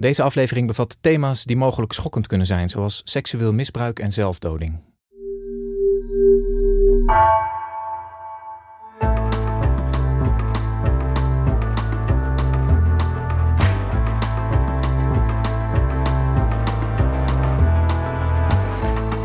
Deze 0.00 0.22
aflevering 0.22 0.66
bevat 0.66 0.96
thema's 1.00 1.44
die 1.44 1.56
mogelijk 1.56 1.92
schokkend 1.92 2.26
kunnen 2.26 2.46
zijn, 2.46 2.68
zoals 2.68 3.00
seksueel 3.04 3.52
misbruik 3.52 3.98
en 3.98 4.12
zelfdoding. 4.12 4.78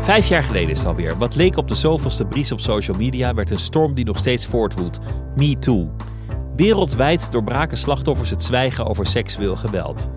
Vijf 0.02 0.28
jaar 0.28 0.44
geleden 0.44 0.70
is 0.70 0.78
het 0.78 0.86
alweer. 0.86 1.18
Wat 1.18 1.34
leek 1.36 1.56
op 1.56 1.68
de 1.68 1.74
zoveelste 1.74 2.26
bries 2.26 2.52
op 2.52 2.60
social 2.60 2.96
media 2.96 3.34
werd 3.34 3.50
een 3.50 3.58
storm 3.58 3.94
die 3.94 4.04
nog 4.04 4.18
steeds 4.18 4.46
voortwoedt. 4.46 4.98
Me 5.36 5.58
Too. 5.58 5.90
Wereldwijd 6.56 7.32
doorbraken 7.32 7.76
slachtoffers 7.76 8.30
het 8.30 8.42
zwijgen 8.42 8.86
over 8.86 9.06
seksueel 9.06 9.56
geweld. 9.56 10.10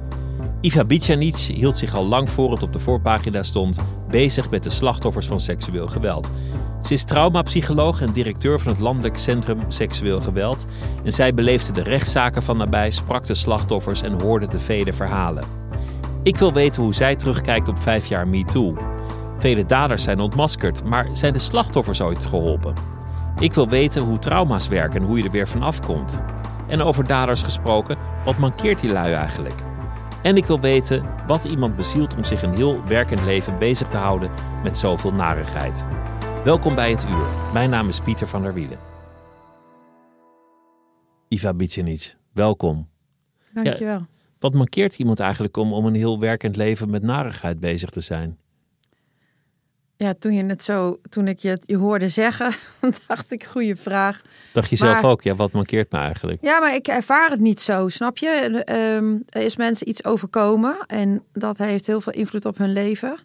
Iva 0.62 0.86
Bicanic 0.86 1.36
hield 1.36 1.78
zich 1.78 1.96
al 1.96 2.06
lang 2.06 2.30
voor 2.30 2.52
het 2.52 2.64
op 2.64 2.74
de 2.74 2.80
voorpagina 2.80 3.44
stond 3.44 3.80
bezig 4.10 4.50
met 4.50 4.64
de 4.64 4.70
slachtoffers 4.70 5.28
van 5.28 5.40
seksueel 5.40 5.88
geweld. 5.88 6.32
Ze 6.84 6.94
is 6.94 7.04
traumapsycholoog 7.04 8.02
en 8.02 8.12
directeur 8.12 8.60
van 8.60 8.72
het 8.72 8.82
Landelijk 8.82 9.18
Centrum 9.18 9.60
Seksueel 9.68 10.22
Geweld. 10.22 10.66
En 11.04 11.12
zij 11.12 11.34
beleefde 11.34 11.72
de 11.72 11.84
rechtszaken 11.84 12.44
van 12.44 12.58
nabij, 12.58 12.90
sprak 12.90 13.26
de 13.26 13.34
slachtoffers 13.34 14.02
en 14.02 14.22
hoorde 14.22 14.48
de 14.48 14.60
vele 14.60 14.94
verhalen. 14.94 15.44
Ik 16.24 16.38
wil 16.38 16.54
weten 16.54 16.84
hoe 16.84 16.94
zij 16.94 17.16
terugkijkt 17.16 17.68
op 17.68 17.80
vijf 17.80 18.08
jaar 18.08 18.28
MeToo. 18.28 18.78
Vele 19.38 19.66
daders 19.66 20.04
zijn 20.04 20.20
ontmaskerd, 20.20 20.84
maar 20.84 21.10
zijn 21.14 21.34
de 21.34 21.40
slachtoffers 21.40 22.02
ooit 22.02 22.26
geholpen? 22.26 22.74
Ik 23.40 23.54
wil 23.54 23.70
weten 23.70 24.02
hoe 24.02 24.20
trauma's 24.20 24.68
werken 24.68 25.02
en 25.02 25.08
hoe 25.08 25.18
je 25.18 25.24
er 25.24 25.32
weer 25.32 25.48
van 25.48 25.64
afkomt. 25.64 26.22
En 26.68 26.82
over 26.82 27.08
daders 27.08 27.42
gesproken, 27.42 27.98
wat 28.26 28.38
mankeert 28.38 28.80
die 28.80 28.92
lui 28.92 29.14
eigenlijk? 29.14 29.68
En 30.24 30.38
ik 30.38 30.46
wil 30.46 30.60
weten 30.60 31.26
wat 31.28 31.44
iemand 31.44 31.76
bezielt 31.76 32.16
om 32.16 32.24
zich 32.24 32.42
een 32.42 32.54
heel 32.54 32.86
werkend 32.86 33.22
leven 33.22 33.58
bezig 33.58 33.88
te 33.88 33.98
houden 33.98 34.32
met 34.64 34.78
zoveel 34.78 35.14
narigheid. 35.14 35.86
Welkom 36.44 36.76
bij 36.76 36.92
het 36.92 37.04
uur. 37.04 37.52
Mijn 37.54 37.70
naam 37.70 37.88
is 37.88 38.00
Pieter 38.00 38.28
van 38.28 38.42
der 38.42 38.54
Wielen. 38.54 38.80
Iva 41.28 41.54
Bicenic, 41.54 42.16
welkom. 42.34 42.90
Dankjewel. 43.54 43.98
Ja, 43.98 44.08
wat 44.40 44.54
mankeert 44.54 45.00
iemand 45.00 45.20
eigenlijk 45.20 45.58
om, 45.58 45.74
om 45.74 45.86
een 45.86 45.96
heel 45.96 46.20
werkend 46.20 46.56
leven 46.56 46.90
met 46.90 47.04
narigheid 47.04 47.60
bezig 47.60 47.90
te 47.90 48.02
zijn? 48.02 48.40
Ja, 50.02 50.14
toen 50.20 50.34
je 50.34 50.46
het 50.46 50.64
zo, 50.64 51.00
toen 51.10 51.28
ik 51.28 51.40
je 51.40 51.50
het 51.50 51.64
je 51.68 51.78
hoorde 51.78 52.10
zeggen, 52.10 52.54
dacht 53.08 53.32
ik, 53.32 53.44
goede 53.44 53.76
vraag. 53.76 54.22
Dacht 54.54 54.70
je 54.70 54.76
zelf 54.76 55.04
ook, 55.04 55.22
ja, 55.22 55.36
wat 55.36 55.52
mankeert 55.52 55.92
me 55.92 55.98
eigenlijk? 55.98 56.42
Ja, 56.42 56.60
maar 56.60 56.76
ik 56.76 56.88
ervaar 56.88 57.30
het 57.30 57.40
niet 57.40 57.60
zo, 57.60 57.90
snap 57.90 58.18
je? 58.18 58.64
Um, 58.98 59.24
er 59.30 59.42
is 59.42 59.56
mensen 59.56 59.90
iets 59.90 60.04
overkomen 60.04 60.78
en 60.88 61.24
dat 61.34 61.58
heeft 61.58 61.88
heel 61.88 62.02
veel 62.02 62.14
invloed 62.14 62.46
op 62.46 62.58
hun 62.58 62.74
leven. 62.74 63.18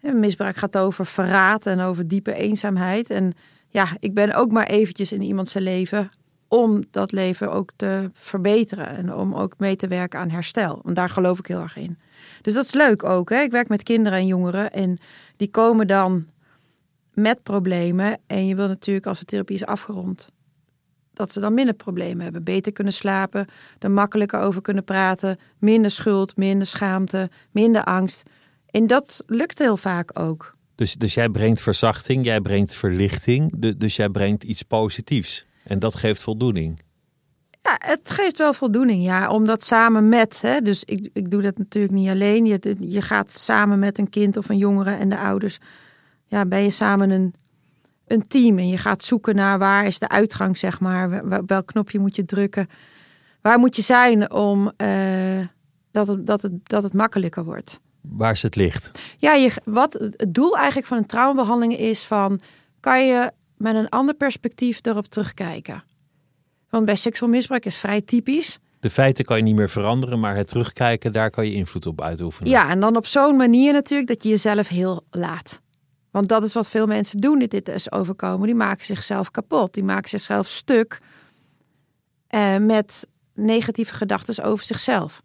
En 0.00 0.20
misbruik 0.20 0.56
gaat 0.56 0.76
over 0.76 1.06
verraad 1.06 1.66
en 1.66 1.80
over 1.80 2.08
diepe 2.08 2.34
eenzaamheid. 2.34 3.10
En 3.10 3.34
ja, 3.68 3.86
ik 3.98 4.14
ben 4.14 4.34
ook 4.34 4.52
maar 4.52 4.66
eventjes 4.66 5.12
in 5.12 5.22
iemands 5.22 5.54
leven 5.54 6.10
om 6.48 6.82
dat 6.90 7.12
leven 7.12 7.52
ook 7.52 7.70
te 7.76 8.10
verbeteren 8.12 8.86
en 8.86 9.14
om 9.14 9.34
ook 9.34 9.54
mee 9.58 9.76
te 9.76 9.88
werken 9.88 10.20
aan 10.20 10.30
herstel. 10.30 10.80
Want 10.82 10.96
daar 10.96 11.10
geloof 11.10 11.38
ik 11.38 11.46
heel 11.46 11.60
erg 11.60 11.76
in. 11.76 11.98
Dus 12.40 12.52
dat 12.52 12.64
is 12.64 12.72
leuk 12.72 13.04
ook. 13.04 13.30
Hè? 13.30 13.40
Ik 13.40 13.50
werk 13.50 13.68
met 13.68 13.82
kinderen 13.82 14.18
en 14.18 14.26
jongeren 14.26 14.72
en 14.72 14.98
die 15.36 15.50
komen 15.50 15.86
dan 15.86 16.24
met 17.14 17.42
problemen. 17.42 18.18
En 18.26 18.46
je 18.46 18.54
wil 18.54 18.66
natuurlijk 18.68 19.06
als 19.06 19.18
de 19.18 19.24
therapie 19.24 19.56
is 19.56 19.66
afgerond, 19.66 20.28
dat 21.12 21.32
ze 21.32 21.40
dan 21.40 21.54
minder 21.54 21.74
problemen 21.74 22.22
hebben. 22.22 22.44
Beter 22.44 22.72
kunnen 22.72 22.92
slapen, 22.92 23.46
er 23.78 23.90
makkelijker 23.90 24.40
over 24.40 24.62
kunnen 24.62 24.84
praten. 24.84 25.38
Minder 25.58 25.90
schuld, 25.90 26.36
minder 26.36 26.66
schaamte, 26.66 27.30
minder 27.50 27.84
angst. 27.84 28.22
En 28.70 28.86
dat 28.86 29.22
lukt 29.26 29.58
heel 29.58 29.76
vaak 29.76 30.18
ook. 30.18 30.56
Dus, 30.74 30.94
dus 30.94 31.14
jij 31.14 31.28
brengt 31.28 31.62
verzachting, 31.62 32.24
jij 32.24 32.40
brengt 32.40 32.74
verlichting, 32.74 33.58
dus 33.76 33.96
jij 33.96 34.08
brengt 34.08 34.44
iets 34.44 34.62
positiefs. 34.62 35.44
En 35.64 35.78
dat 35.78 35.96
geeft 35.96 36.22
voldoening. 36.22 36.80
Ja, 37.68 37.90
het 37.92 38.10
geeft 38.10 38.38
wel 38.38 38.52
voldoening, 38.52 39.02
ja. 39.02 39.30
Omdat 39.30 39.62
samen 39.62 40.08
met, 40.08 40.40
hè, 40.40 40.60
dus 40.60 40.84
ik, 40.84 41.08
ik 41.12 41.30
doe 41.30 41.42
dat 41.42 41.58
natuurlijk 41.58 41.94
niet 41.94 42.08
alleen. 42.08 42.46
Je, 42.46 42.76
je 42.80 43.02
gaat 43.02 43.32
samen 43.32 43.78
met 43.78 43.98
een 43.98 44.08
kind 44.08 44.36
of 44.36 44.48
een 44.48 44.56
jongere 44.56 44.90
en 44.90 45.08
de 45.08 45.18
ouders. 45.18 45.58
Ja, 46.24 46.46
ben 46.46 46.62
je 46.62 46.70
samen 46.70 47.10
een, 47.10 47.34
een 48.06 48.26
team. 48.26 48.58
En 48.58 48.68
je 48.68 48.78
gaat 48.78 49.02
zoeken 49.02 49.34
naar 49.34 49.58
waar 49.58 49.86
is 49.86 49.98
de 49.98 50.08
uitgang, 50.08 50.56
zeg 50.56 50.80
maar. 50.80 51.28
Welk 51.46 51.66
knopje 51.66 51.98
moet 51.98 52.16
je 52.16 52.24
drukken. 52.24 52.68
Waar 53.40 53.58
moet 53.58 53.76
je 53.76 53.82
zijn 53.82 54.32
om 54.32 54.72
uh, 54.82 55.46
dat, 55.90 56.06
het, 56.06 56.26
dat, 56.26 56.42
het, 56.42 56.52
dat 56.62 56.82
het 56.82 56.92
makkelijker 56.92 57.44
wordt. 57.44 57.80
Waar 58.00 58.32
is 58.32 58.42
het 58.42 58.56
licht? 58.56 59.14
Ja, 59.18 59.32
je, 59.32 59.52
wat 59.64 59.92
het 59.92 60.34
doel 60.34 60.56
eigenlijk 60.56 60.86
van 60.86 60.96
een 60.96 61.06
traumabehandeling 61.06 61.78
is 61.78 62.04
van... 62.04 62.40
kan 62.80 63.06
je 63.06 63.32
met 63.56 63.74
een 63.74 63.88
ander 63.88 64.14
perspectief 64.14 64.78
erop 64.82 65.06
terugkijken. 65.06 65.82
Want 66.70 66.84
bij 66.84 66.96
seksueel 66.96 67.30
misbruik 67.30 67.64
is 67.64 67.76
vrij 67.76 68.00
typisch. 68.00 68.58
De 68.80 68.90
feiten 68.90 69.24
kan 69.24 69.36
je 69.36 69.42
niet 69.42 69.56
meer 69.56 69.68
veranderen, 69.68 70.20
maar 70.20 70.36
het 70.36 70.48
terugkijken, 70.48 71.12
daar 71.12 71.30
kan 71.30 71.46
je 71.46 71.52
invloed 71.52 71.86
op 71.86 72.00
uitoefenen. 72.00 72.50
Ja, 72.50 72.70
en 72.70 72.80
dan 72.80 72.96
op 72.96 73.06
zo'n 73.06 73.36
manier 73.36 73.72
natuurlijk 73.72 74.08
dat 74.08 74.22
je 74.22 74.28
jezelf 74.28 74.68
heel 74.68 75.04
laat. 75.10 75.60
Want 76.10 76.28
dat 76.28 76.44
is 76.44 76.54
wat 76.54 76.68
veel 76.68 76.86
mensen 76.86 77.18
doen 77.18 77.38
dit, 77.38 77.50
dit 77.50 77.68
is 77.68 77.92
overkomen. 77.92 78.46
Die 78.46 78.54
maken 78.54 78.84
zichzelf 78.84 79.30
kapot. 79.30 79.74
Die 79.74 79.84
maken 79.84 80.08
zichzelf 80.08 80.46
stuk 80.46 81.00
eh, 82.26 82.56
met 82.56 83.06
negatieve 83.34 83.94
gedachten 83.94 84.44
over 84.44 84.64
zichzelf. 84.64 85.22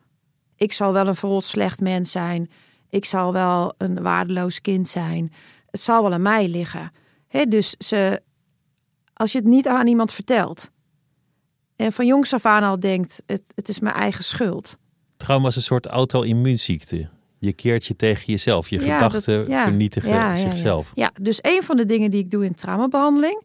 Ik 0.56 0.74
zal 0.74 0.94
wel 0.94 1.08
een 1.08 1.16
verrot 1.16 1.44
slecht 1.44 1.80
mens 1.80 2.12
zijn. 2.12 2.50
Ik 2.90 3.06
zal 3.06 3.34
wel 3.34 3.74
een 3.78 4.02
waardeloos 4.02 4.62
kind 4.62 4.88
zijn. 4.88 5.34
Het 5.70 5.82
zal 5.82 6.04
wel 6.04 6.14
aan 6.14 6.22
mij 6.22 6.48
liggen. 6.48 6.92
dus 7.48 7.70
ze, 7.70 8.22
als 9.14 9.32
je 9.32 9.38
het 9.38 9.48
niet 9.48 9.68
aan 9.68 9.88
iemand 9.88 10.12
vertelt, 10.12 10.72
en 11.76 11.92
van 11.92 12.06
jongs 12.06 12.34
af 12.34 12.46
aan 12.46 12.64
al 12.64 12.80
denkt, 12.80 13.24
het, 13.26 13.44
het 13.56 13.70
is 13.70 13.80
mijn 13.80 13.96
eigen 13.96 14.24
schuld. 14.24 14.78
Trauma 15.18 15.48
is 15.48 15.56
een 15.56 15.62
soort 15.62 15.86
auto-immuunziekte. 15.86 17.10
Je 17.40 17.54
keert 17.54 17.86
je 17.86 17.96
tegen 17.96 18.26
jezelf. 18.26 18.70
Je 18.70 18.80
gedachten 18.80 19.46
vernietigen 19.46 20.38
zichzelf. 20.38 20.92
Ja, 20.96 21.12
dus 21.22 21.40
een 21.42 21.64
van 21.64 21.78
de 21.78 21.86
dingen 21.86 22.12
die 22.12 22.24
ik 22.24 22.32
doe 22.32 22.46
in 22.46 22.56
traumabehandeling... 22.56 23.42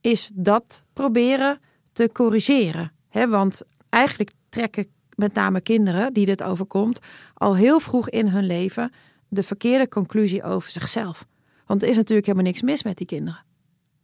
is 0.00 0.30
dat 0.34 0.84
proberen 0.92 1.60
te 1.92 2.10
corrigeren. 2.12 2.92
He, 3.08 3.28
want 3.28 3.62
eigenlijk 3.88 4.30
trekken 4.48 4.86
met 5.14 5.34
name 5.34 5.60
kinderen 5.60 6.12
die 6.12 6.26
dit 6.26 6.42
overkomt... 6.42 6.98
al 7.34 7.56
heel 7.56 7.80
vroeg 7.80 8.08
in 8.10 8.28
hun 8.28 8.46
leven 8.46 8.92
de 9.28 9.42
verkeerde 9.42 9.88
conclusie 9.88 10.42
over 10.42 10.70
zichzelf. 10.70 11.24
Want 11.66 11.82
er 11.82 11.88
is 11.88 11.96
natuurlijk 11.96 12.26
helemaal 12.26 12.46
niks 12.46 12.62
mis 12.62 12.82
met 12.82 12.96
die 12.96 13.06
kinderen. 13.06 13.44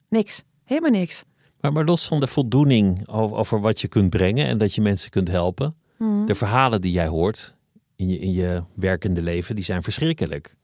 Niks. 0.08 0.42
Helemaal 0.64 0.90
niks. 0.90 1.24
Maar, 1.60 1.72
maar 1.72 1.84
los 1.84 2.06
van 2.06 2.20
de 2.20 2.26
voldoening 2.26 3.08
over, 3.08 3.36
over, 3.36 3.60
wat 3.60 3.80
je 3.80 3.88
kunt 3.88 4.10
brengen 4.10 4.46
en 4.46 4.58
dat 4.58 4.74
je 4.74 4.80
mensen 4.80 5.10
kunt 5.10 5.28
helpen. 5.28 5.76
Mhm. 5.96 6.26
De 6.26 6.34
verhalen 6.34 6.80
die 6.80 6.92
jij 6.92 7.06
hoort 7.06 7.54
in 7.96 8.08
je, 8.08 8.18
in 8.18 8.32
je 8.32 8.62
werkende 8.74 9.22
leven, 9.22 9.54
die 9.54 9.64
zijn 9.64 9.82
verschrikkelijk. 9.82 10.56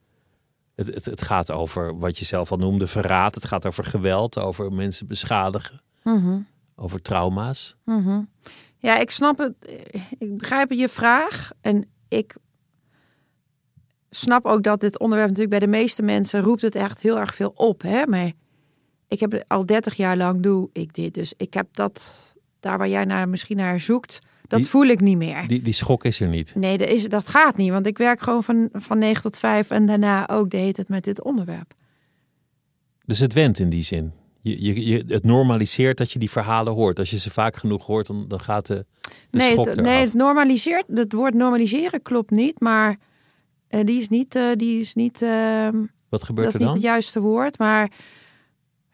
Het, 0.75 0.87
het, 0.87 1.05
het 1.05 1.21
gaat 1.21 1.51
over 1.51 1.97
wat 1.97 2.17
je 2.17 2.25
zelf 2.25 2.51
al 2.51 2.57
noemde, 2.57 2.87
verraad. 2.87 3.35
Het 3.35 3.45
gaat 3.45 3.65
over 3.65 3.83
geweld, 3.83 4.37
over 4.37 4.73
mensen 4.73 5.07
beschadigen. 5.07 5.81
Mhm. 6.03 6.39
Over 6.75 7.01
trauma's. 7.01 7.75
Mhm. 7.85 8.21
Ja, 8.79 8.97
ik 8.97 9.11
snap 9.11 9.37
het. 9.37 9.53
Ik 10.17 10.37
begrijp 10.37 10.71
je 10.71 10.89
vraag. 10.89 11.51
En 11.61 11.85
ik 12.07 12.35
snap 14.09 14.45
ook 14.45 14.63
dat 14.63 14.79
dit 14.79 14.99
onderwerp 14.99 15.29
natuurlijk 15.29 15.59
bij 15.59 15.67
de 15.67 15.77
meeste 15.77 16.01
mensen 16.01 16.41
roept 16.41 16.61
het 16.61 16.75
echt 16.75 17.01
heel 17.01 17.19
erg 17.19 17.35
veel 17.35 17.51
op. 17.55 17.81
Hè? 17.81 18.05
Maar 18.05 18.31
ik 19.07 19.19
heb 19.19 19.43
al 19.47 19.65
30 19.65 19.95
jaar 19.95 20.17
lang 20.17 20.41
doe 20.41 20.69
ik 20.73 20.93
dit. 20.93 21.13
Dus 21.13 21.33
ik 21.37 21.53
heb 21.53 21.67
dat, 21.71 22.35
daar 22.59 22.77
waar 22.77 22.89
jij 22.89 23.05
naar, 23.05 23.29
misschien 23.29 23.57
naar 23.57 23.79
zoekt, 23.79 24.19
dat 24.47 24.67
voel 24.67 24.85
ik 24.85 24.99
niet 24.99 25.17
meer. 25.17 25.47
Die, 25.47 25.61
die 25.61 25.73
schok 25.73 26.03
is 26.05 26.19
er 26.19 26.27
niet. 26.27 26.55
Nee, 26.55 26.77
dat, 26.77 26.87
is, 26.87 27.09
dat 27.09 27.27
gaat 27.27 27.57
niet. 27.57 27.71
Want 27.71 27.87
ik 27.87 27.97
werk 27.97 28.19
gewoon 28.21 28.43
van, 28.43 28.69
van 28.73 28.99
9 28.99 29.21
tot 29.21 29.37
5 29.37 29.69
en 29.69 29.85
daarna 29.85 30.29
ook 30.29 30.49
deed 30.49 30.77
het 30.77 30.89
met 30.89 31.03
dit 31.03 31.23
onderwerp. 31.23 31.73
Dus 33.05 33.19
het 33.19 33.33
went 33.33 33.59
in 33.59 33.69
die 33.69 33.83
zin. 33.83 34.11
Je, 34.41 34.63
je, 34.63 34.85
je, 34.85 35.03
het 35.07 35.23
normaliseert 35.23 35.97
dat 35.97 36.11
je 36.11 36.19
die 36.19 36.29
verhalen 36.29 36.73
hoort. 36.73 36.99
Als 36.99 37.09
je 37.09 37.19
ze 37.19 37.29
vaak 37.29 37.55
genoeg 37.55 37.85
hoort, 37.85 38.07
dan, 38.07 38.27
dan 38.27 38.39
gaat 38.39 38.65
de, 38.65 38.85
de 39.29 39.37
nee, 39.37 39.51
schok 39.51 39.65
het, 39.65 39.81
Nee, 39.81 40.01
het 40.01 40.13
normaliseert. 40.13 40.85
Het 40.93 41.13
woord 41.13 41.33
normaliseren 41.33 42.01
klopt 42.01 42.31
niet. 42.31 42.59
Maar 42.59 42.97
Eh, 43.67 43.79
die 43.85 43.99
is 43.99 44.07
niet, 44.09 44.35
eh, 44.35 44.43
die 44.55 44.79
is 44.79 44.93
niet, 44.93 45.21
ehm, 45.21 45.83
Wat 46.09 46.23
gebeurt 46.23 46.45
dat 46.45 46.47
is 46.47 46.53
er 46.53 46.59
niet 46.59 46.59
dan? 46.59 46.73
het 46.73 46.81
juiste 46.81 47.19
woord, 47.19 47.57
maar 47.59 47.91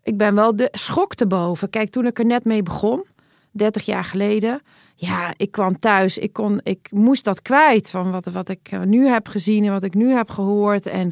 ik 0.03 0.17
ben 0.17 0.35
wel 0.35 0.55
de 0.55 0.67
schok 0.71 1.15
te 1.15 1.27
boven. 1.27 1.69
Kijk, 1.69 1.89
toen 1.89 2.05
ik 2.05 2.19
er 2.19 2.25
net 2.25 2.43
mee 2.45 2.63
begon, 2.63 3.05
30 3.51 3.85
jaar 3.85 4.03
geleden, 4.03 4.61
ja, 4.95 5.33
ik 5.37 5.51
kwam 5.51 5.77
thuis, 5.77 6.17
ik, 6.17 6.33
kon, 6.33 6.59
ik 6.63 6.87
moest 6.91 7.23
dat 7.23 7.41
kwijt 7.41 7.89
van 7.89 8.11
wat, 8.11 8.25
wat 8.25 8.49
ik 8.49 8.67
eh, 8.71 8.81
nu 8.81 9.07
heb 9.07 9.27
gezien 9.27 9.65
en 9.65 9.71
wat 9.71 9.83
ik 9.83 9.93
nu 9.93 10.11
heb 10.11 10.29
gehoord. 10.29 10.85
En 10.85 11.11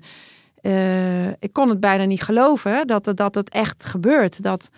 eh, 0.62 1.28
ik 1.28 1.54
kon 1.54 1.70
het 1.70 1.80
bijna 1.80 2.04
niet 2.04 2.22
geloven 2.22 2.88
dat, 2.88 3.12
dat 3.16 3.36
het 3.36 3.50
echt 3.50 3.86
gebeurt. 3.86 4.44
Dat 4.44 4.70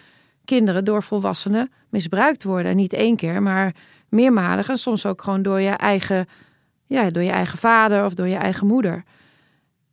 kinderen 0.46 0.86
door 0.86 1.04
volwassenen 1.04 1.72
misbruikt 1.90 2.44
worden. 2.44 2.72
En 2.72 2.78
niet 2.78 2.94
één 2.94 3.16
keer, 3.16 3.42
maar 3.42 3.76
meermalig. 4.10 4.70
En 4.70 4.78
soms 4.78 5.06
ook 5.06 5.22
gewoon 5.22 5.42
door 5.42 5.60
je 5.60 5.70
eigen, 5.70 6.26
ja, 6.88 7.10
door 7.10 7.24
je 7.24 7.32
eigen 7.32 7.58
vader 7.58 8.06
of 8.06 8.14
door 8.14 8.28
je 8.28 8.36
eigen 8.36 8.68
moeder. 8.68 9.04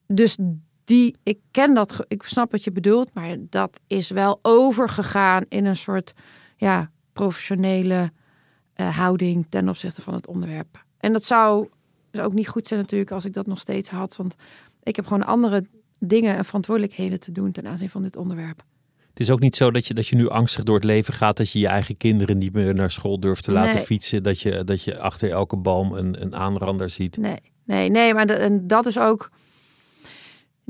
Dus 0.06 0.36
die, 0.90 1.16
ik 1.22 1.38
ken 1.50 1.74
dat, 1.74 2.04
ik 2.08 2.22
snap 2.22 2.50
wat 2.50 2.64
je 2.64 2.72
bedoelt, 2.72 3.14
maar 3.14 3.36
dat 3.40 3.80
is 3.86 4.10
wel 4.10 4.38
overgegaan 4.42 5.42
in 5.48 5.64
een 5.64 5.76
soort 5.76 6.12
ja, 6.56 6.90
professionele 7.12 8.10
eh, 8.74 8.96
houding 8.96 9.46
ten 9.48 9.68
opzichte 9.68 10.02
van 10.02 10.14
het 10.14 10.26
onderwerp. 10.26 10.84
En 10.98 11.12
dat 11.12 11.24
zou 11.24 11.68
dus 12.10 12.20
ook 12.22 12.32
niet 12.32 12.48
goed 12.48 12.66
zijn 12.66 12.80
natuurlijk 12.80 13.10
als 13.10 13.24
ik 13.24 13.32
dat 13.32 13.46
nog 13.46 13.60
steeds 13.60 13.88
had, 13.90 14.16
want 14.16 14.34
ik 14.82 14.96
heb 14.96 15.06
gewoon 15.06 15.26
andere 15.26 15.64
dingen 15.98 16.36
en 16.36 16.44
verantwoordelijkheden 16.44 17.20
te 17.20 17.32
doen 17.32 17.52
ten 17.52 17.66
aanzien 17.66 17.90
van 17.90 18.02
dit 18.02 18.16
onderwerp. 18.16 18.62
Het 19.10 19.20
is 19.20 19.30
ook 19.30 19.40
niet 19.40 19.56
zo 19.56 19.70
dat 19.70 19.86
je, 19.86 19.94
dat 19.94 20.06
je 20.08 20.16
nu 20.16 20.28
angstig 20.28 20.64
door 20.64 20.74
het 20.74 20.84
leven 20.84 21.14
gaat. 21.14 21.36
Dat 21.36 21.50
je 21.50 21.58
je 21.58 21.66
eigen 21.66 21.96
kinderen 21.96 22.38
niet 22.38 22.52
meer 22.52 22.74
naar 22.74 22.90
school 22.90 23.20
durft 23.20 23.44
te 23.44 23.52
laten 23.52 23.74
Nee. 23.74 23.84
fietsen. 23.84 24.22
Dat 24.22 24.40
je, 24.40 24.64
dat 24.64 24.82
je 24.82 24.98
achter 24.98 25.30
elke 25.30 25.56
boom 25.56 25.92
een, 25.92 26.22
een 26.22 26.34
aanrander 26.36 26.90
ziet. 26.90 27.16
Nee, 27.16 27.36
nee, 27.64 27.90
nee, 27.90 28.14
maar 28.14 28.26
de- 28.26 28.32
en 28.32 28.66
dat 28.66 28.86
is 28.86 28.98
ook, 28.98 29.30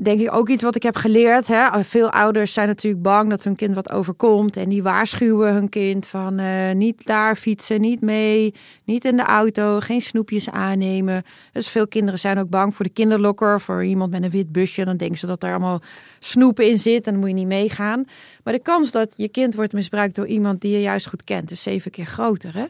denk 0.03 0.19
ik, 0.19 0.35
ook 0.35 0.49
iets 0.49 0.63
wat 0.63 0.75
ik 0.75 0.83
heb 0.83 0.95
geleerd. 0.95 1.47
Hè? 1.47 1.83
Veel 1.83 2.11
ouders 2.11 2.53
zijn 2.53 2.67
natuurlijk 2.67 3.03
bang 3.03 3.29
dat 3.29 3.43
hun 3.43 3.55
kind 3.55 3.75
wat 3.75 3.91
overkomt. 3.91 4.57
En 4.57 4.69
die 4.69 4.83
waarschuwen 4.83 5.53
hun 5.53 5.69
kind 5.69 6.07
van 6.07 6.39
eh, 6.39 6.71
niet 6.71 7.05
daar 7.05 7.35
fietsen, 7.35 7.81
niet 7.81 8.01
mee, 8.01 8.53
niet 8.85 9.05
in 9.05 9.17
de 9.17 9.23
auto, 9.23 9.79
geen 9.79 10.01
snoepjes 10.01 10.49
aannemen. 10.49 11.23
Dus 11.51 11.67
veel 11.67 11.87
kinderen 11.87 12.19
zijn 12.19 12.39
ook 12.39 12.49
bang 12.49 12.75
voor 12.75 12.85
de 12.85 12.91
kinderlokker, 12.91 13.61
voor 13.61 13.85
iemand 13.85 14.11
met 14.11 14.23
een 14.23 14.29
wit 14.29 14.51
busje. 14.51 14.85
Dan 14.85 14.97
denken 14.97 15.17
ze 15.17 15.25
dat 15.25 15.39
daar 15.39 15.51
allemaal 15.51 15.81
snoepen 16.19 16.69
in 16.69 16.79
zit 16.79 17.05
en 17.05 17.11
dan 17.11 17.19
moet 17.19 17.29
je 17.29 17.35
niet 17.35 17.47
meegaan. 17.47 18.05
Maar 18.43 18.53
de 18.53 18.61
kans 18.61 18.91
dat 18.91 19.13
je 19.15 19.29
kind 19.29 19.55
wordt 19.55 19.73
misbruikt 19.73 20.15
door 20.15 20.27
iemand 20.27 20.61
die 20.61 20.71
je 20.71 20.81
juist 20.81 21.07
goed 21.07 21.23
kent, 21.23 21.51
is 21.51 21.63
zeven 21.63 21.91
keer 21.91 22.05
groter. 22.05 22.53
Hè? 22.53 22.65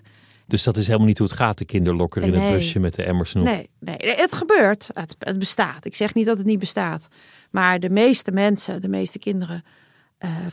Dus 0.51 0.63
dat 0.63 0.77
is 0.77 0.85
helemaal 0.85 1.07
niet 1.07 1.17
hoe 1.17 1.27
het 1.27 1.35
gaat. 1.35 1.57
De 1.57 1.65
kinderlokker 1.65 2.23
in 2.23 2.33
het 2.33 2.53
busje 2.53 2.79
met 2.79 2.95
de 2.95 3.03
emmer 3.03 3.27
snoep. 3.27 3.45
Nee, 3.45 3.69
nee, 3.79 3.97
het 3.97 4.33
gebeurt. 4.33 4.89
Het, 4.93 5.15
het 5.19 5.39
bestaat. 5.39 5.85
Ik 5.85 5.95
zeg 5.95 6.13
niet 6.13 6.25
dat 6.25 6.37
het 6.37 6.47
niet 6.47 6.59
bestaat. 6.59 7.07
Maar 7.51 7.79
de 7.79 7.89
meeste 7.89 8.31
mensen, 8.31 8.81
de 8.81 8.89
meeste 8.89 9.19
kinderen, 9.19 9.63
eh 10.17 10.45
85% 10.47 10.49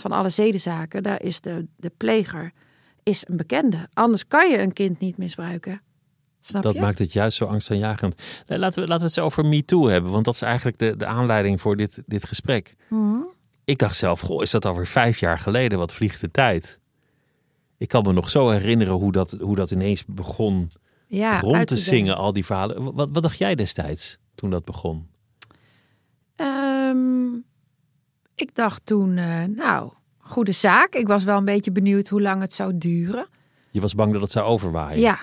van 0.00 0.12
alle 0.12 0.28
zedenzaken, 0.28 1.02
daar 1.02 1.22
is 1.22 1.40
de, 1.40 1.68
de 1.76 1.90
pleger 1.96 2.52
is 3.02 3.24
een 3.28 3.36
bekende. 3.36 3.88
Anders 3.92 4.26
kan 4.26 4.50
je 4.50 4.60
een 4.62 4.72
kind 4.72 4.98
niet 4.98 5.18
misbruiken. 5.18 5.80
Snap 6.40 6.62
Dat 6.62 6.74
je? 6.74 6.80
maakt 6.80 6.98
het 6.98 7.12
juist 7.12 7.36
zo 7.36 7.44
angstaanjagend. 7.44 8.22
Nee, 8.46 8.58
Laten 8.58 8.82
we, 8.82 8.88
laten 8.88 8.98
we 8.98 9.04
het 9.04 9.14
zo 9.14 9.24
over 9.24 9.44
MeToo 9.44 9.86
hebben. 9.86 10.10
Want 10.10 10.24
dat 10.24 10.34
is 10.34 10.42
eigenlijk 10.42 10.78
de, 10.78 10.96
de 10.96 11.06
aanleiding 11.06 11.60
voor 11.60 11.76
dit, 11.76 12.02
dit 12.06 12.24
gesprek. 12.24 12.74
Mhm. 12.88 13.16
Ik 13.64 13.78
dacht 13.78 13.96
zelf, 13.96 14.20
goh, 14.20 14.42
is 14.42 14.50
dat 14.50 14.64
alweer 14.64 14.86
vijf 14.86 15.18
jaar 15.18 15.38
geleden? 15.38 15.78
Wat 15.78 15.92
vliegt 15.92 16.20
de 16.20 16.30
tijd? 16.30 16.80
Ik 17.84 17.90
kan 17.90 18.02
me 18.02 18.12
nog 18.12 18.30
zo 18.30 18.50
herinneren 18.50 18.94
hoe 18.94 19.12
dat, 19.12 19.36
hoe 19.40 19.56
dat 19.56 19.70
ineens 19.70 20.04
begon 20.04 20.70
ja, 21.06 21.40
rond 21.40 21.66
te 21.66 21.76
zingen, 21.76 22.16
al 22.16 22.32
die 22.32 22.44
verhalen. 22.44 22.94
Wat, 22.94 23.08
wat 23.12 23.22
dacht 23.22 23.38
jij 23.38 23.54
destijds 23.54 24.18
toen 24.34 24.50
dat 24.50 24.64
begon? 24.64 25.08
Ehm, 26.36 27.34
ik 28.34 28.54
dacht 28.54 28.86
toen, 28.86 29.16
eh, 29.16 29.44
nou, 29.44 29.92
goede 30.18 30.52
zaak. 30.52 30.94
Ik 30.94 31.06
was 31.06 31.24
wel 31.24 31.38
een 31.38 31.44
beetje 31.44 31.72
benieuwd 31.72 32.08
hoe 32.08 32.22
lang 32.22 32.40
het 32.40 32.52
zou 32.52 32.78
duren. 32.78 33.26
Je 33.70 33.80
was 33.80 33.94
bang 33.94 34.12
dat 34.12 34.20
het 34.20 34.30
zou 34.30 34.46
overwaaien. 34.46 35.00
Ja, 35.00 35.20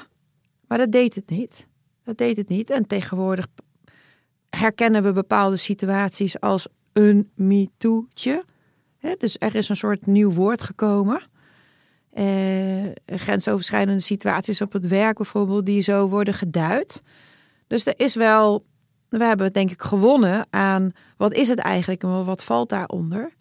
maar 0.68 0.78
dat 0.78 0.92
deed 0.92 1.16
het 1.16 1.30
niet. 1.30 1.68
Dat 2.04 2.18
deed 2.18 2.38
het 2.38 2.50
niet. 2.50 2.70
En 2.70 2.88
tegenwoordig 2.88 3.48
herkennen 4.50 5.04
we 5.04 5.12
bepaalde 5.12 5.58
situaties 5.58 6.40
als 6.40 6.68
een 6.94 7.32
MeToo'tje. 7.36 8.44
Dus 9.18 9.36
er 9.40 9.56
is 9.56 9.70
een 9.70 9.76
soort 9.76 10.06
nieuw 10.06 10.32
woord 10.32 10.62
gekomen. 10.62 11.30
Eh, 12.12 12.92
grensoverschrijdende 13.06 14.02
situaties 14.02 14.62
op 14.62 14.72
het 14.74 14.88
werk 14.88 15.18
bijvoorbeeld, 15.18 15.66
die 15.66 15.82
zo 15.82 16.08
worden 16.08 16.34
geduid. 16.34 17.04
Dus 17.68 17.86
er 17.86 18.00
is 18.00 18.16
wel, 18.16 18.64
we 19.10 19.24
hebben 19.24 19.54
denk 19.54 19.72
ik 19.72 19.82
gewonnen 19.82 20.48
aan 20.50 20.92
wat 21.18 21.34
is 21.34 21.48
het 21.48 21.60
eigenlijk 21.60 22.04
en 22.04 22.26
wat 22.26 22.44
valt 22.44 22.70
daaronder. 22.70 23.34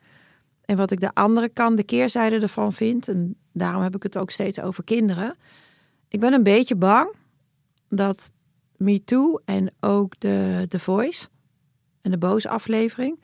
En 0.64 0.76
wat 0.76 0.90
ik 0.90 1.00
de 1.00 1.14
andere 1.14 1.48
kant, 1.48 1.76
de 1.76 1.82
keerzijde 1.82 2.40
ervan 2.40 2.72
vind, 2.72 3.08
en 3.08 3.36
daarom 3.52 3.82
heb 3.82 3.94
ik 3.94 4.02
het 4.02 4.18
ook 4.18 4.30
steeds 4.30 4.60
over 4.60 4.84
kinderen. 4.84 5.36
Ik 6.08 6.20
ben 6.20 6.32
een 6.32 6.42
beetje 6.42 6.76
bang 6.76 7.14
dat 7.88 8.32
MeToo 8.76 9.40
en 9.44 9.72
ook 9.80 10.14
de 10.18 10.66
The 10.68 10.78
Voice 10.78 11.28
en 12.00 12.10
de 12.10 12.18
boze 12.18 12.48
aflevering 12.48 13.20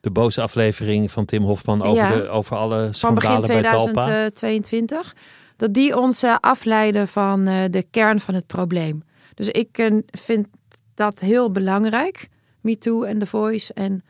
De 0.00 0.10
boze 0.10 0.40
aflevering 0.42 1.10
van 1.10 1.24
Tim 1.24 1.42
Hofman 1.42 1.82
over, 1.82 1.94
Ja. 2.04 2.14
de, 2.14 2.28
over 2.28 2.56
alle 2.56 2.88
van 2.92 3.14
begin 3.14 3.30
schandalen 3.30 3.62
bij 3.62 3.70
Talpa. 3.70 4.02
2022, 4.02 5.14
dat 5.56 5.74
die 5.74 5.98
ons 5.98 6.22
eh, 6.22 6.36
afleiden 6.40 7.08
van 7.08 7.46
eh, 7.46 7.64
de 7.70 7.86
kern 7.90 8.20
van 8.20 8.34
het 8.34 8.46
probleem. 8.46 9.02
Dus 9.34 9.48
ik 9.48 9.78
eh, 9.78 9.96
vind 10.06 10.46
dat 10.94 11.18
heel 11.18 11.50
belangrijk, 11.50 12.28
MeToo 12.60 13.02
en 13.02 13.18
The 13.18 13.26
Voice 13.26 13.72
en 13.74 14.02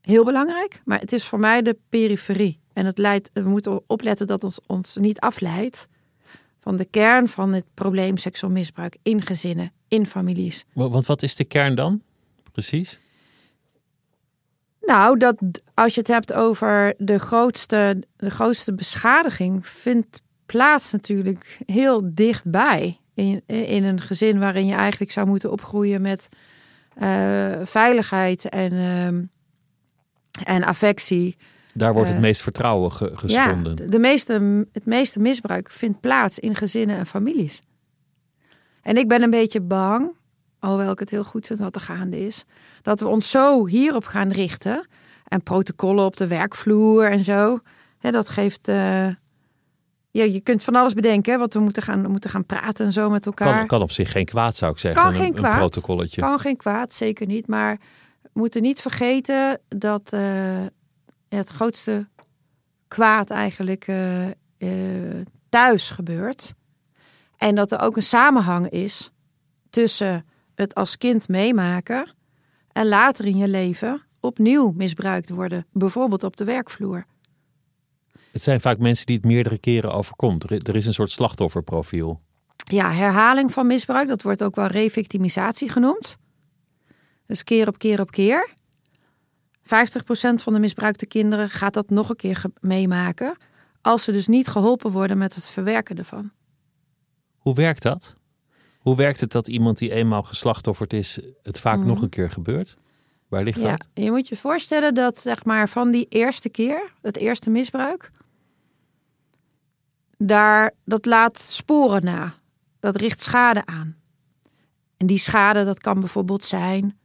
heel 0.00 0.24
belangrijk, 0.24 0.82
maar 0.84 0.98
het 1.00 1.12
is 1.12 1.24
voor 1.24 1.38
mij 1.38 1.62
de 1.62 1.78
periferie. 1.88 2.60
En 2.72 2.86
het 2.86 2.98
leidt, 2.98 3.30
we 3.32 3.48
moeten 3.48 3.80
opletten 3.86 4.26
dat 4.26 4.44
ons 4.44 4.58
ons 4.66 4.96
niet 4.96 5.20
afleidt 5.20 5.88
van 6.60 6.76
de 6.76 6.84
kern 6.84 7.28
van 7.28 7.52
het 7.52 7.64
probleem 7.74 8.16
seksueel 8.16 8.52
misbruik 8.52 8.96
in 9.02 9.22
gezinnen, 9.22 9.72
in 9.88 10.06
families. 10.06 10.64
Wa- 10.72 10.88
Want 10.88 11.06
wat 11.06 11.22
is 11.22 11.34
de 11.36 11.44
kern 11.44 11.74
dan? 11.74 12.02
Precies. 12.52 12.98
Nou, 14.86 15.18
dat 15.18 15.36
als 15.74 15.94
je 15.94 16.00
het 16.00 16.08
hebt 16.08 16.32
over 16.32 16.94
de 16.98 17.18
grootste, 17.18 18.02
de 18.16 18.30
grootste 18.30 18.74
beschadiging, 18.74 19.66
vindt 19.66 20.22
plaats 20.46 20.92
natuurlijk 20.92 21.58
heel 21.66 22.00
dichtbij. 22.14 22.98
In, 23.14 23.42
in 23.46 23.84
een 23.84 24.00
gezin 24.00 24.38
waarin 24.38 24.66
je 24.66 24.74
eigenlijk 24.74 25.10
zou 25.12 25.26
moeten 25.26 25.52
opgroeien 25.52 26.00
met 26.02 26.28
eh, 26.94 27.52
veiligheid 27.64 28.48
en, 28.48 28.72
ehm, 28.72 29.22
en 30.44 30.62
affectie. 30.64 31.36
Daar 31.74 31.92
wordt 31.92 32.08
het 32.08 32.16
Eh, 32.16 32.22
meest 32.24 32.42
vertrouwen 32.42 32.92
ge- 32.92 33.10
geschonden. 33.14 33.76
Ja, 33.84 33.90
de 33.90 33.98
meeste, 33.98 34.66
het 34.72 34.86
meeste 34.86 35.18
misbruik 35.18 35.70
vindt 35.70 36.00
plaats 36.00 36.38
in 36.38 36.54
gezinnen 36.54 36.96
en 36.96 37.06
families. 37.06 37.60
En 38.82 38.96
ik 38.96 39.08
ben 39.08 39.22
een 39.22 39.30
beetje 39.30 39.60
bang, 39.60 40.12
alhoewel 40.64 40.92
ik 40.92 40.98
het 40.98 41.10
heel 41.10 41.24
goed 41.24 41.46
vind 41.46 41.58
wat 41.58 41.74
er 41.74 41.80
gaande 41.80 42.26
is, 42.26 42.44
dat 42.82 43.00
we 43.00 43.06
ons 43.06 43.30
zo 43.30 43.66
hierop 43.66 44.04
gaan 44.04 44.30
richten. 44.30 44.86
En 45.24 45.42
protocollen 45.42 46.04
op 46.04 46.16
de 46.16 46.26
werkvloer 46.26 47.10
en 47.10 47.24
zo. 47.24 47.58
Hè, 47.98 48.10
dat 48.10 48.28
geeft. 48.28 48.66
ja, 48.66 49.16
je 50.10 50.40
kunt 50.42 50.64
van 50.64 50.74
alles 50.74 50.94
bedenken, 50.94 51.32
hè, 51.32 51.38
wat 51.38 51.54
we 51.54 51.60
moeten 51.60 51.82
gaan, 51.82 52.10
moeten 52.10 52.30
gaan 52.30 52.46
praten 52.46 52.86
en 52.86 52.92
zo 52.92 53.10
met 53.10 53.26
elkaar. 53.26 53.58
kan, 53.58 53.66
kan 53.66 53.82
op 53.82 53.90
zich 53.90 54.10
geen 54.10 54.24
kwaad, 54.24 54.56
zou 54.56 54.72
ik 54.72 54.78
zeggen. 54.78 55.02
Kan 55.02 55.12
een, 55.12 55.18
geen 55.18 55.28
een 55.28 55.34
kwaad. 55.34 55.56
protocolletje. 55.56 56.20
Kan 56.20 56.38
geen 56.38 56.56
kwaad, 56.56 56.92
zeker 56.92 57.26
niet. 57.26 57.46
Maar 57.46 57.78
we 58.22 58.30
moeten 58.32 58.62
niet 58.62 58.80
vergeten 58.80 59.60
dat 59.68 60.08
eh, 60.10 60.66
het 61.28 61.48
grootste 61.48 62.08
kwaad 62.88 63.30
eigenlijk 63.30 63.86
eh, 63.88 64.28
thuis 65.48 65.90
gebeurt. 65.90 66.54
En 67.36 67.54
dat 67.54 67.72
er 67.72 67.80
ook 67.80 67.96
een 67.96 68.02
samenhang 68.02 68.68
is 68.68 69.10
tussen 69.70 70.24
het 70.54 70.74
als 70.74 70.98
kind 70.98 71.28
meemaken 71.28 72.14
en 72.72 72.88
later 72.88 73.24
in 73.24 73.36
je 73.36 73.48
leven 73.48 74.02
opnieuw 74.20 74.72
misbruikt 74.76 75.30
worden. 75.30 75.66
Bijvoorbeeld 75.72 76.24
op 76.24 76.36
de 76.36 76.44
werkvloer. 76.44 77.04
Het 78.32 78.42
zijn 78.42 78.60
vaak 78.60 78.78
mensen 78.78 79.06
die 79.06 79.16
het 79.16 79.24
meerdere 79.24 79.58
keren 79.58 79.92
overkomt. 79.92 80.50
Er, 80.50 80.76
is 80.76 80.86
een 80.86 80.94
soort 80.94 81.10
slachtofferprofiel. 81.10 82.20
Ja, 82.56 82.92
herhaling 82.92 83.52
van 83.52 83.66
misbruik, 83.66 84.08
dat 84.08 84.22
wordt 84.22 84.42
ook 84.42 84.54
wel 84.54 84.66
revictimisatie 84.66 85.68
genoemd. 85.68 86.16
Dus 87.26 87.42
keer 87.42 87.68
op 87.68 87.78
keer 87.78 88.00
op 88.00 88.10
keer. 88.10 88.52
50% 89.62 89.64
van 90.34 90.52
de 90.52 90.58
misbruikte 90.58 91.06
kinderen 91.06 91.50
gaat 91.50 91.74
dat 91.74 91.90
nog 91.90 92.08
een 92.08 92.16
keer 92.16 92.42
meemaken. 92.60 93.36
Als 93.80 94.04
ze 94.04 94.12
dus 94.12 94.26
niet 94.26 94.48
geholpen 94.48 94.90
worden 94.90 95.18
met 95.18 95.34
het 95.34 95.46
verwerken 95.46 95.98
ervan. 95.98 96.32
Hoe 97.36 97.54
werkt 97.54 97.82
dat? 97.82 98.16
Hoe 98.84 98.96
werkt 98.96 99.20
het 99.20 99.32
dat 99.32 99.48
iemand 99.48 99.78
die 99.78 99.90
eenmaal 99.92 100.22
geslachtofferd 100.22 100.92
is, 100.92 101.18
het 101.42 101.60
vaak 101.60 101.78
nog 101.78 102.02
een 102.02 102.08
keer 102.08 102.30
gebeurt? 102.30 102.74
Waar 103.28 103.42
ligt 103.44 103.58
Mhm. 103.58 103.66
Ja, 103.66 103.76
dat? 103.76 104.04
je 104.04 104.10
moet 104.10 104.28
je 104.28 104.36
voorstellen 104.36 104.94
dat 104.94 105.18
zeg 105.18 105.44
maar 105.44 105.68
van 105.68 105.90
die 105.90 106.06
eerste 106.08 106.48
keer, 106.48 106.92
het 107.02 107.16
eerste 107.16 107.50
misbruik, 107.50 108.10
daar, 110.16 110.72
dat 110.84 111.06
laat 111.06 111.38
sporen 111.38 112.04
na. 112.04 112.34
Dat 112.80 112.96
richt 112.96 113.20
schade 113.20 113.66
aan. 113.66 113.96
En 114.96 115.06
die 115.06 115.18
schade, 115.18 115.64
dat 115.64 115.78
kan 115.78 116.00
bijvoorbeeld 116.00 116.44
zijn 116.44 116.98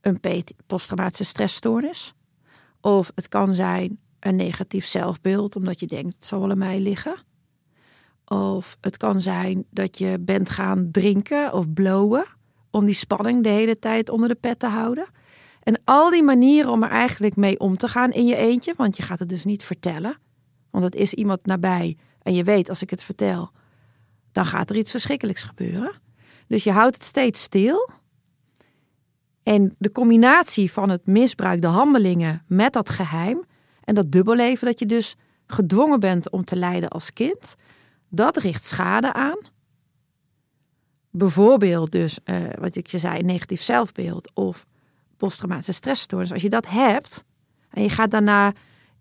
een 0.00 0.20
posttraumatische 0.66 1.24
stressstoornis. 1.24 2.12
Of 2.80 3.12
het 3.14 3.28
kan 3.28 3.54
zijn 3.54 4.00
een 4.20 4.36
negatief 4.36 4.84
zelfbeeld, 4.84 5.56
omdat 5.56 5.80
je 5.80 5.86
denkt 5.86 6.14
het 6.14 6.26
zal 6.26 6.40
wel 6.40 6.50
aan 6.50 6.58
mij 6.58 6.80
liggen. 6.80 7.14
Of 8.32 8.76
het 8.80 8.96
kan 8.96 9.20
zijn 9.20 9.64
dat 9.70 9.98
je 9.98 10.18
bent 10.20 10.50
gaan 10.50 10.88
drinken 10.90 11.52
of 11.52 11.72
blowen 11.72 12.24
om 12.70 12.84
die 12.84 12.94
spanning 12.94 13.42
de 13.42 13.48
hele 13.48 13.78
tijd 13.78 14.10
onder 14.10 14.28
de 14.28 14.34
pet 14.34 14.58
te 14.58 14.66
houden. 14.66 15.06
En 15.62 15.80
al 15.84 16.10
die 16.10 16.22
manieren 16.22 16.70
om 16.70 16.82
er 16.82 16.90
eigenlijk 16.90 17.36
mee 17.36 17.60
om 17.60 17.76
te 17.76 17.88
gaan 17.88 18.12
in 18.12 18.26
je 18.26 18.36
eentje, 18.36 18.74
want 18.76 18.96
je 18.96 19.02
gaat 19.02 19.18
het 19.18 19.28
dus 19.28 19.44
niet 19.44 19.64
vertellen, 19.64 20.18
want 20.70 20.84
het 20.84 20.94
is 20.94 21.14
iemand 21.14 21.46
nabij 21.46 21.96
en 22.22 22.34
je 22.34 22.44
weet 22.44 22.68
als 22.68 22.82
ik 22.82 22.90
het 22.90 23.02
vertel, 23.02 23.50
dan 24.32 24.46
gaat 24.46 24.70
er 24.70 24.76
iets 24.76 24.90
verschrikkelijks 24.90 25.42
gebeuren. 25.42 25.92
Dus 26.46 26.64
je 26.64 26.72
houdt 26.72 26.94
het 26.94 27.04
steeds 27.04 27.42
stil. 27.42 27.90
En 29.42 29.74
de 29.78 29.90
combinatie 29.90 30.72
van 30.72 30.90
het 30.90 31.06
misbruik, 31.06 31.62
de 31.62 31.66
handelingen 31.66 32.44
met 32.46 32.72
dat 32.72 32.90
geheim 32.90 33.44
en 33.84 33.94
dat 33.94 34.12
dubbelleven 34.12 34.66
dat 34.66 34.78
je 34.78 34.86
dus 34.86 35.16
gedwongen 35.46 36.00
bent 36.00 36.30
om 36.30 36.44
te 36.44 36.56
lijden 36.56 36.88
als 36.88 37.12
kind, 37.12 37.54
dat 38.14 38.36
richt 38.36 38.64
schade 38.64 39.12
aan. 39.12 39.38
Bijvoorbeeld 41.10 41.92
dus, 41.92 42.18
uh, 42.24 42.50
wat 42.58 42.76
ik 42.76 42.86
je 42.86 42.98
zei, 42.98 43.22
negatief 43.22 43.62
zelfbeeld 43.62 44.30
of 44.34 44.66
posttraumatische 45.16 45.72
stressstoornis. 45.72 46.32
Als 46.32 46.42
je 46.42 46.48
dat 46.48 46.68
hebt 46.68 47.24
en 47.70 47.82
je 47.82 47.88
gaat 47.88 48.10
daarna 48.10 48.52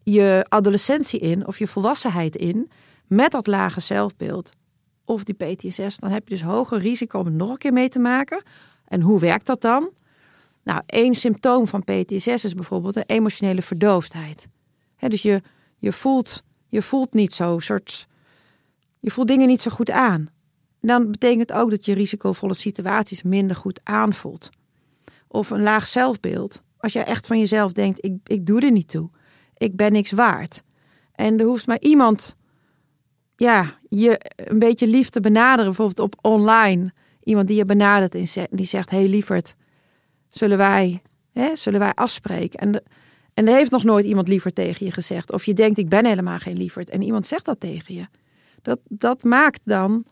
je 0.04 0.46
adolescentie 0.50 1.20
in 1.20 1.48
of 1.48 1.60
je 1.60 1.68
volwassenheid 1.68 2.36
in 2.36 2.70
met 3.08 3.32
dat 3.32 3.48
lage 3.48 3.80
zelfbeeld 3.80 4.50
of 5.06 5.24
die 5.24 5.36
PTSS, 5.36 5.98
dan 5.98 6.12
heb 6.12 6.28
je 6.28 6.34
dus 6.34 6.44
hoger 6.44 6.80
risico 6.80 7.20
om 7.20 7.26
het 7.26 7.34
nog 7.34 7.50
een 7.50 7.58
keer 7.58 7.74
mee 7.74 7.90
te 7.90 8.00
maken. 8.00 8.44
En 8.86 9.02
hoe 9.02 9.20
werkt 9.20 9.46
dat 9.46 9.62
dan? 9.62 9.92
Nou, 10.64 10.82
één 10.86 11.14
symptoom 11.16 11.68
van 11.68 11.84
PTSS 11.84 12.44
is 12.44 12.54
bijvoorbeeld 12.54 12.96
een 12.96 13.04
emotionele 13.08 13.62
verdoofdheid. 13.62 14.48
dus 14.98 15.22
je, 15.22 15.42
je, 15.78 15.92
voelt, 15.92 16.44
je 16.68 16.82
voelt 16.82 17.14
niet 17.14 17.34
zo 17.34 17.60
soort. 17.60 18.10
Je 19.02 19.12
voelt 19.12 19.28
dingen 19.28 19.48
niet 19.48 19.62
zo 19.62 19.72
goed 19.72 19.90
aan. 19.90 20.28
Dan 20.82 21.12
betekent 21.12 21.52
ook 21.52 21.70
dat 21.70 21.86
je 21.86 21.94
risicovolle 21.94 22.54
situaties 22.54 23.24
minder 23.24 23.56
goed 23.56 23.80
aanvoelt. 23.84 24.50
Of 25.28 25.50
een 25.50 25.62
laag 25.62 25.88
zelfbeeld. 25.88 26.62
Als 26.78 26.94
je 26.94 27.00
echt 27.00 27.28
van 27.28 27.40
jezelf 27.40 27.72
denkt: 27.72 28.06
ik, 28.06 28.18
ik 28.24 28.46
doe 28.46 28.62
er 28.62 28.72
niet 28.72 28.90
toe. 28.90 29.10
Ik 29.58 29.76
ben 29.76 29.92
niks 29.92 30.12
waard. 30.12 30.64
En 31.16 31.40
er 31.40 31.46
hoeft 31.46 31.68
maar 31.68 31.80
iemand 31.80 32.36
ja, 33.36 33.80
je 33.90 34.20
een 34.36 34.60
beetje 34.60 34.88
lief 34.88 35.10
te 35.10 35.20
benaderen, 35.20 35.66
bijvoorbeeld 35.66 36.00
op 36.00 36.16
online. 36.22 36.94
Iemand 37.24 37.48
die 37.48 37.58
je 37.58 37.64
benadert 37.64 38.16
en 38.16 38.48
die 38.52 38.66
zegt: 38.66 38.90
Hey 38.90 39.08
lieverd, 39.08 39.56
zullen 40.30 40.58
wij, 40.58 41.02
hè, 41.34 41.56
zullen 41.56 41.80
wij 41.80 41.94
afspreken? 41.94 42.60
En, 42.60 42.84
en 43.34 43.48
er 43.48 43.56
heeft 43.56 43.72
nog 43.72 43.84
nooit 43.84 44.06
iemand 44.06 44.28
liever 44.28 44.54
tegen 44.54 44.86
je 44.86 44.92
gezegd. 44.92 45.32
Of 45.32 45.46
je 45.46 45.54
denkt: 45.54 45.78
Ik 45.78 45.90
ben 45.90 46.06
helemaal 46.06 46.40
geen 46.40 46.58
lieverd. 46.58 46.90
En 46.90 47.02
iemand 47.02 47.28
zegt 47.28 47.46
dat 47.46 47.60
tegen 47.60 47.94
je. 47.94 48.08
Dat, 48.62 48.80
dat 48.88 49.24
maakt 49.24 49.62
dan 49.64 50.06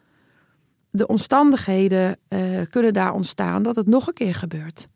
de 0.90 1.08
omstandigheden 1.08 2.18
uh, 2.30 2.62
kunnen 2.70 2.94
daar 2.94 3.14
ontstaan 3.14 3.64
dat 3.64 3.76
het 3.76 3.88
nog 3.88 4.08
een 4.08 4.14
keer 4.14 4.36
gebeurt. 4.36 4.88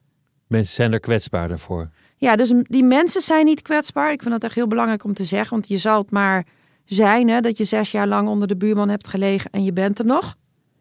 Mensen 0.48 0.74
zijn 0.74 0.94
er 0.94 1.00
kwetsbaarder 1.00 1.60
voor. 1.60 1.90
Ja, 2.18 2.36
dus 2.36 2.54
die 2.62 2.84
mensen 2.84 3.22
zijn 3.22 3.46
niet 3.46 3.62
kwetsbaar. 3.62 4.12
Ik 4.12 4.22
vind 4.22 4.34
dat 4.34 4.44
echt 4.44 4.56
heel 4.56 4.68
belangrijk 4.68 5.04
om 5.04 5.14
te 5.14 5.24
zeggen, 5.24 5.50
want 5.50 5.68
je 5.68 5.78
zal 5.78 6.02
het 6.02 6.12
maar 6.12 6.46
zijn 6.86 7.30
hè, 7.30 7.42
dat 7.42 7.58
je 7.58 7.64
zes 7.64 7.92
jaar 7.92 8.08
lang 8.08 8.28
onder 8.28 8.48
de 8.48 8.58
buurman 8.58 8.90
hebt 8.90 9.08
gelegen 9.08 9.52
en 9.52 9.64
je 9.64 9.74
bent 9.74 10.00
er 10.00 10.06
nog. 10.06 10.36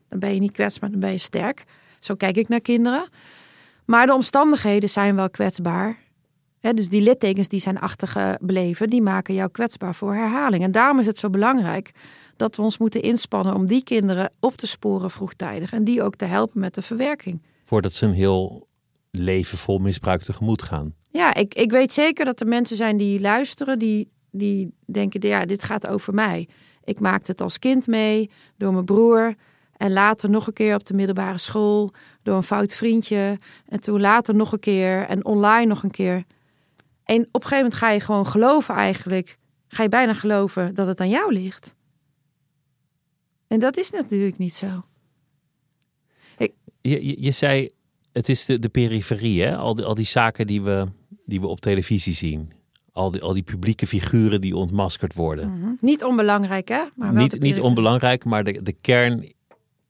Dan 0.08 0.18
ben 0.18 0.34
je 0.34 0.40
niet 0.40 0.52
kwetsbaar, 0.52 0.90
dan 0.90 1.00
ben 1.00 1.12
je 1.12 1.18
sterk. 1.18 1.64
Zo 1.98 2.14
kijk 2.14 2.36
ik 2.36 2.48
naar 2.48 2.60
kinderen. 2.60 3.08
Maar 3.84 4.06
de 4.06 4.14
omstandigheden 4.14 4.88
zijn 4.88 5.16
wel 5.16 5.30
kwetsbaar. 5.30 5.98
He, 6.60 6.74
dus 6.74 6.88
die 6.88 7.02
littekens 7.02 7.48
die 7.48 7.60
zijn 7.60 7.78
achtergebleven, 7.78 8.90
die 8.90 9.02
maken 9.02 9.34
jou 9.34 9.50
kwetsbaar 9.50 9.94
voor 9.94 10.14
herhaling. 10.14 10.62
En 10.62 10.72
daarom 10.72 10.98
is 10.98 11.06
het 11.06 11.18
zo 11.18 11.30
belangrijk 11.30 11.90
dat 12.36 12.56
we 12.56 12.62
ons 12.62 12.78
moeten 12.78 13.02
inspannen 13.02 13.54
om 13.54 13.66
die 13.66 13.82
kinderen 13.82 14.32
op 14.40 14.54
te 14.54 14.66
sporen 14.66 15.10
vroegtijdig. 15.10 15.72
En 15.72 15.84
die 15.84 16.02
ook 16.02 16.16
te 16.16 16.24
helpen 16.24 16.60
met 16.60 16.74
de 16.74 16.82
verwerking. 16.82 17.42
Voordat 17.64 17.92
ze 17.92 18.06
een 18.06 18.12
heel 18.12 18.66
leven 19.10 19.58
vol 19.58 19.78
misbruik 19.78 20.22
tegemoet 20.22 20.62
gaan. 20.62 20.94
Ja, 21.10 21.34
ik, 21.34 21.54
ik 21.54 21.70
weet 21.70 21.92
zeker 21.92 22.24
dat 22.24 22.40
er 22.40 22.46
mensen 22.46 22.76
zijn 22.76 22.96
die 22.96 23.20
luisteren, 23.20 23.78
die 23.78 24.10
die 24.32 24.74
denken, 24.86 25.28
ja, 25.28 25.44
dit 25.44 25.64
gaat 25.64 25.86
over 25.86 26.14
mij. 26.14 26.48
Ik 26.84 27.00
maakte 27.00 27.30
het 27.30 27.40
als 27.40 27.58
kind 27.58 27.86
mee 27.86 28.30
door 28.56 28.72
mijn 28.72 28.84
broer. 28.84 29.34
En 29.76 29.92
later 29.92 30.30
nog 30.30 30.46
een 30.46 30.52
keer 30.52 30.74
op 30.74 30.86
de 30.86 30.94
middelbare 30.94 31.38
school 31.38 31.90
door 32.22 32.36
een 32.36 32.42
fout 32.42 32.74
vriendje. 32.74 33.38
En 33.68 33.80
toen 33.80 34.00
later 34.00 34.34
nog 34.34 34.52
een 34.52 34.58
keer 34.58 35.06
en 35.06 35.24
online 35.24 35.66
nog 35.66 35.82
een 35.82 35.90
keer. 35.90 36.24
En 37.04 37.20
op 37.20 37.34
een 37.34 37.42
gegeven 37.42 37.56
moment 37.56 37.74
ga 37.74 37.90
je 37.90 38.00
gewoon 38.00 38.26
geloven 38.26 38.74
eigenlijk. 38.74 39.36
Ga 39.68 39.82
je 39.82 39.88
bijna 39.88 40.14
geloven 40.14 40.74
dat 40.74 40.86
het 40.86 41.00
aan 41.00 41.08
jou 41.08 41.32
ligt. 41.32 41.74
En 43.52 43.60
dat 43.60 43.76
is 43.76 43.90
natuurlijk 43.90 44.38
niet 44.38 44.54
zo. 44.54 44.82
Ik... 46.38 46.52
Je, 46.80 47.06
je, 47.06 47.22
je, 47.22 47.30
zei, 47.30 47.70
het 48.12 48.28
is 48.28 48.44
de, 48.44 48.58
de 48.58 48.68
periferie, 48.68 49.42
hè? 49.42 49.56
Al, 49.56 49.74
die, 49.74 49.84
al 49.84 49.94
die 49.94 50.06
zaken 50.06 50.46
die 50.46 50.62
we, 50.62 50.86
die 51.26 51.40
we 51.40 51.46
op 51.46 51.60
televisie 51.60 52.14
zien 52.14 52.52
al 52.92 53.10
die, 53.10 53.22
al 53.22 53.32
die 53.32 53.42
publieke 53.42 53.86
figuren 53.86 54.40
die 54.40 54.56
ontmaskerd 54.56 55.14
worden. 55.14 55.58
Mhm. 55.58 55.72
Niet 55.76 56.04
onbelangrijk, 56.04 56.68
hè? 56.68 56.82
Maar 56.96 57.12
wel 57.12 57.22
niet, 57.22 57.40
niet 57.40 57.60
onbelangrijk, 57.60 58.24
maar 58.24 58.44
de, 58.44 58.62
de 58.62 58.72
kern 58.72 59.32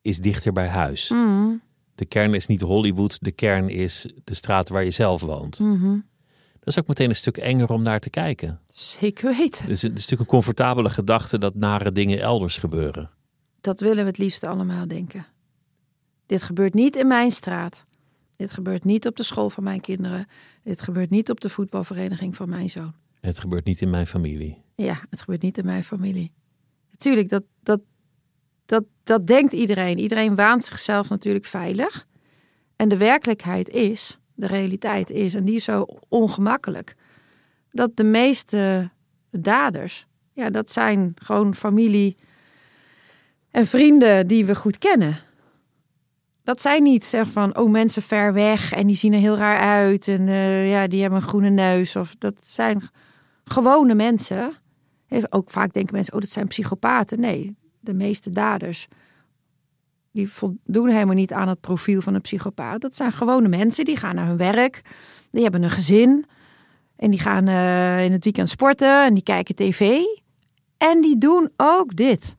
is 0.02 0.18
dichter 0.18 0.52
bij 0.52 0.68
huis. 0.68 1.08
Mhm. 1.08 1.54
De 1.94 2.04
kern 2.04 2.34
is 2.34 2.46
niet 2.46 2.60
Hollywood, 2.60 3.18
de 3.20 3.32
kern 3.32 3.68
is 3.68 4.06
de 4.24 4.34
straat 4.34 4.68
waar 4.68 4.84
je 4.84 4.90
zelf 4.90 5.20
woont. 5.20 5.58
Mhm. 5.58 5.98
Dat 6.58 6.74
is 6.74 6.78
ook 6.78 6.86
meteen 6.86 7.08
een 7.08 7.14
stuk 7.14 7.36
enger 7.36 7.70
om 7.70 7.82
naar 7.82 8.00
te 8.00 8.10
kijken. 8.10 8.60
Zeker 8.66 9.36
weten. 9.36 9.68
Dus 9.68 9.82
het 9.82 9.92
is 9.92 9.96
natuurlijk 9.98 10.20
een 10.20 10.26
comfortabele 10.26 10.90
gedachte 10.90 11.38
dat 11.38 11.54
nare 11.54 11.92
dingen 11.92 12.20
elders 12.20 12.56
gebeuren. 12.56 13.10
Dat 13.62 13.80
willen 13.80 14.04
we 14.04 14.10
het 14.10 14.18
liefst 14.18 14.44
allemaal 14.44 14.88
denken. 14.88 15.26
Dit 16.26 16.42
gebeurt 16.42 16.74
niet 16.74 16.96
in 16.96 17.06
mijn 17.06 17.30
straat. 17.30 17.84
Dit 18.36 18.50
gebeurt 18.50 18.84
niet 18.84 19.06
op 19.06 19.16
de 19.16 19.22
school 19.22 19.50
van 19.50 19.64
mijn 19.64 19.80
kinderen. 19.80 20.26
Dit 20.64 20.82
gebeurt 20.82 21.10
niet 21.10 21.30
op 21.30 21.40
de 21.40 21.48
voetbalvereniging 21.48 22.36
van 22.36 22.48
mijn 22.48 22.70
zoon. 22.70 22.94
Het 23.20 23.38
gebeurt 23.38 23.64
niet 23.64 23.80
in 23.80 23.90
mijn 23.90 24.06
familie. 24.06 24.62
Ja, 24.74 25.00
het 25.10 25.20
gebeurt 25.20 25.42
niet 25.42 25.58
in 25.58 25.64
mijn 25.64 25.84
familie. 25.84 26.32
Natuurlijk, 26.90 27.28
dat, 27.28 27.42
dat, 27.62 27.80
dat, 28.66 28.84
dat 29.02 29.26
denkt 29.26 29.52
iedereen. 29.52 29.98
Iedereen 29.98 30.34
waant 30.34 30.64
zichzelf 30.64 31.08
natuurlijk 31.08 31.44
veilig. 31.44 32.06
En 32.76 32.88
de 32.88 32.96
werkelijkheid 32.96 33.68
is, 33.68 34.18
de 34.34 34.46
realiteit 34.46 35.10
is, 35.10 35.34
en 35.34 35.44
die 35.44 35.54
is 35.54 35.64
zo 35.64 35.86
ongemakkelijk, 36.08 36.96
dat 37.70 37.96
de 37.96 38.04
meeste 38.04 38.90
daders, 39.30 40.06
ja, 40.32 40.50
dat 40.50 40.70
zijn 40.70 41.14
gewoon 41.14 41.54
familie 41.54 42.16
en 43.52 43.66
vrienden 43.66 44.26
die 44.26 44.44
we 44.44 44.54
goed 44.54 44.78
kennen 44.78 45.18
dat 46.42 46.60
zijn 46.60 46.82
niet 46.82 47.04
zeg 47.04 47.30
van, 47.30 47.56
oh 47.56 47.70
mensen 47.70 48.02
ver 48.02 48.32
weg 48.32 48.72
en 48.72 48.86
die 48.86 48.96
zien 48.96 49.12
er 49.12 49.18
heel 49.18 49.36
raar 49.36 49.60
uit 49.60 50.08
en 50.08 50.20
uh, 50.20 50.70
ja, 50.70 50.86
die 50.86 51.00
hebben 51.00 51.20
een 51.20 51.28
groene 51.28 51.50
neus. 51.50 51.96
Of 51.96 52.14
dat 52.18 52.34
zijn 52.44 52.82
gewone 53.44 53.94
mensen. 53.94 54.52
Ook 55.28 55.50
vaak 55.50 55.72
denken 55.72 55.94
mensen, 55.94 56.14
oh 56.14 56.20
dat 56.20 56.28
zijn 56.30 56.46
psychopaten. 56.46 57.20
Nee, 57.20 57.56
de 57.80 57.94
meeste 57.94 58.30
daders 58.30 58.88
die 60.12 60.28
voldoen 60.28 60.88
helemaal 60.88 61.14
niet 61.14 61.32
aan 61.32 61.48
het 61.48 61.60
profiel 61.60 62.00
van 62.00 62.14
een 62.14 62.20
psychopaat. 62.20 62.80
Dat 62.80 62.94
zijn 62.94 63.12
gewone 63.12 63.48
mensen, 63.48 63.84
die 63.84 63.96
gaan 63.96 64.14
naar 64.14 64.26
hun 64.26 64.36
werk, 64.36 64.82
die 65.30 65.42
hebben 65.42 65.62
een 65.62 65.70
gezin 65.70 66.24
en 66.96 67.10
die 67.10 67.20
gaan 67.20 67.48
uh, 67.48 68.04
in 68.04 68.12
het 68.12 68.24
weekend 68.24 68.48
sporten 68.48 69.04
en 69.04 69.14
die 69.14 69.22
kijken 69.22 69.54
tv. 69.54 70.00
En 70.76 71.00
die 71.00 71.18
doen 71.18 71.50
ook 71.56 71.96
dit. 71.96 72.36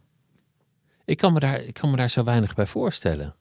Ik 1.05 1.17
kan 1.17 1.33
me 1.33 1.39
daar, 1.39 1.63
ik 1.63 1.73
kan 1.73 1.89
me 1.89 1.95
daar 1.95 2.09
zo 2.09 2.23
weinig 2.23 2.53
bij 2.53 2.65
voorstellen. 2.65 3.35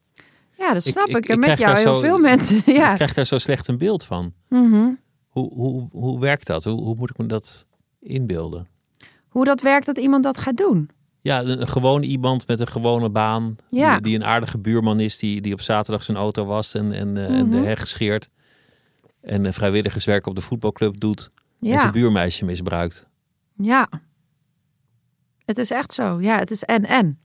Ja, 0.56 0.74
dat 0.74 0.84
snap 0.84 1.08
ik. 1.08 1.28
En 1.28 1.38
met 1.38 1.58
jou 1.58 1.78
heel 1.78 2.00
veel 2.00 2.18
mensen. 2.18 2.62
Ja. 2.74 2.90
Ik 2.90 2.94
krijg 2.94 3.14
daar 3.14 3.26
zo 3.26 3.38
slecht 3.38 3.68
een 3.68 3.78
beeld 3.78 4.04
van. 4.04 4.32
Mhm. 4.48 4.88
hoe, 5.28 5.52
hoe, 5.54 5.88
hoe 5.90 6.20
werkt 6.20 6.46
dat? 6.46 6.64
Hoe, 6.64 6.82
hoe 6.82 6.94
moet 6.94 7.10
ik 7.10 7.18
me 7.18 7.26
dat 7.26 7.66
inbeelden? 8.00 8.68
Hoe 9.28 9.44
dat 9.44 9.60
werkt 9.60 9.86
dat 9.86 9.98
iemand 9.98 10.24
dat 10.24 10.38
gaat 10.38 10.56
doen? 10.56 10.90
Ja, 11.20 11.42
een, 11.42 11.68
gewoon 11.68 12.02
iemand 12.02 12.46
met 12.46 12.60
een 12.60 12.68
gewone 12.68 13.10
baan. 13.10 13.56
Ja. 13.70 13.92
Die, 13.92 14.02
die, 14.02 14.14
een 14.14 14.24
aardige 14.24 14.58
buurman 14.58 15.00
is. 15.00 15.18
Die, 15.18 15.40
die 15.40 15.52
op 15.52 15.60
zaterdag 15.60 16.04
zijn 16.04 16.16
auto 16.16 16.44
was 16.44 16.74
en, 16.74 16.92
en, 16.92 17.16
uh, 17.16 17.38
en 17.38 17.50
de 17.50 17.56
mhm. 17.56 17.66
heg 17.66 17.86
scheert. 17.86 18.28
En 19.20 19.44
uh, 19.44 19.52
vrijwilligerswerk 19.52 20.26
op 20.26 20.34
de 20.34 20.40
voetbalclub 20.40 21.00
doet. 21.00 21.30
Ja. 21.58 21.72
En 21.72 21.78
zijn 21.80 21.92
buurmeisje 21.92 22.44
misbruikt. 22.44 23.06
Ja. 23.56 23.88
Het 25.44 25.58
is 25.58 25.70
echt 25.70 25.92
zo. 25.92 26.20
Ja, 26.20 26.38
het 26.38 26.50
is 26.50 26.62
en-en. 26.62 27.18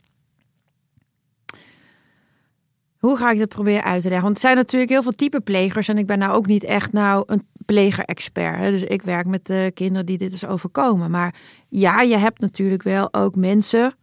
Hoe 2.98 3.18
ga 3.18 3.32
ik 3.32 3.40
dat 3.40 3.50
proberen 3.50 3.84
uit 3.84 4.02
te 4.02 4.08
leggen? 4.08 4.26
Want 4.26 4.36
er 4.36 4.42
zijn 4.42 4.56
natuurlijk 4.56 4.92
heel 4.92 5.04
veel 5.04 5.16
type 5.16 5.42
plegers. 5.42 5.88
En 5.88 5.98
ik 5.98 6.06
ben 6.06 6.20
nou 6.20 6.36
ook 6.36 6.48
niet 6.48 6.64
echt 6.64 6.92
nou 6.92 7.24
een 7.26 7.48
pleger-expert. 7.66 8.72
Dus 8.72 8.84
ik 8.84 9.02
werk 9.02 9.26
met 9.28 9.46
de 9.46 9.72
kinderen 9.74 10.06
die 10.06 10.18
dit 10.18 10.34
is 10.34 10.46
overkomen. 10.46 11.12
Maar 11.12 11.36
ja, 11.70 12.02
je 12.02 12.18
hebt 12.18 12.40
natuurlijk 12.40 12.84
wel 12.84 13.14
ook 13.14 13.36
mensen, 13.36 13.94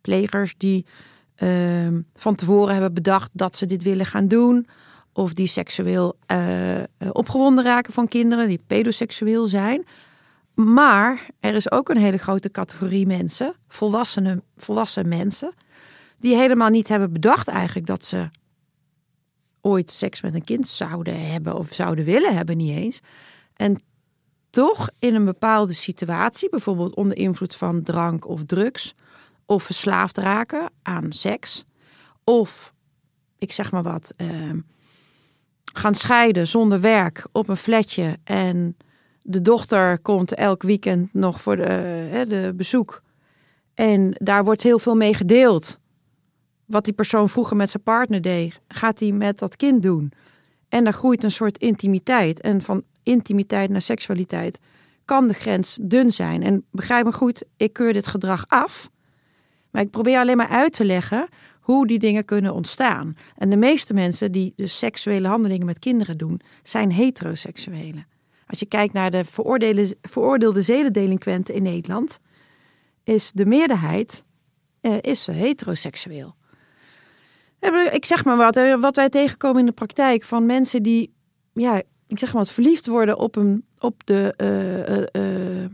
plegers, 0.00 0.54
die 0.56 0.86
uh, 1.42 1.98
van 2.14 2.34
tevoren 2.34 2.72
hebben 2.72 2.94
bedacht 2.94 3.30
dat 3.32 3.56
ze 3.56 3.66
dit 3.66 3.82
willen 3.82 4.06
gaan 4.06 4.28
doen. 4.28 4.66
of 5.12 5.34
die 5.34 5.46
seksueel 5.46 6.18
uh, 6.32 6.82
opgewonden 7.12 7.64
raken 7.64 7.92
van 7.92 8.08
kinderen, 8.08 8.48
die 8.48 8.60
pedoseksueel 8.66 9.46
zijn. 9.46 9.86
Maar 10.54 11.26
er 11.40 11.54
is 11.54 11.70
ook 11.70 11.88
een 11.88 11.96
hele 11.96 12.18
grote 12.18 12.50
categorie 12.50 13.06
mensen, 13.06 13.54
volwassenen, 13.68 14.42
volwassen 14.56 15.08
mensen, 15.08 15.52
die 16.18 16.36
helemaal 16.36 16.68
niet 16.68 16.88
hebben 16.88 17.12
bedacht 17.12 17.48
eigenlijk 17.48 17.86
dat 17.86 18.04
ze 18.04 18.28
ooit 19.60 19.90
seks 19.90 20.20
met 20.20 20.34
een 20.34 20.44
kind 20.44 20.68
zouden 20.68 21.30
hebben 21.30 21.54
of 21.54 21.72
zouden 21.72 22.04
willen 22.04 22.36
hebben, 22.36 22.56
niet 22.56 22.76
eens. 22.76 23.00
En 23.56 23.80
toch 24.50 24.90
in 24.98 25.14
een 25.14 25.24
bepaalde 25.24 25.72
situatie, 25.72 26.48
bijvoorbeeld 26.48 26.94
onder 26.94 27.16
invloed 27.16 27.54
van 27.54 27.82
drank 27.82 28.28
of 28.28 28.44
drugs, 28.44 28.94
of 29.46 29.62
verslaafd 29.62 30.18
raken 30.18 30.70
aan 30.82 31.12
seks, 31.12 31.64
of 32.24 32.72
ik 33.38 33.52
zeg 33.52 33.72
maar 33.72 33.82
wat, 33.82 34.12
ehm, 34.16 34.60
gaan 35.72 35.94
scheiden 35.94 36.46
zonder 36.46 36.80
werk 36.80 37.26
op 37.32 37.48
een 37.48 37.56
flatje 37.56 38.18
en 38.24 38.76
de 39.22 39.42
dochter 39.42 39.98
komt 39.98 40.34
elk 40.34 40.62
weekend 40.62 41.14
nog 41.14 41.40
voor 41.40 41.56
de, 41.56 42.24
de 42.28 42.52
bezoek. 42.56 43.02
En 43.74 44.10
daar 44.14 44.44
wordt 44.44 44.62
heel 44.62 44.78
veel 44.78 44.94
mee 44.94 45.14
gedeeld. 45.14 45.78
Wat 46.68 46.84
die 46.84 46.92
persoon 46.92 47.28
vroeger 47.28 47.56
met 47.56 47.70
zijn 47.70 47.82
partner 47.82 48.22
deed, 48.22 48.60
gaat 48.68 48.98
hij 48.98 49.12
met 49.12 49.38
dat 49.38 49.56
kind 49.56 49.82
doen. 49.82 50.12
En 50.68 50.86
er 50.86 50.92
groeit 50.92 51.24
een 51.24 51.30
soort 51.30 51.58
intimiteit. 51.58 52.40
En 52.40 52.62
van 52.62 52.82
intimiteit 53.02 53.70
naar 53.70 53.82
seksualiteit 53.82 54.58
kan 55.04 55.28
de 55.28 55.34
grens 55.34 55.78
dun 55.82 56.12
zijn. 56.12 56.42
En 56.42 56.64
begrijp 56.70 57.04
me 57.04 57.12
goed, 57.12 57.44
ik 57.56 57.72
keur 57.72 57.92
dit 57.92 58.06
gedrag 58.06 58.44
af. 58.48 58.90
Maar 59.70 59.82
ik 59.82 59.90
probeer 59.90 60.18
alleen 60.18 60.36
maar 60.36 60.48
uit 60.48 60.72
te 60.72 60.84
leggen 60.84 61.28
hoe 61.60 61.86
die 61.86 61.98
dingen 61.98 62.24
kunnen 62.24 62.54
ontstaan. 62.54 63.16
En 63.36 63.50
de 63.50 63.56
meeste 63.56 63.94
mensen 63.94 64.32
die 64.32 64.52
dus 64.56 64.78
seksuele 64.78 65.28
handelingen 65.28 65.66
met 65.66 65.78
kinderen 65.78 66.18
doen, 66.18 66.40
zijn 66.62 66.92
heteroseksuelen. 66.92 68.06
Als 68.46 68.58
je 68.58 68.66
kijkt 68.66 68.92
naar 68.92 69.10
de 69.10 69.24
veroordeelde, 69.24 69.96
veroordeelde 70.02 70.62
zedendelinquenten 70.62 71.54
in 71.54 71.62
Nederland, 71.62 72.18
is 73.04 73.32
de 73.32 73.46
meerderheid 73.46 74.24
eh, 74.80 74.96
is 75.00 75.26
heteroseksueel. 75.26 76.34
Ik 77.92 78.04
zeg 78.04 78.24
maar 78.24 78.36
wat, 78.36 78.80
wat 78.80 78.96
wij 78.96 79.08
tegenkomen 79.08 79.60
in 79.60 79.66
de 79.66 79.72
praktijk 79.72 80.22
van 80.22 80.46
mensen 80.46 80.82
die, 80.82 81.14
ja, 81.52 81.82
ik 82.06 82.18
zeg 82.18 82.32
maar 82.32 82.42
wat, 82.42 82.52
verliefd 82.52 82.86
worden 82.86 83.18
op, 83.18 83.36
een, 83.36 83.64
op 83.78 84.06
de, 84.06 84.34
uh, 84.36 85.22
uh, 85.22 85.66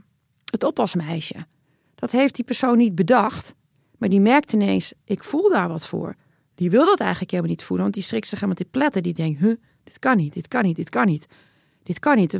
het 0.50 0.64
oppasmeisje. 0.64 1.46
Dat 1.94 2.10
heeft 2.10 2.34
die 2.34 2.44
persoon 2.44 2.78
niet 2.78 2.94
bedacht, 2.94 3.54
maar 3.98 4.08
die 4.08 4.20
merkt 4.20 4.52
ineens, 4.52 4.92
ik 5.04 5.24
voel 5.24 5.50
daar 5.50 5.68
wat 5.68 5.86
voor. 5.86 6.14
Die 6.54 6.70
wil 6.70 6.86
dat 6.86 7.00
eigenlijk 7.00 7.30
helemaal 7.30 7.52
niet 7.52 7.62
voelen, 7.62 7.84
want 7.84 7.94
die 7.96 8.04
schrikt 8.04 8.26
zich 8.26 8.40
helemaal 8.40 8.62
te 8.62 8.70
pletten. 8.70 9.02
Die 9.02 9.12
denkt, 9.12 9.40
huh, 9.40 9.56
dit 9.84 9.98
kan 9.98 10.16
niet, 10.16 10.32
dit 10.32 10.48
kan 10.48 10.62
niet, 10.62 10.76
dit 10.76 10.88
kan 10.88 11.06
niet. 11.06 11.26
Dit 11.82 11.98
kan 11.98 12.16
niet. 12.16 12.38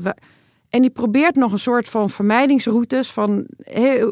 En 0.69 0.83
die 0.83 0.91
probeert 0.91 1.35
nog 1.35 1.53
een 1.53 1.59
soort 1.59 1.89
van 1.89 2.11
vermijdingsroutes 2.11 3.11
van 3.11 3.47
eh, 3.59 4.07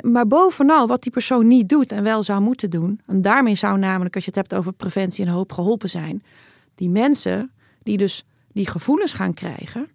maar 0.00 0.26
bovenal 0.26 0.86
wat 0.86 1.02
die 1.02 1.12
persoon 1.12 1.46
niet 1.46 1.68
doet 1.68 1.92
en 1.92 2.02
wel 2.02 2.22
zou 2.22 2.40
moeten 2.40 2.70
doen. 2.70 3.00
En 3.06 3.22
daarmee 3.22 3.54
zou 3.54 3.78
namelijk, 3.78 4.14
als 4.14 4.24
je 4.24 4.30
het 4.30 4.38
hebt 4.38 4.54
over 4.54 4.72
preventie 4.72 5.24
en 5.24 5.32
hoop 5.32 5.52
geholpen 5.52 5.88
zijn. 5.88 6.22
Die 6.74 6.90
mensen 6.90 7.52
die 7.82 7.96
dus 7.96 8.24
die 8.52 8.66
gevoelens 8.66 9.12
gaan 9.12 9.34
krijgen. 9.34 9.88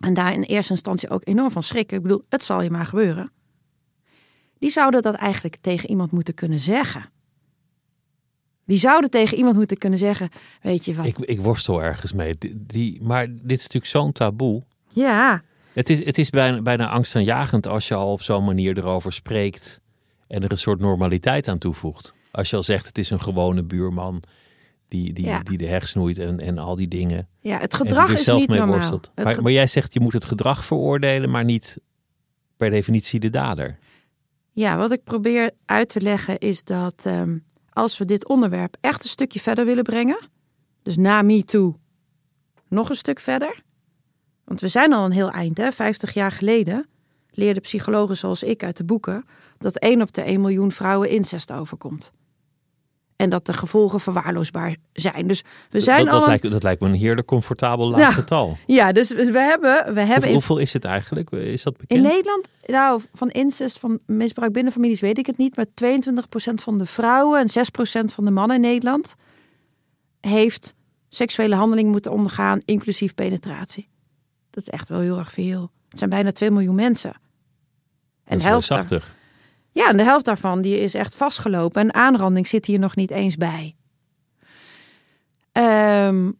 En 0.00 0.14
daar 0.14 0.32
in 0.32 0.42
eerste 0.42 0.72
instantie 0.72 1.08
ook 1.08 1.26
enorm 1.28 1.50
van 1.50 1.62
schrikken. 1.62 1.96
Ik 1.96 2.02
bedoel, 2.02 2.22
het 2.28 2.44
zal 2.44 2.62
je 2.62 2.70
maar 2.70 2.86
gebeuren. 2.86 3.32
Die 4.58 4.70
zouden 4.70 5.02
dat 5.02 5.14
eigenlijk 5.14 5.56
tegen 5.56 5.88
iemand 5.88 6.10
moeten 6.10 6.34
kunnen 6.34 6.60
zeggen. 6.60 7.12
Die 8.66 8.78
zouden 8.78 9.10
tegen 9.10 9.36
iemand 9.36 9.56
moeten 9.56 9.78
kunnen 9.78 9.98
zeggen: 9.98 10.28
Weet 10.62 10.84
je 10.84 10.94
wat? 10.94 11.06
Ik, 11.06 11.18
ik 11.18 11.40
worstel 11.40 11.82
ergens 11.82 12.12
mee. 12.12 12.36
Die, 12.56 13.02
maar 13.02 13.26
dit 13.26 13.58
is 13.58 13.62
natuurlijk 13.62 13.86
zo'n 13.86 14.12
taboe. 14.12 14.62
Ja. 14.88 15.42
Het 15.74 15.90
is, 15.90 16.04
het 16.04 16.18
is 16.18 16.30
bijna, 16.30 16.62
bijna 16.62 16.88
angstaanjagend 16.88 17.66
als 17.66 17.88
je 17.88 17.94
al 17.94 18.12
op 18.12 18.22
zo'n 18.22 18.44
manier 18.44 18.78
erover 18.78 19.12
spreekt 19.12 19.80
en 20.26 20.42
er 20.42 20.50
een 20.50 20.58
soort 20.58 20.80
normaliteit 20.80 21.48
aan 21.48 21.58
toevoegt. 21.58 22.14
Als 22.30 22.50
je 22.50 22.56
al 22.56 22.62
zegt 22.62 22.86
het 22.86 22.98
is 22.98 23.10
een 23.10 23.20
gewone 23.20 23.62
buurman 23.62 24.22
die, 24.88 25.12
die, 25.12 25.42
die 25.42 25.58
de 25.58 25.66
heg 25.66 25.88
snoeit 25.88 26.18
en, 26.18 26.40
en 26.40 26.58
al 26.58 26.76
die 26.76 26.88
dingen. 26.88 27.28
Ja, 27.40 27.58
het 27.58 27.74
gedrag 27.74 28.12
is 28.12 28.26
niet 28.26 28.48
normaal. 28.48 29.00
Maar, 29.14 29.42
maar 29.42 29.52
jij 29.52 29.66
zegt 29.66 29.92
je 29.92 30.00
moet 30.00 30.12
het 30.12 30.24
gedrag 30.24 30.64
veroordelen, 30.64 31.30
maar 31.30 31.44
niet 31.44 31.78
per 32.56 32.70
definitie 32.70 33.20
de 33.20 33.30
dader. 33.30 33.78
Ja, 34.52 34.76
wat 34.76 34.92
ik 34.92 35.04
probeer 35.04 35.50
uit 35.64 35.88
te 35.88 36.00
leggen 36.00 36.38
is 36.38 36.64
dat 36.64 37.02
ehm, 37.04 37.38
als 37.72 37.98
we 37.98 38.04
dit 38.04 38.28
onderwerp 38.28 38.76
echt 38.80 39.02
een 39.02 39.08
stukje 39.08 39.40
verder 39.40 39.64
willen 39.64 39.82
brengen, 39.82 40.18
dus 40.82 40.96
na 40.96 41.22
MeToo 41.22 41.74
nog 42.68 42.88
een 42.88 42.96
stuk 42.96 43.20
verder, 43.20 43.62
want 44.44 44.60
we 44.60 44.68
zijn 44.68 44.92
al 44.92 45.04
een 45.04 45.12
heel 45.12 45.30
eind, 45.30 45.58
hè? 45.58 45.72
50 45.72 46.14
jaar 46.14 46.32
geleden 46.32 46.86
leerden 47.30 47.62
psychologen 47.62 48.16
zoals 48.16 48.42
ik 48.42 48.62
uit 48.62 48.76
de 48.76 48.84
boeken 48.84 49.24
dat 49.58 49.78
1 49.78 50.02
op 50.02 50.12
de 50.12 50.22
1 50.22 50.40
miljoen 50.40 50.72
vrouwen 50.72 51.10
incest 51.10 51.52
overkomt. 51.52 52.12
En 53.16 53.30
dat 53.30 53.46
de 53.46 53.52
gevolgen 53.52 54.00
verwaarloosbaar 54.00 54.76
zijn. 54.92 55.26
Dus 55.26 55.42
we 55.70 55.80
zijn 55.80 56.04
dat, 56.04 56.14
al. 56.14 56.20
Dat, 56.20 56.28
lijkt, 56.28 56.50
dat 56.50 56.62
lijkt 56.62 56.80
me 56.80 56.88
een 56.88 56.94
heerlijk 56.94 57.26
comfortabel 57.26 57.88
laag 57.88 58.14
getal. 58.14 58.56
Ja, 58.66 58.92
dus 58.92 59.08
we 59.08 59.38
hebben. 59.38 59.94
We 59.94 60.00
hebben 60.00 60.32
hoeveel 60.32 60.58
is 60.58 60.72
het 60.72 60.84
eigenlijk? 60.84 61.30
Is 61.30 61.62
dat 61.62 61.76
bekend? 61.76 62.00
In 62.00 62.06
Nederland, 62.06 62.48
nou, 62.66 63.00
van 63.12 63.28
incest, 63.28 63.78
van 63.78 63.98
misbruik 64.06 64.52
binnen 64.52 64.72
families 64.72 65.00
weet 65.00 65.18
ik 65.18 65.26
het 65.26 65.36
niet. 65.36 65.56
Maar 65.56 65.66
22% 65.66 66.54
van 66.54 66.78
de 66.78 66.86
vrouwen 66.86 67.40
en 67.40 67.48
6% 67.48 68.04
van 68.04 68.24
de 68.24 68.30
mannen 68.30 68.56
in 68.56 68.62
Nederland 68.62 69.14
heeft 70.20 70.74
seksuele 71.08 71.54
handeling 71.54 71.90
moeten 71.90 72.12
ondergaan, 72.12 72.58
inclusief 72.64 73.14
penetratie. 73.14 73.88
Dat 74.54 74.62
is 74.62 74.68
echt 74.68 74.88
wel 74.88 75.00
heel 75.00 75.18
erg 75.18 75.32
veel. 75.32 75.70
Het 75.88 75.98
zijn 75.98 76.10
bijna 76.10 76.32
2 76.32 76.50
miljoen 76.50 76.74
mensen. 76.74 77.12
En 78.24 78.38
de 78.38 78.44
helft 78.44 78.68
daar, 78.68 79.14
Ja, 79.72 79.88
en 79.88 79.96
de 79.96 80.02
helft 80.02 80.24
daarvan 80.24 80.60
die 80.62 80.80
is 80.80 80.94
echt 80.94 81.14
vastgelopen. 81.14 81.80
En 81.82 81.94
aanranding 81.94 82.46
zit 82.46 82.66
hier 82.66 82.78
nog 82.78 82.96
niet 82.96 83.10
eens 83.10 83.36
bij. 83.36 83.76
Um, 86.06 86.38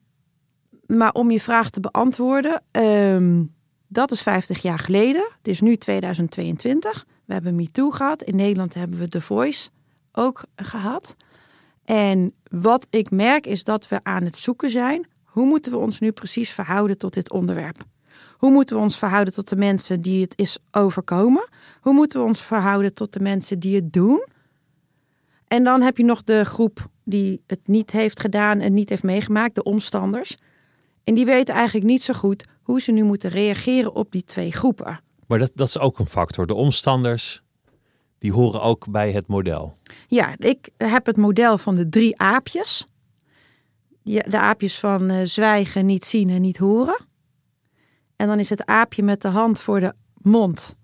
maar 0.86 1.12
om 1.12 1.30
je 1.30 1.40
vraag 1.40 1.70
te 1.70 1.80
beantwoorden, 1.80 2.62
um, 2.70 3.54
dat 3.88 4.10
is 4.10 4.22
50 4.22 4.62
jaar 4.62 4.78
geleden. 4.78 5.30
Het 5.36 5.48
is 5.48 5.60
nu 5.60 5.76
2022. 5.76 7.06
We 7.24 7.32
hebben 7.32 7.54
MeToo 7.54 7.90
gehad. 7.90 8.22
In 8.22 8.36
Nederland 8.36 8.74
hebben 8.74 8.98
we 8.98 9.08
The 9.08 9.20
Voice 9.20 9.68
ook 10.12 10.44
gehad. 10.56 11.16
En 11.84 12.34
wat 12.50 12.86
ik 12.90 13.10
merk 13.10 13.46
is 13.46 13.64
dat 13.64 13.88
we 13.88 14.00
aan 14.02 14.22
het 14.22 14.36
zoeken 14.36 14.70
zijn. 14.70 15.08
Hoe 15.24 15.46
moeten 15.46 15.72
we 15.72 15.78
ons 15.78 16.00
nu 16.00 16.12
precies 16.12 16.50
verhouden 16.50 16.98
tot 16.98 17.14
dit 17.14 17.30
onderwerp? 17.30 17.76
Hoe 18.44 18.52
moeten 18.52 18.76
we 18.76 18.82
ons 18.82 18.98
verhouden 18.98 19.34
tot 19.34 19.48
de 19.48 19.56
mensen 19.56 20.00
die 20.00 20.22
het 20.22 20.32
is 20.38 20.58
overkomen? 20.70 21.48
Hoe 21.80 21.92
moeten 21.92 22.20
we 22.20 22.26
ons 22.26 22.42
verhouden 22.42 22.94
tot 22.94 23.12
de 23.12 23.20
mensen 23.20 23.58
die 23.58 23.74
het 23.74 23.92
doen? 23.92 24.26
En 25.48 25.64
dan 25.64 25.82
heb 25.82 25.96
je 25.96 26.04
nog 26.04 26.24
de 26.24 26.44
groep 26.44 26.86
die 27.04 27.42
het 27.46 27.60
niet 27.64 27.90
heeft 27.90 28.20
gedaan 28.20 28.60
en 28.60 28.74
niet 28.74 28.88
heeft 28.88 29.02
meegemaakt, 29.02 29.54
de 29.54 29.62
omstanders. 29.62 30.36
En 31.04 31.14
die 31.14 31.24
weten 31.24 31.54
eigenlijk 31.54 31.86
niet 31.86 32.02
zo 32.02 32.14
goed 32.14 32.44
hoe 32.62 32.80
ze 32.80 32.92
nu 32.92 33.02
moeten 33.02 33.30
reageren 33.30 33.94
op 33.94 34.12
die 34.12 34.24
twee 34.24 34.52
groepen. 34.52 35.00
Maar 35.26 35.38
dat, 35.38 35.52
dat 35.54 35.68
is 35.68 35.78
ook 35.78 35.98
een 35.98 36.06
factor. 36.06 36.46
De 36.46 36.54
omstanders, 36.54 37.42
die 38.18 38.32
horen 38.32 38.62
ook 38.62 38.90
bij 38.90 39.12
het 39.12 39.26
model. 39.26 39.76
Ja, 40.06 40.34
ik 40.38 40.70
heb 40.76 41.06
het 41.06 41.16
model 41.16 41.58
van 41.58 41.74
de 41.74 41.88
drie 41.88 42.18
aapjes. 42.18 42.86
De 44.02 44.38
aapjes 44.38 44.78
van 44.78 45.10
uh, 45.10 45.20
zwijgen, 45.22 45.86
niet 45.86 46.04
zien 46.04 46.30
en 46.30 46.40
niet 46.40 46.58
horen. 46.58 47.12
En 48.16 48.26
dan 48.26 48.38
is 48.38 48.50
het 48.50 48.66
aapje 48.66 49.02
met 49.02 49.22
de 49.22 49.28
hand 49.28 49.60
voor 49.60 49.80
de 49.80 49.94
mond. 50.14 50.76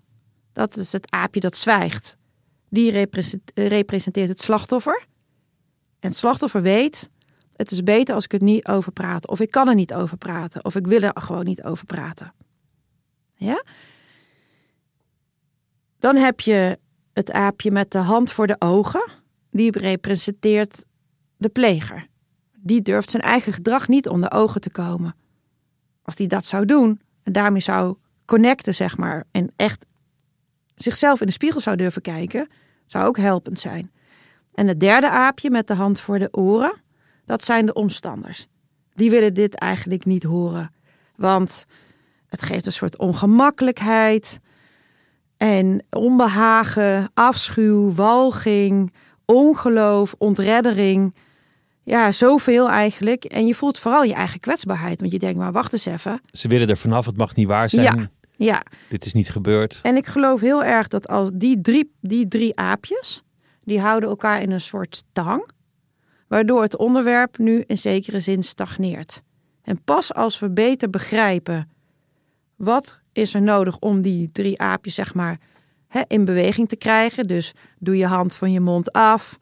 Dat 0.52 0.76
is 0.76 0.92
het 0.92 1.10
aapje 1.10 1.40
dat 1.40 1.56
zwijgt. 1.56 2.16
Die 2.68 3.06
representeert 3.54 4.28
het 4.28 4.40
slachtoffer. 4.40 5.06
En 5.98 6.08
het 6.08 6.16
slachtoffer 6.16 6.62
weet, 6.62 7.10
het 7.54 7.70
is 7.70 7.82
beter 7.82 8.14
als 8.14 8.24
ik 8.24 8.32
het 8.32 8.42
niet 8.42 8.68
over 8.68 8.92
praat. 8.92 9.28
Of 9.28 9.40
ik 9.40 9.50
kan 9.50 9.68
er 9.68 9.74
niet 9.74 9.94
over 9.94 10.16
praten. 10.16 10.64
Of 10.64 10.74
ik 10.74 10.86
wil 10.86 11.00
er 11.00 11.12
gewoon 11.14 11.44
niet 11.44 11.62
over 11.62 11.86
praten. 11.86 12.34
Ja? 13.34 13.64
Dan 15.98 16.16
heb 16.16 16.40
je 16.40 16.78
het 17.12 17.32
aapje 17.32 17.70
met 17.70 17.90
de 17.90 17.98
hand 17.98 18.32
voor 18.32 18.46
de 18.46 18.56
ogen. 18.58 19.10
Die 19.50 19.78
representeert 19.78 20.84
de 21.36 21.48
pleger. 21.48 22.06
Die 22.56 22.82
durft 22.82 23.10
zijn 23.10 23.22
eigen 23.22 23.52
gedrag 23.52 23.88
niet 23.88 24.08
onder 24.08 24.32
ogen 24.32 24.60
te 24.60 24.70
komen. 24.70 25.14
Als 26.02 26.14
die 26.14 26.28
dat 26.28 26.44
zou 26.44 26.64
doen, 26.64 27.00
en 27.22 27.32
daarmee 27.32 27.60
zou 27.60 27.96
connecten, 28.24 28.74
zeg 28.74 28.96
maar. 28.96 29.24
En 29.30 29.52
echt 29.56 29.86
zichzelf 30.74 31.20
in 31.20 31.26
de 31.26 31.32
spiegel 31.32 31.60
zou 31.60 31.76
durven 31.76 32.02
kijken. 32.02 32.48
Zou 32.86 33.06
ook 33.06 33.16
helpend 33.16 33.60
zijn. 33.60 33.90
En 34.54 34.68
het 34.68 34.80
derde 34.80 35.10
aapje 35.10 35.50
met 35.50 35.66
de 35.66 35.74
hand 35.74 36.00
voor 36.00 36.18
de 36.18 36.28
oren. 36.32 36.80
Dat 37.24 37.44
zijn 37.44 37.66
de 37.66 37.72
omstanders. 37.72 38.46
Die 38.94 39.10
willen 39.10 39.34
dit 39.34 39.54
eigenlijk 39.54 40.04
niet 40.04 40.22
horen. 40.22 40.74
Want 41.16 41.64
het 42.26 42.42
geeft 42.42 42.66
een 42.66 42.72
soort 42.72 42.98
ongemakkelijkheid. 42.98 44.40
En 45.36 45.84
onbehagen, 45.90 47.10
afschuw, 47.14 47.92
walging, 47.92 48.94
ongeloof, 49.24 50.14
ontreddering. 50.18 51.14
Ja, 51.90 52.12
zoveel 52.12 52.70
eigenlijk. 52.70 53.24
En 53.24 53.46
je 53.46 53.54
voelt 53.54 53.78
vooral 53.78 54.02
je 54.02 54.14
eigen 54.14 54.40
kwetsbaarheid. 54.40 55.00
Want 55.00 55.12
je 55.12 55.18
denkt, 55.18 55.38
maar 55.38 55.52
wacht 55.52 55.72
eens 55.72 55.86
even. 55.86 56.20
Ze 56.30 56.48
willen 56.48 56.68
er 56.68 56.76
vanaf, 56.76 57.06
het 57.06 57.16
mag 57.16 57.34
niet 57.34 57.46
waar 57.46 57.70
zijn. 57.70 57.98
Ja, 57.98 58.10
ja. 58.36 58.62
Dit 58.88 59.04
is 59.04 59.12
niet 59.12 59.30
gebeurd. 59.30 59.78
En 59.82 59.96
ik 59.96 60.06
geloof 60.06 60.40
heel 60.40 60.64
erg 60.64 60.88
dat 60.88 61.08
als 61.08 61.30
die 61.34 61.60
drie, 61.60 61.92
die 62.00 62.28
drie 62.28 62.56
aapjes, 62.56 63.22
die 63.60 63.80
houden 63.80 64.08
elkaar 64.08 64.42
in 64.42 64.50
een 64.50 64.60
soort 64.60 64.96
stang. 64.96 65.50
Waardoor 66.28 66.62
het 66.62 66.76
onderwerp 66.76 67.38
nu 67.38 67.64
in 67.66 67.78
zekere 67.78 68.20
zin 68.20 68.42
stagneert. 68.42 69.22
En 69.62 69.82
pas 69.84 70.14
als 70.14 70.38
we 70.38 70.50
beter 70.50 70.90
begrijpen 70.90 71.70
wat 72.56 73.00
is 73.12 73.34
er 73.34 73.42
nodig 73.42 73.78
om 73.78 74.00
die 74.00 74.30
drie 74.32 74.60
aapjes 74.60 74.94
zeg 74.94 75.14
maar 75.14 75.38
hè, 75.88 76.00
in 76.06 76.24
beweging 76.24 76.68
te 76.68 76.76
krijgen. 76.76 77.26
Dus 77.26 77.52
doe 77.78 77.96
je 77.96 78.06
hand 78.06 78.34
van 78.34 78.52
je 78.52 78.60
mond 78.60 78.92
af. 78.92 79.38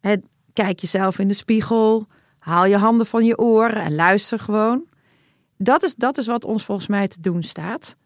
Hè, 0.00 0.14
kijk 0.62 0.80
jezelf 0.80 1.18
in 1.18 1.28
de 1.28 1.34
spiegel. 1.34 2.06
Haal 2.38 2.66
je 2.66 2.76
handen 2.76 3.06
van 3.06 3.24
je 3.24 3.38
oren 3.38 3.82
en 3.82 3.94
luister 3.94 4.38
gewoon. 4.38 4.84
Dat 5.56 5.82
is, 5.82 5.94
dat 5.94 6.18
is 6.18 6.26
wat 6.26 6.44
ons 6.44 6.64
volgens 6.64 6.86
mij 6.86 7.08
te 7.08 7.20
doen 7.20 7.42
staat. 7.42 7.96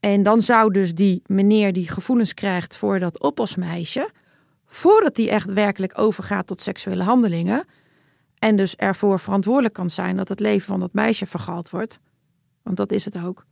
En 0.00 0.22
dan 0.22 0.42
zou 0.42 0.72
dus 0.72 0.94
die 0.94 1.22
meneer 1.26 1.72
die 1.72 1.88
gevoelens 1.88 2.34
krijgt 2.34 2.76
voor 2.76 2.98
dat 2.98 3.22
oppasmeisje, 3.22 4.10
voordat 4.66 5.14
die 5.14 5.30
echt 5.30 5.52
werkelijk 5.52 5.98
overgaat 5.98 6.46
tot 6.46 6.60
seksuele 6.60 7.02
handelingen, 7.02 7.64
en 8.38 8.56
dus 8.56 8.76
ervoor 8.76 9.20
verantwoordelijk 9.20 9.74
kan 9.74 9.90
zijn 9.90 10.16
dat 10.16 10.28
het 10.28 10.40
leven 10.40 10.66
van 10.66 10.80
dat 10.80 10.92
meisje 10.92 11.26
vergald 11.26 11.70
wordt, 11.70 11.98
want 12.62 12.76
dat 12.76 12.92
is 12.92 13.04
het 13.04 13.24
ook. 13.24 13.44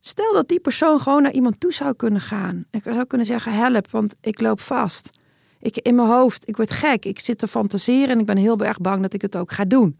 Stel 0.00 0.32
dat 0.32 0.48
die 0.48 0.60
persoon 0.60 1.00
gewoon 1.00 1.22
naar 1.22 1.32
iemand 1.32 1.60
toe 1.60 1.72
zou 1.72 1.94
kunnen 1.94 2.20
gaan. 2.20 2.64
Ik 2.70 2.82
zou 2.84 3.04
kunnen 3.04 3.26
zeggen: 3.26 3.52
help, 3.52 3.90
want 3.90 4.16
ik 4.20 4.40
loop 4.40 4.60
vast. 4.60 5.17
Ik 5.60 5.76
in 5.76 5.94
mijn 5.94 6.08
hoofd, 6.08 6.48
ik 6.48 6.56
word 6.56 6.70
gek. 6.70 7.04
Ik 7.04 7.18
zit 7.18 7.38
te 7.38 7.48
fantaseren 7.48 8.08
en 8.08 8.18
ik 8.18 8.26
ben 8.26 8.36
heel 8.36 8.58
erg 8.58 8.80
bang 8.80 9.02
dat 9.02 9.12
ik 9.12 9.22
het 9.22 9.36
ook 9.36 9.52
ga 9.52 9.64
doen. 9.64 9.98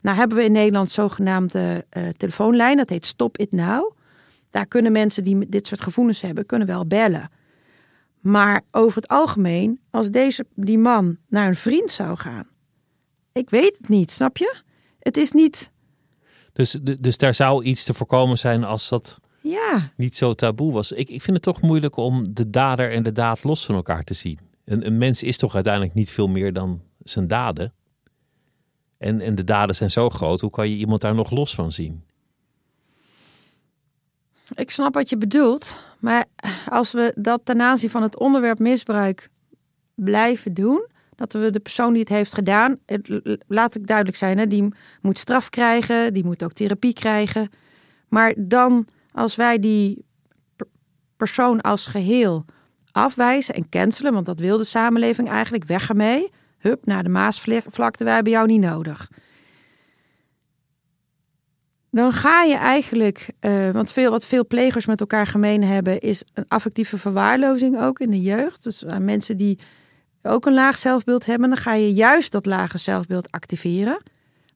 Nou 0.00 0.16
hebben 0.16 0.36
we 0.36 0.44
in 0.44 0.52
Nederland 0.52 0.90
zogenaamde 0.90 1.86
uh, 1.96 2.08
telefoonlijn, 2.08 2.76
dat 2.76 2.88
heet 2.88 3.06
Stop 3.06 3.38
It 3.38 3.52
Now. 3.52 3.96
Daar 4.50 4.66
kunnen 4.66 4.92
mensen 4.92 5.22
die 5.22 5.48
dit 5.48 5.66
soort 5.66 5.82
gevoelens 5.82 6.20
hebben, 6.20 6.46
kunnen 6.46 6.66
wel 6.66 6.86
bellen. 6.86 7.30
Maar 8.20 8.62
over 8.70 8.96
het 9.00 9.08
algemeen, 9.08 9.80
als 9.90 10.10
deze, 10.10 10.46
die 10.54 10.78
man 10.78 11.16
naar 11.28 11.48
een 11.48 11.56
vriend 11.56 11.90
zou 11.90 12.16
gaan. 12.16 12.46
Ik 13.32 13.50
weet 13.50 13.76
het 13.78 13.88
niet, 13.88 14.10
snap 14.10 14.36
je? 14.36 14.56
Het 14.98 15.16
is 15.16 15.32
niet. 15.32 15.70
Dus, 16.52 16.78
dus 17.00 17.16
daar 17.16 17.34
zou 17.34 17.64
iets 17.64 17.84
te 17.84 17.94
voorkomen 17.94 18.38
zijn 18.38 18.64
als 18.64 18.88
dat 18.88 19.18
ja. 19.40 19.90
niet 19.96 20.16
zo 20.16 20.34
taboe 20.34 20.72
was. 20.72 20.92
Ik, 20.92 21.08
ik 21.10 21.22
vind 21.22 21.36
het 21.36 21.42
toch 21.42 21.60
moeilijk 21.62 21.96
om 21.96 22.34
de 22.34 22.50
dader 22.50 22.92
en 22.92 23.02
de 23.02 23.12
daad 23.12 23.44
los 23.44 23.66
van 23.66 23.74
elkaar 23.74 24.04
te 24.04 24.14
zien. 24.14 24.38
Een, 24.68 24.86
een 24.86 24.98
mens 24.98 25.22
is 25.22 25.36
toch 25.36 25.54
uiteindelijk 25.54 25.94
niet 25.94 26.10
veel 26.10 26.28
meer 26.28 26.52
dan 26.52 26.82
zijn 26.98 27.26
daden. 27.26 27.72
En, 28.98 29.20
en 29.20 29.34
de 29.34 29.44
daden 29.44 29.74
zijn 29.74 29.90
zo 29.90 30.08
groot, 30.08 30.40
hoe 30.40 30.50
kan 30.50 30.70
je 30.70 30.76
iemand 30.76 31.00
daar 31.00 31.14
nog 31.14 31.30
los 31.30 31.54
van 31.54 31.72
zien? 31.72 32.04
Ik 34.54 34.70
snap 34.70 34.94
wat 34.94 35.10
je 35.10 35.16
bedoelt. 35.16 35.76
Maar 35.98 36.24
als 36.68 36.92
we 36.92 37.12
dat 37.16 37.40
ten 37.44 37.60
aanzien 37.60 37.90
van 37.90 38.02
het 38.02 38.18
onderwerp 38.18 38.58
misbruik 38.58 39.28
blijven 39.94 40.54
doen, 40.54 40.86
dat 41.14 41.32
we 41.32 41.50
de 41.50 41.60
persoon 41.60 41.90
die 41.90 42.00
het 42.00 42.08
heeft 42.08 42.34
gedaan, 42.34 42.78
laat 43.46 43.74
ik 43.74 43.86
duidelijk 43.86 44.16
zijn, 44.16 44.38
hè, 44.38 44.46
die 44.46 44.74
moet 45.00 45.18
straf 45.18 45.50
krijgen, 45.50 46.14
die 46.14 46.24
moet 46.24 46.44
ook 46.44 46.52
therapie 46.52 46.92
krijgen. 46.92 47.50
Maar 48.08 48.34
dan, 48.36 48.86
als 49.12 49.36
wij 49.36 49.58
die 49.58 50.04
persoon 51.16 51.60
als 51.60 51.86
geheel 51.86 52.44
afwijzen 52.98 53.54
en 53.54 53.68
cancelen, 53.68 54.12
want 54.12 54.26
dat 54.26 54.40
wil 54.40 54.58
de 54.58 54.64
samenleving 54.64 55.28
eigenlijk, 55.28 55.64
weg 55.64 55.88
ermee, 55.88 56.30
hup, 56.58 56.86
naar 56.86 57.02
de 57.02 57.08
Maasvlakte, 57.08 58.04
wij 58.04 58.14
hebben 58.14 58.32
jou 58.32 58.46
niet 58.46 58.60
nodig 58.60 59.08
dan 61.90 62.12
ga 62.12 62.42
je 62.42 62.54
eigenlijk, 62.54 63.30
uh, 63.40 63.70
want 63.70 63.90
veel, 63.90 64.10
wat 64.10 64.26
veel 64.26 64.46
plegers 64.46 64.86
met 64.86 65.00
elkaar 65.00 65.26
gemeen 65.26 65.64
hebben, 65.64 66.00
is 66.00 66.24
een 66.34 66.44
affectieve 66.48 66.98
verwaarlozing 66.98 67.80
ook 67.80 67.98
in 67.98 68.10
de 68.10 68.20
jeugd. 68.20 68.64
Dus 68.64 68.82
uh, 68.82 68.96
mensen 68.96 69.36
die 69.36 69.58
ook 70.22 70.46
een 70.46 70.54
laag 70.54 70.76
zelfbeeld 70.76 71.26
hebben, 71.26 71.48
dan 71.48 71.58
ga 71.58 71.74
je 71.74 71.92
juist 71.92 72.32
dat 72.32 72.46
lage 72.46 72.78
zelfbeeld 72.78 73.30
activeren. 73.30 74.02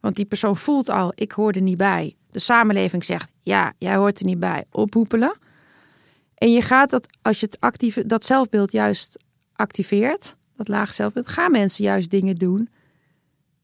Want 0.00 0.16
die 0.16 0.24
persoon 0.24 0.56
voelt 0.56 0.90
al, 0.90 1.12
ik 1.14 1.32
hoor 1.32 1.52
er 1.52 1.62
niet 1.62 1.76
bij. 1.76 2.14
De 2.30 2.38
samenleving 2.38 3.04
zegt, 3.04 3.32
ja, 3.40 3.72
jij 3.78 3.96
hoort 3.96 4.20
er 4.20 4.26
niet 4.26 4.40
bij, 4.40 4.64
ophoepelen. 4.70 5.36
En 6.42 6.52
je 6.52 6.62
gaat 6.62 6.90
dat, 6.90 7.06
als 7.22 7.40
je 7.40 7.46
het 7.46 7.60
actieve, 7.60 8.06
dat 8.06 8.24
zelfbeeld 8.24 8.72
juist 8.72 9.16
activeert, 9.54 10.36
dat 10.56 10.68
laag 10.68 10.92
zelfbeeld, 10.92 11.28
gaan 11.28 11.50
mensen 11.50 11.84
juist 11.84 12.10
dingen 12.10 12.34
doen 12.34 12.68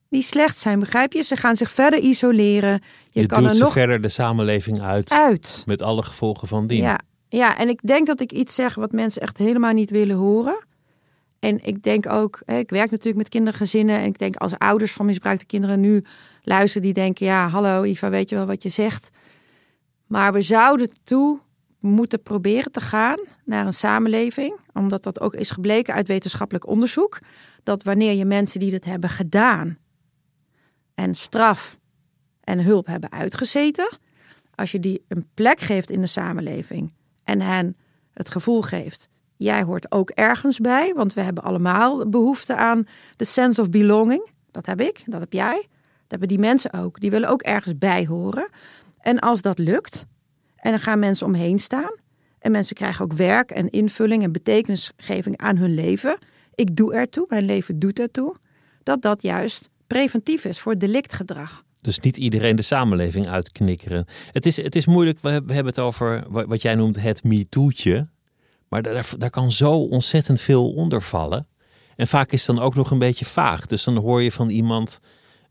die 0.08 0.22
slecht 0.22 0.58
zijn, 0.58 0.80
begrijp 0.80 1.12
je? 1.12 1.22
Ze 1.22 1.36
gaan 1.36 1.56
zich 1.56 1.70
verder 1.70 1.98
isoleren. 1.98 2.82
Je, 3.10 3.20
je 3.20 3.26
kan 3.26 3.44
er 3.44 3.58
nog 3.58 3.72
verder 3.72 4.00
de 4.00 4.08
samenleving 4.08 4.80
uit, 4.80 5.10
uit. 5.10 5.62
Met 5.66 5.82
alle 5.82 6.02
gevolgen 6.02 6.48
van 6.48 6.66
dien. 6.66 6.82
Ja, 6.82 7.00
ja, 7.28 7.58
en 7.58 7.68
ik 7.68 7.80
denk 7.82 8.06
dat 8.06 8.20
ik 8.20 8.32
iets 8.32 8.54
zeg 8.54 8.74
wat 8.74 8.92
mensen 8.92 9.22
echt 9.22 9.38
helemaal 9.38 9.72
niet 9.72 9.90
willen 9.90 10.16
horen. 10.16 10.64
En 11.38 11.64
ik 11.64 11.82
denk 11.82 12.12
ook, 12.12 12.40
ik 12.44 12.70
werk 12.70 12.90
natuurlijk 12.90 13.16
met 13.16 13.28
kindergezinnen. 13.28 13.98
En 13.98 14.04
ik 14.04 14.18
denk 14.18 14.36
als 14.36 14.58
ouders 14.58 14.92
van 14.92 15.06
misbruikte 15.06 15.46
kinderen 15.46 15.80
nu 15.80 16.04
luisteren, 16.42 16.82
die 16.82 16.92
denken: 16.92 17.26
ja, 17.26 17.48
hallo 17.48 17.82
Iva, 17.82 18.10
weet 18.10 18.28
je 18.28 18.36
wel 18.36 18.46
wat 18.46 18.62
je 18.62 18.68
zegt. 18.68 19.10
Maar 20.06 20.32
we 20.32 20.42
zouden 20.42 20.90
toe 21.04 21.40
moeten 21.80 22.22
proberen 22.22 22.72
te 22.72 22.80
gaan 22.80 23.18
naar 23.44 23.66
een 23.66 23.72
samenleving, 23.72 24.58
omdat 24.72 25.02
dat 25.02 25.20
ook 25.20 25.34
is 25.34 25.50
gebleken 25.50 25.94
uit 25.94 26.06
wetenschappelijk 26.06 26.66
onderzoek, 26.66 27.18
dat 27.62 27.82
wanneer 27.82 28.12
je 28.12 28.24
mensen 28.24 28.60
die 28.60 28.70
dat 28.70 28.84
hebben 28.84 29.10
gedaan 29.10 29.78
en 30.94 31.14
straf 31.14 31.78
en 32.40 32.62
hulp 32.62 32.86
hebben 32.86 33.12
uitgezeten, 33.12 33.98
als 34.54 34.72
je 34.72 34.80
die 34.80 35.04
een 35.08 35.28
plek 35.34 35.60
geeft 35.60 35.90
in 35.90 36.00
de 36.00 36.06
samenleving 36.06 36.92
en 37.24 37.40
hen 37.40 37.76
het 38.12 38.28
gevoel 38.28 38.62
geeft, 38.62 39.08
jij 39.36 39.62
hoort 39.62 39.92
ook 39.92 40.10
ergens 40.10 40.58
bij, 40.58 40.92
want 40.94 41.14
we 41.14 41.20
hebben 41.20 41.42
allemaal 41.42 42.08
behoefte 42.08 42.56
aan 42.56 42.86
de 43.16 43.24
sense 43.24 43.60
of 43.60 43.70
belonging. 43.70 44.30
Dat 44.50 44.66
heb 44.66 44.80
ik, 44.80 45.02
dat 45.06 45.20
heb 45.20 45.32
jij, 45.32 45.56
dat 45.56 46.08
hebben 46.08 46.28
die 46.28 46.38
mensen 46.38 46.72
ook. 46.72 47.00
Die 47.00 47.10
willen 47.10 47.28
ook 47.28 47.42
ergens 47.42 47.78
bij 47.78 48.06
horen. 48.06 48.48
En 48.98 49.18
als 49.18 49.42
dat 49.42 49.58
lukt, 49.58 50.04
en 50.68 50.74
dan 50.74 50.82
gaan 50.82 50.98
mensen 50.98 51.26
omheen 51.26 51.58
staan, 51.58 51.94
en 52.38 52.50
mensen 52.50 52.76
krijgen 52.76 53.04
ook 53.04 53.12
werk 53.12 53.50
en 53.50 53.70
invulling 53.70 54.22
en 54.22 54.32
betekenisgeving 54.32 55.36
aan 55.36 55.56
hun 55.56 55.74
leven. 55.74 56.18
Ik 56.54 56.76
doe 56.76 56.94
ertoe, 56.94 57.26
mijn 57.28 57.44
leven 57.44 57.78
doet 57.78 57.98
ertoe. 57.98 58.36
Dat 58.82 59.02
dat 59.02 59.22
juist 59.22 59.68
preventief 59.86 60.44
is 60.44 60.60
voor 60.60 60.78
delictgedrag. 60.78 61.62
Dus 61.80 62.00
niet 62.00 62.16
iedereen 62.16 62.56
de 62.56 62.62
samenleving 62.62 63.26
uitknikkeren. 63.26 64.04
Het 64.32 64.46
is, 64.46 64.56
het 64.56 64.76
is 64.76 64.86
moeilijk, 64.86 65.18
we 65.20 65.30
hebben 65.30 65.66
het 65.66 65.78
over 65.78 66.24
wat 66.28 66.62
jij 66.62 66.74
noemt 66.74 67.00
het 67.00 67.24
MeToo'tje. 67.24 68.08
Maar 68.68 68.82
daar, 68.82 69.12
daar 69.18 69.30
kan 69.30 69.52
zo 69.52 69.72
ontzettend 69.72 70.40
veel 70.40 70.72
onder 70.72 71.02
vallen. 71.02 71.46
En 71.96 72.06
vaak 72.06 72.32
is 72.32 72.46
het 72.46 72.56
dan 72.56 72.64
ook 72.64 72.74
nog 72.74 72.90
een 72.90 72.98
beetje 72.98 73.24
vaag. 73.24 73.66
Dus 73.66 73.84
dan 73.84 73.96
hoor 73.96 74.22
je 74.22 74.32
van 74.32 74.48
iemand 74.48 75.00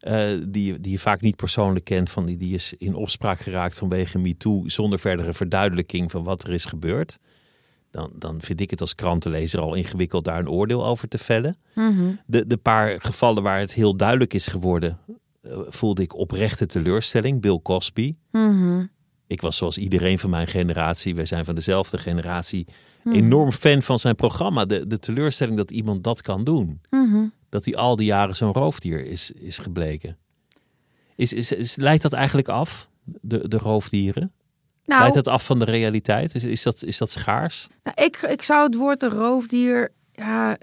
uh, 0.07 0.45
die, 0.47 0.79
die 0.79 0.91
je 0.91 0.99
vaak 0.99 1.21
niet 1.21 1.35
persoonlijk 1.35 1.85
kent, 1.85 2.09
van 2.09 2.25
die, 2.25 2.37
die 2.37 2.53
is 2.53 2.73
in 2.77 2.95
opspraak 2.95 3.39
geraakt 3.39 3.77
vanwege 3.77 4.19
MeToo, 4.19 4.69
zonder 4.69 4.99
verdere 4.99 5.33
verduidelijking 5.33 6.11
van 6.11 6.23
wat 6.23 6.43
er 6.43 6.53
is 6.53 6.65
gebeurd 6.65 7.17
dan, 7.91 8.11
dan 8.15 8.41
vind 8.41 8.61
ik 8.61 8.69
het 8.69 8.81
als 8.81 8.95
krantenlezer 8.95 9.59
al 9.59 9.73
ingewikkeld 9.73 10.23
daar 10.23 10.39
een 10.39 10.49
oordeel 10.49 10.85
over 10.85 11.07
te 11.07 11.17
vellen. 11.17 11.57
Mhm. 11.75 12.13
de, 12.25 12.47
de 12.47 12.57
paar 12.57 13.01
gevallen 13.01 13.43
waar 13.43 13.59
het 13.59 13.73
heel 13.73 13.95
duidelijk 13.95 14.33
is 14.33 14.47
geworden, 14.47 14.99
uh, 15.41 15.57
voelde 15.67 16.01
ik 16.01 16.15
oprechte 16.15 16.65
teleurstelling. 16.65 17.41
Bill 17.41 17.59
Cosby. 17.63 18.15
Mhm. 18.31 18.85
Ik 19.27 19.41
was 19.41 19.57
zoals 19.57 19.77
iedereen 19.77 20.19
van 20.19 20.29
mijn 20.29 20.47
generatie, 20.47 21.15
wij 21.15 21.25
zijn 21.25 21.45
van 21.45 21.55
dezelfde 21.55 21.97
generatie, 21.97 22.67
mhm. 23.03 23.15
enorm 23.15 23.51
fan 23.51 23.81
van 23.81 23.99
zijn 23.99 24.15
programma. 24.15 24.65
De, 24.65 24.87
de 24.87 24.99
teleurstelling 24.99 25.57
dat 25.57 25.71
iemand 25.71 26.03
dat 26.03 26.21
kan 26.21 26.43
doen. 26.43 26.81
Dat 27.49 27.65
hij 27.65 27.75
al 27.75 27.95
die 27.95 28.05
jaren 28.05 28.35
zo'n 28.35 28.53
roofdier 28.53 29.05
is, 29.05 29.31
is 29.31 29.57
gebleken. 29.57 30.17
Is, 31.15 31.33
is, 31.33 31.51
is, 31.51 31.75
leidt 31.75 32.01
dat 32.01 32.13
eigenlijk 32.13 32.47
af, 32.47 32.89
de, 33.03 33.47
de 33.47 33.57
roofdieren? 33.57 34.31
Nou, 34.85 35.01
Leidt 35.01 35.15
het 35.15 35.27
af 35.27 35.45
van 35.45 35.59
de 35.59 35.65
realiteit? 35.65 36.35
Is, 36.35 36.43
is, 36.43 36.63
dat, 36.63 36.83
is 36.83 36.97
dat 36.97 37.11
schaars? 37.11 37.67
Nou, 37.83 38.05
ik, 38.05 38.17
ik 38.17 38.43
zou 38.43 38.63
het 38.63 38.75
woord 38.75 39.03
een 39.03 39.09
roofdier. 39.09 39.91
Ja, 40.11 40.57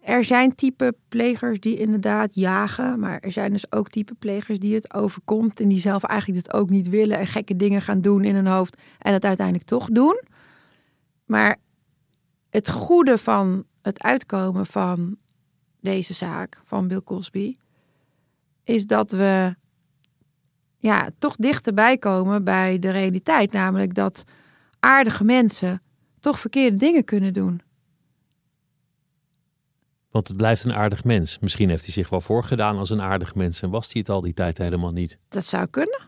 er 0.00 0.24
zijn 0.24 0.54
type 0.54 0.94
plegers 1.08 1.60
die 1.60 1.78
inderdaad 1.78 2.30
jagen. 2.34 2.98
Maar 2.98 3.18
er 3.20 3.32
zijn 3.32 3.50
dus 3.50 3.72
ook 3.72 3.88
type 3.88 4.14
plegers 4.14 4.58
die 4.58 4.74
het 4.74 4.94
overkomt. 4.94 5.60
En 5.60 5.68
die 5.68 5.78
zelf 5.78 6.02
eigenlijk 6.02 6.44
dit 6.44 6.54
ook 6.54 6.70
niet 6.70 6.88
willen. 6.88 7.18
En 7.18 7.26
gekke 7.26 7.56
dingen 7.56 7.82
gaan 7.82 8.00
doen 8.00 8.24
in 8.24 8.34
hun 8.34 8.46
hoofd. 8.46 8.78
En 8.98 9.12
het 9.12 9.24
uiteindelijk 9.24 9.66
toch 9.66 9.88
doen. 9.88 10.22
Maar 11.24 11.56
het 12.50 12.70
goede 12.70 13.18
van 13.18 13.64
het 13.82 14.02
uitkomen 14.02 14.66
van 14.66 15.16
deze 15.84 16.14
zaak 16.14 16.62
van 16.64 16.88
Bill 16.88 17.02
Cosby. 17.02 17.54
Is 18.64 18.86
dat 18.86 19.10
we 19.10 19.56
ja, 20.78 21.10
toch 21.18 21.36
dichterbij 21.36 21.98
komen 21.98 22.44
bij 22.44 22.78
de 22.78 22.90
realiteit. 22.90 23.52
Namelijk 23.52 23.94
dat 23.94 24.24
aardige 24.80 25.24
mensen 25.24 25.82
toch 26.20 26.38
verkeerde 26.38 26.76
dingen 26.76 27.04
kunnen 27.04 27.32
doen. 27.32 27.60
Want 30.10 30.28
het 30.28 30.36
blijft 30.36 30.64
een 30.64 30.74
aardig 30.74 31.04
mens. 31.04 31.38
Misschien 31.38 31.68
heeft 31.68 31.84
hij 31.84 31.92
zich 31.92 32.08
wel 32.08 32.20
voorgedaan 32.20 32.78
als 32.78 32.90
een 32.90 33.02
aardig 33.02 33.34
mens 33.34 33.62
en 33.62 33.70
was 33.70 33.92
hij 33.92 34.00
het 34.00 34.08
al 34.08 34.20
die 34.20 34.32
tijd 34.32 34.58
helemaal 34.58 34.92
niet. 34.92 35.18
Dat 35.28 35.44
zou 35.44 35.66
kunnen. 35.66 36.00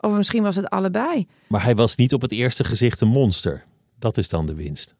Of 0.00 0.12
misschien 0.12 0.42
was 0.42 0.56
het 0.56 0.68
allebei. 0.68 1.26
Maar 1.48 1.62
hij 1.62 1.74
was 1.74 1.96
niet 1.96 2.14
op 2.14 2.20
het 2.20 2.32
eerste 2.32 2.64
gezicht 2.64 3.00
een 3.00 3.08
monster. 3.08 3.64
Dat 3.98 4.16
is 4.16 4.28
dan 4.28 4.46
de 4.46 4.54
winst. 4.54 4.94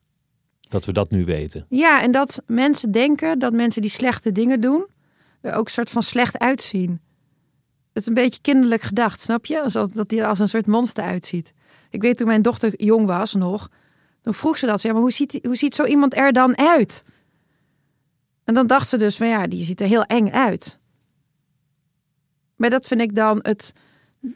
Dat 0.73 0.85
we 0.85 0.93
dat 0.93 1.11
nu 1.11 1.25
weten. 1.25 1.67
Ja, 1.69 2.03
en 2.03 2.13
dat 2.13 2.43
mensen 2.47 2.91
denken 2.91 3.39
dat 3.39 3.53
mensen 3.53 3.83
die 3.83 3.91
slechte 3.91 4.33
dingen 4.33 4.61
doen, 4.61 4.87
er 5.41 5.55
ook 5.55 5.65
een 5.65 5.71
soort 5.71 5.91
van 5.91 6.03
slecht 6.03 6.39
uitzien. 6.39 7.01
Het 7.93 8.03
is 8.03 8.07
een 8.07 8.15
beetje 8.15 8.41
kinderlijk 8.41 8.83
gedacht, 8.83 9.21
snap 9.21 9.47
je? 9.47 9.63
Alsof 9.63 9.89
dat 9.89 10.11
hij 10.11 10.21
er 10.21 10.27
als 10.27 10.39
een 10.39 10.49
soort 10.49 10.67
monster 10.67 11.05
uitziet. 11.05 11.53
Ik 11.91 12.03
weet 12.03 12.17
toen 12.17 12.27
mijn 12.27 12.43
dochter 12.43 12.83
jong 12.85 13.07
was 13.07 13.35
nog, 13.35 13.69
toen 14.21 14.35
vroeg 14.35 14.59
ze 14.59 14.67
dat. 14.67 14.81
Ze, 14.81 14.87
ja, 14.87 14.93
maar 14.93 15.03
hoe 15.03 15.13
ziet, 15.13 15.39
hoe 15.43 15.57
ziet 15.57 15.75
zo 15.75 15.85
iemand 15.85 16.17
er 16.17 16.33
dan 16.33 16.59
uit? 16.59 17.03
En 18.45 18.55
dan 18.55 18.67
dacht 18.67 18.89
ze 18.89 18.97
dus 18.97 19.17
van 19.17 19.29
ja, 19.29 19.47
die 19.47 19.65
ziet 19.65 19.81
er 19.81 19.87
heel 19.87 20.05
eng 20.05 20.31
uit. 20.31 20.79
Maar 22.57 22.71
dat 22.71 22.87
vind 22.87 23.01
ik 23.01 23.15
dan 23.15 23.39
het. 23.43 23.73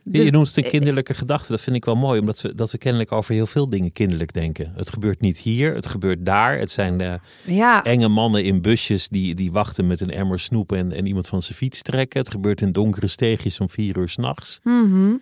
De- 0.02 0.24
Je 0.24 0.30
noemt 0.30 0.46
het 0.46 0.56
een 0.56 0.70
kinderlijke 0.70 1.14
gedachte. 1.14 1.52
Dat 1.52 1.60
vind 1.60 1.76
ik 1.76 1.84
wel 1.84 1.94
mooi, 1.96 2.20
omdat 2.20 2.40
we, 2.40 2.54
dat 2.54 2.70
we 2.70 2.78
kennelijk 2.78 3.12
over 3.12 3.34
heel 3.34 3.46
veel 3.46 3.68
dingen 3.68 3.92
kinderlijk 3.92 4.32
denken. 4.32 4.72
Het 4.76 4.90
gebeurt 4.92 5.20
niet 5.20 5.38
hier, 5.38 5.74
het 5.74 5.86
gebeurt 5.86 6.24
daar. 6.26 6.58
Het 6.58 6.70
zijn 6.70 7.00
eh, 7.00 7.14
Ja, 7.44 7.84
enge 7.84 8.08
mannen 8.08 8.44
in 8.44 8.62
busjes 8.62 9.08
die, 9.08 9.34
die 9.34 9.52
wachten 9.52 9.86
met 9.86 10.00
een 10.00 10.10
emmer 10.10 10.40
snoep 10.40 10.72
en, 10.72 10.92
en 10.92 11.06
iemand 11.06 11.26
van 11.28 11.42
zijn 11.42 11.56
fiets 11.56 11.82
trekken. 11.82 12.20
Het 12.20 12.30
gebeurt 12.30 12.60
in 12.60 12.72
donkere 12.72 13.06
steegjes 13.08 13.60
om 13.60 13.68
vier 13.68 13.98
uur 13.98 14.08
s'nachts. 14.08 14.58
mhm. 14.62 15.14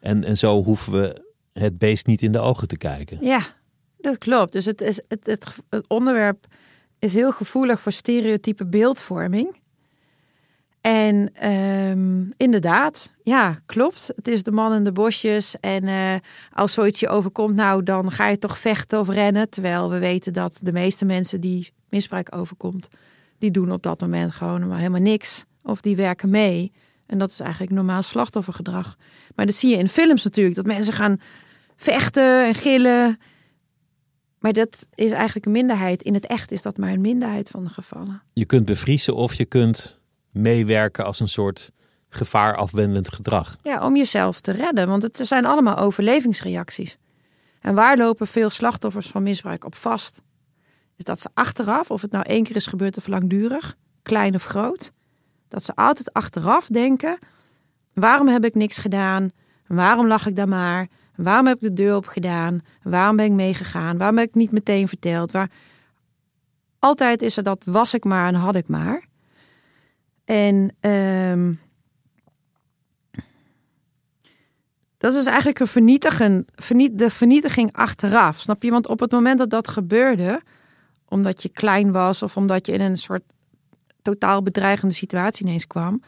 En, 0.00 0.24
en 0.24 0.36
zo 0.38 0.62
hoeven 0.62 0.92
we 0.92 1.30
het 1.52 1.78
beest 1.78 2.06
niet 2.06 2.22
in 2.22 2.32
de 2.32 2.38
ogen 2.40 2.68
te 2.68 2.76
kijken. 2.76 3.18
ja, 3.20 3.40
dat 4.00 4.18
klopt. 4.18 4.52
Dus 4.52 4.64
het, 4.64 4.80
is, 4.80 5.00
het, 5.08 5.26
het, 5.26 5.56
het 5.68 5.88
onderwerp 5.88 6.46
is 6.98 7.12
heel 7.14 7.32
gevoelig 7.32 7.80
voor 7.80 7.92
stereotype 7.92 8.66
beeldvorming. 8.66 9.56
En 10.82 11.30
ehm, 11.34 12.24
inderdaad, 12.36 13.12
ja, 13.22 13.58
klopt. 13.66 14.10
Het 14.16 14.28
is 14.28 14.42
de 14.42 14.52
man 14.52 14.74
in 14.74 14.84
de 14.84 14.92
bosjes. 14.92 15.56
En 15.60 15.84
eh, 15.84 16.14
als 16.52 16.72
zoiets 16.72 17.00
je 17.00 17.08
overkomt, 17.08 17.56
nou, 17.56 17.82
dan 17.82 18.10
ga 18.10 18.28
je 18.28 18.38
toch 18.38 18.58
vechten 18.58 19.00
of 19.00 19.08
rennen. 19.08 19.50
Terwijl 19.50 19.90
we 19.90 19.98
weten 19.98 20.32
dat 20.32 20.58
de 20.62 20.72
meeste 20.72 21.04
mensen 21.04 21.40
die 21.40 21.72
misbruik 21.88 22.36
overkomt, 22.36 22.88
die 23.38 23.50
doen 23.50 23.72
op 23.72 23.82
dat 23.82 24.00
moment 24.00 24.32
gewoon 24.32 24.72
helemaal 24.72 25.00
niks. 25.00 25.44
Of 25.62 25.80
die 25.80 25.96
werken 25.96 26.30
mee. 26.30 26.72
En 27.06 27.18
dat 27.18 27.30
is 27.30 27.40
eigenlijk 27.40 27.72
normaal 27.72 28.02
slachtoffergedrag. 28.02 28.96
Maar 29.34 29.46
dat 29.46 29.54
zie 29.54 29.70
je 29.70 29.76
in 29.76 29.88
films 29.88 30.24
natuurlijk, 30.24 30.56
dat 30.56 30.66
mensen 30.66 30.92
gaan 30.92 31.20
vechten 31.76 32.46
en 32.46 32.54
gillen. 32.54 33.18
Maar 34.38 34.52
dat 34.52 34.86
is 34.94 35.10
eigenlijk 35.10 35.46
een 35.46 35.52
minderheid. 35.52 36.02
In 36.02 36.14
het 36.14 36.26
echt 36.26 36.52
is 36.52 36.62
dat 36.62 36.76
maar 36.76 36.92
een 36.92 37.00
minderheid 37.00 37.48
van 37.48 37.64
de 37.64 37.70
gevallen. 37.70 38.22
Je 38.32 38.44
kunt 38.44 38.64
bevriezen 38.64 39.14
of 39.14 39.34
je 39.34 39.44
kunt 39.44 40.00
meewerken 40.32 41.04
als 41.04 41.20
een 41.20 41.28
soort 41.28 41.72
gevaarafwendend 42.08 43.12
gedrag. 43.12 43.56
Ja, 43.62 43.86
om 43.86 43.96
jezelf 43.96 44.40
te 44.40 44.52
redden. 44.52 44.88
Want 44.88 45.02
het 45.02 45.18
zijn 45.22 45.46
allemaal 45.46 45.78
overlevingsreacties. 45.78 46.98
En 47.60 47.74
waar 47.74 47.96
lopen 47.96 48.26
veel 48.26 48.50
slachtoffers 48.50 49.06
van 49.06 49.22
misbruik 49.22 49.64
op 49.64 49.74
vast? 49.74 50.22
Is 50.96 51.04
dat 51.04 51.20
ze 51.20 51.28
achteraf, 51.34 51.90
of 51.90 52.02
het 52.02 52.10
nou 52.10 52.24
één 52.24 52.42
keer 52.42 52.56
is 52.56 52.66
gebeurd 52.66 52.96
of 52.96 53.06
langdurig, 53.06 53.74
klein 54.02 54.34
of 54.34 54.44
groot, 54.44 54.92
dat 55.48 55.64
ze 55.64 55.74
altijd 55.74 56.12
achteraf 56.12 56.66
denken: 56.66 57.18
waarom 57.94 58.28
heb 58.28 58.44
ik 58.44 58.54
niks 58.54 58.78
gedaan? 58.78 59.30
Waarom 59.66 60.06
lag 60.06 60.26
ik 60.26 60.36
daar 60.36 60.48
maar? 60.48 60.86
Waarom 61.16 61.46
heb 61.46 61.56
ik 61.56 61.62
de 61.62 61.72
deur 61.72 61.96
op 61.96 62.06
gedaan? 62.06 62.60
Waarom 62.82 63.16
ben 63.16 63.24
ik 63.24 63.32
meegegaan? 63.32 63.98
Waarom 63.98 64.18
heb 64.18 64.28
ik 64.28 64.34
niet 64.34 64.52
meteen 64.52 64.88
verteld? 64.88 65.32
Waar... 65.32 65.50
Altijd 66.78 67.22
is 67.22 67.36
er 67.36 67.42
dat 67.42 67.64
was 67.64 67.94
ik 67.94 68.04
maar 68.04 68.26
en 68.26 68.34
had 68.34 68.56
ik 68.56 68.68
maar. 68.68 69.08
En 70.24 70.76
ehm, 70.80 71.52
dat 74.98 75.14
is 75.14 75.24
eigenlijk 75.26 75.58
een 75.58 75.66
vernietigen, 75.66 76.44
verniet, 76.54 76.98
de 76.98 77.10
vernietiging 77.10 77.72
achteraf. 77.72 78.38
Snap 78.38 78.62
je? 78.62 78.70
Want 78.70 78.88
op 78.88 79.00
het 79.00 79.10
moment 79.10 79.38
dat 79.38 79.50
dat 79.50 79.68
gebeurde, 79.68 80.42
omdat 81.08 81.42
je 81.42 81.48
klein 81.48 81.92
was 81.92 82.22
of 82.22 82.36
omdat 82.36 82.66
je 82.66 82.72
in 82.72 82.80
een 82.80 82.96
soort 82.98 83.22
totaal 84.02 84.42
bedreigende 84.42 84.94
situatie 84.94 85.46
ineens 85.46 85.66
kwam, 85.66 86.02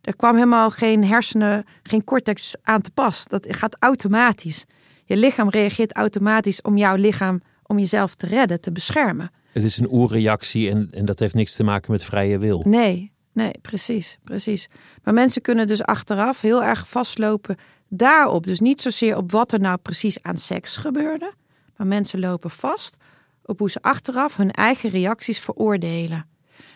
er 0.00 0.16
kwam 0.16 0.34
helemaal 0.34 0.70
geen 0.70 1.04
hersenen, 1.04 1.64
geen 1.82 2.04
cortex 2.04 2.54
aan 2.62 2.80
te 2.80 2.90
pas. 2.90 3.26
Dat 3.26 3.46
gaat 3.48 3.76
automatisch. 3.78 4.64
Je 5.04 5.16
lichaam 5.16 5.48
reageert 5.48 5.92
automatisch 5.92 6.62
om 6.62 6.76
jouw 6.76 6.96
lichaam, 6.96 7.42
om 7.62 7.78
jezelf 7.78 8.14
te 8.14 8.26
redden, 8.26 8.60
te 8.60 8.72
beschermen. 8.72 9.30
Het 9.52 9.64
is 9.64 9.78
een 9.78 9.92
oerreactie 9.92 10.70
en, 10.70 10.88
en 10.90 11.04
dat 11.04 11.18
heeft 11.18 11.34
niks 11.34 11.54
te 11.54 11.64
maken 11.64 11.92
met 11.92 12.04
vrije 12.04 12.38
wil. 12.38 12.62
Nee, 12.66 13.12
nee, 13.34 13.52
precies, 13.62 14.18
precies. 14.22 14.68
Maar 15.02 15.14
mensen 15.14 15.42
kunnen 15.42 15.66
dus 15.66 15.82
achteraf 15.82 16.40
heel 16.40 16.62
erg 16.62 16.88
vastlopen 16.88 17.56
daarop. 17.88 18.44
Dus 18.46 18.60
niet 18.60 18.80
zozeer 18.80 19.16
op 19.16 19.32
wat 19.32 19.52
er 19.52 19.60
nou 19.60 19.78
precies 19.78 20.22
aan 20.22 20.36
seks 20.36 20.76
gebeurde. 20.76 21.32
Maar 21.76 21.86
mensen 21.86 22.20
lopen 22.20 22.50
vast 22.50 22.96
op 23.44 23.58
hoe 23.58 23.70
ze 23.70 23.82
achteraf 23.82 24.36
hun 24.36 24.50
eigen 24.50 24.90
reacties 24.90 25.38
veroordelen. 25.38 26.28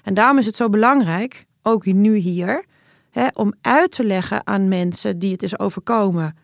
En 0.03 0.14
daarom 0.14 0.38
is 0.38 0.47
het 0.47 0.57
zo 0.57 0.68
belangrijk, 0.68 1.44
ook 1.62 1.85
nu 1.85 2.16
hier, 2.16 2.64
hè, 3.11 3.27
om 3.33 3.55
uit 3.61 3.90
te 3.90 4.05
leggen 4.05 4.47
aan 4.47 4.68
mensen 4.68 5.18
die 5.18 5.33
het 5.33 5.42
is 5.42 5.59
overkomen. 5.59 6.37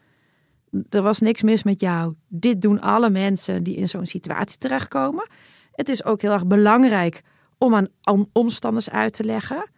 Er 0.91 1.03
was 1.03 1.21
niks 1.21 1.43
mis 1.43 1.63
met 1.63 1.81
jou. 1.81 2.15
Dit 2.29 2.61
doen 2.63 2.81
alle 2.81 3.11
mensen 3.11 3.63
die 3.63 3.77
in 3.77 3.89
zo'n 3.89 4.07
situatie 4.07 4.59
terechtkomen. 4.59 5.29
Het 5.73 5.89
is 5.89 6.05
ook 6.05 6.21
heel 6.23 6.33
erg 6.33 6.47
belangrijk 6.47 7.23
om 7.59 7.75
aan 7.75 7.89
om- 8.11 8.29
omstanders 8.33 8.91
uit 8.91 9.13
te 9.13 9.25
leggen. 9.25 9.71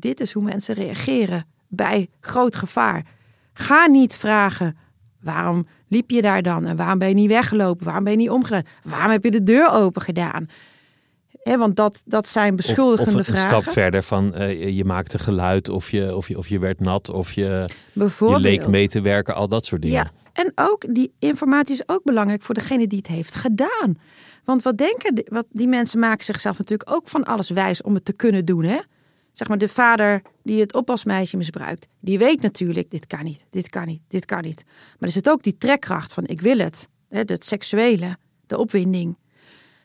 Dit 0.00 0.20
is 0.20 0.32
hoe 0.32 0.42
mensen 0.42 0.74
reageren 0.74 1.46
bij 1.68 2.08
groot 2.20 2.56
gevaar. 2.56 3.04
Ga 3.52 3.86
niet 3.86 4.14
vragen 4.14 4.76
waarom 5.20 5.66
liep 5.88 6.10
je 6.10 6.22
daar 6.22 6.42
dan 6.42 6.66
en 6.66 6.76
waarom 6.76 6.98
ben 6.98 7.08
je 7.08 7.14
niet 7.14 7.28
weggelopen, 7.28 7.84
waarom 7.84 8.04
ben 8.04 8.12
je 8.12 8.18
niet 8.18 8.30
omgedaan, 8.30 8.62
waarom 8.82 9.10
heb 9.10 9.24
je 9.24 9.30
de 9.30 9.42
deur 9.42 9.70
open 9.70 10.02
gedaan. 10.02 10.46
Want 11.42 11.76
dat, 11.76 12.02
dat 12.06 12.26
zijn 12.26 12.50
Of, 12.50 12.56
beschuldigende 12.56 13.20
of 13.20 13.28
een 13.28 13.34
vragen. 13.34 13.62
stap 13.62 13.72
verder 13.72 14.02
van 14.02 14.34
eh, 14.34 14.76
je 14.76 14.84
maakte 14.84 15.18
geluid 15.18 15.68
of 15.68 15.90
je, 15.90 16.16
of, 16.16 16.28
je, 16.28 16.38
of 16.38 16.48
je 16.48 16.58
werd 16.58 16.80
nat 16.80 17.10
of 17.10 17.32
je, 17.32 17.64
je 17.92 18.36
leek 18.38 18.66
mee 18.66 18.88
te 18.88 19.00
werken, 19.00 19.34
al 19.34 19.48
dat 19.48 19.66
soort 19.66 19.82
dingen. 19.82 19.96
Ja, 19.96 20.10
en 20.32 20.52
ook 20.54 20.94
die 20.94 21.12
informatie 21.18 21.74
is 21.74 21.88
ook 21.88 22.04
belangrijk 22.04 22.42
voor 22.42 22.54
degene 22.54 22.86
die 22.86 22.98
het 22.98 23.06
heeft 23.06 23.34
gedaan. 23.34 23.98
Want 24.44 24.62
wat 24.62 24.78
denken 24.78 25.14
die, 25.14 25.26
wat 25.28 25.46
die 25.50 25.68
mensen 25.68 25.98
maken 25.98 26.24
zichzelf 26.24 26.58
natuurlijk 26.58 26.90
ook 26.90 27.08
van 27.08 27.24
alles 27.24 27.50
wijs 27.50 27.82
om 27.82 27.94
het 27.94 28.04
te 28.04 28.12
kunnen 28.12 28.44
doen, 28.44 28.64
hè? 28.64 28.78
Zeg 29.38 29.48
maar 29.48 29.58
de 29.58 29.68
vader 29.68 30.22
die 30.42 30.60
het 30.60 30.74
oppasmeisje 30.74 31.36
misbruikt, 31.36 31.88
die 32.00 32.18
weet 32.18 32.42
natuurlijk 32.42 32.90
dit 32.90 33.06
kan 33.06 33.24
niet, 33.24 33.46
dit 33.50 33.68
kan 33.68 33.86
niet, 33.86 34.00
dit 34.08 34.24
kan 34.24 34.42
niet. 34.42 34.64
Maar 34.66 35.08
er 35.08 35.10
zit 35.10 35.28
ook 35.28 35.42
die 35.42 35.56
trekkracht 35.56 36.12
van 36.12 36.26
ik 36.26 36.40
wil 36.40 36.58
het, 36.58 36.88
hè, 37.08 37.18
het 37.18 37.44
seksuele, 37.44 38.16
de 38.46 38.58
opwinding. 38.58 39.18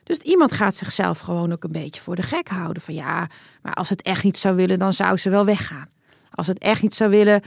Dus 0.02 0.18
iemand 0.18 0.52
gaat 0.52 0.74
zichzelf 0.74 1.18
gewoon 1.18 1.52
ook 1.52 1.64
een 1.64 1.72
beetje 1.72 2.00
voor 2.00 2.16
de 2.16 2.22
gek 2.22 2.48
houden. 2.48 2.82
Van 2.82 2.94
ja, 2.94 3.28
maar 3.62 3.74
als 3.74 3.88
het 3.88 4.02
echt 4.02 4.24
niet 4.24 4.38
zou 4.38 4.56
willen, 4.56 4.78
dan 4.78 4.92
zou 4.92 5.16
ze 5.16 5.30
wel 5.30 5.44
weggaan. 5.44 5.88
Als 6.30 6.46
het 6.46 6.58
echt 6.58 6.82
niet 6.82 6.94
zou 6.94 7.10
willen, 7.10 7.42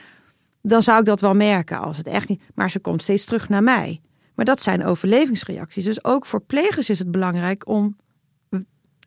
dan 0.62 0.82
zou 0.82 1.00
ik 1.00 1.06
dat 1.06 1.22
wel 1.22 1.34
merken. 1.34 1.80
Als 1.80 1.98
het 1.98 2.08
echt 2.08 2.30
niet. 2.30 2.42
Maar 2.56 2.70
ze 2.70 2.80
komt 2.80 3.02
steeds 3.02 3.26
terug 3.26 3.50
naar 3.50 3.64
mij. 3.64 4.02
Maar 4.36 4.46
dat 4.46 4.62
zijn 4.62 4.86
overlevingsreacties. 4.86 5.84
Dus 5.84 6.04
ook 6.04 6.26
voor 6.26 6.42
plegers 6.42 6.90
is 6.90 7.00
het 7.00 7.12
belangrijk 7.12 7.68
om 7.68 7.96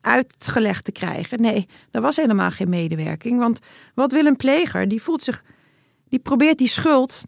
uitgelegd 0.00 0.84
te 0.84 0.92
krijgen. 0.92 1.40
Nee, 1.40 1.68
er 1.90 2.00
was 2.00 2.16
helemaal 2.16 2.50
geen 2.50 2.68
medewerking. 2.68 3.38
Want 3.38 3.58
wat 3.94 4.12
wil 4.12 4.26
een 4.26 4.36
pleger? 4.36 4.88
Die 4.88 5.02
voelt 5.02 5.22
zich. 5.22 5.44
Die 6.08 6.18
probeert 6.18 6.58
die 6.58 6.68
schuld 6.68 7.22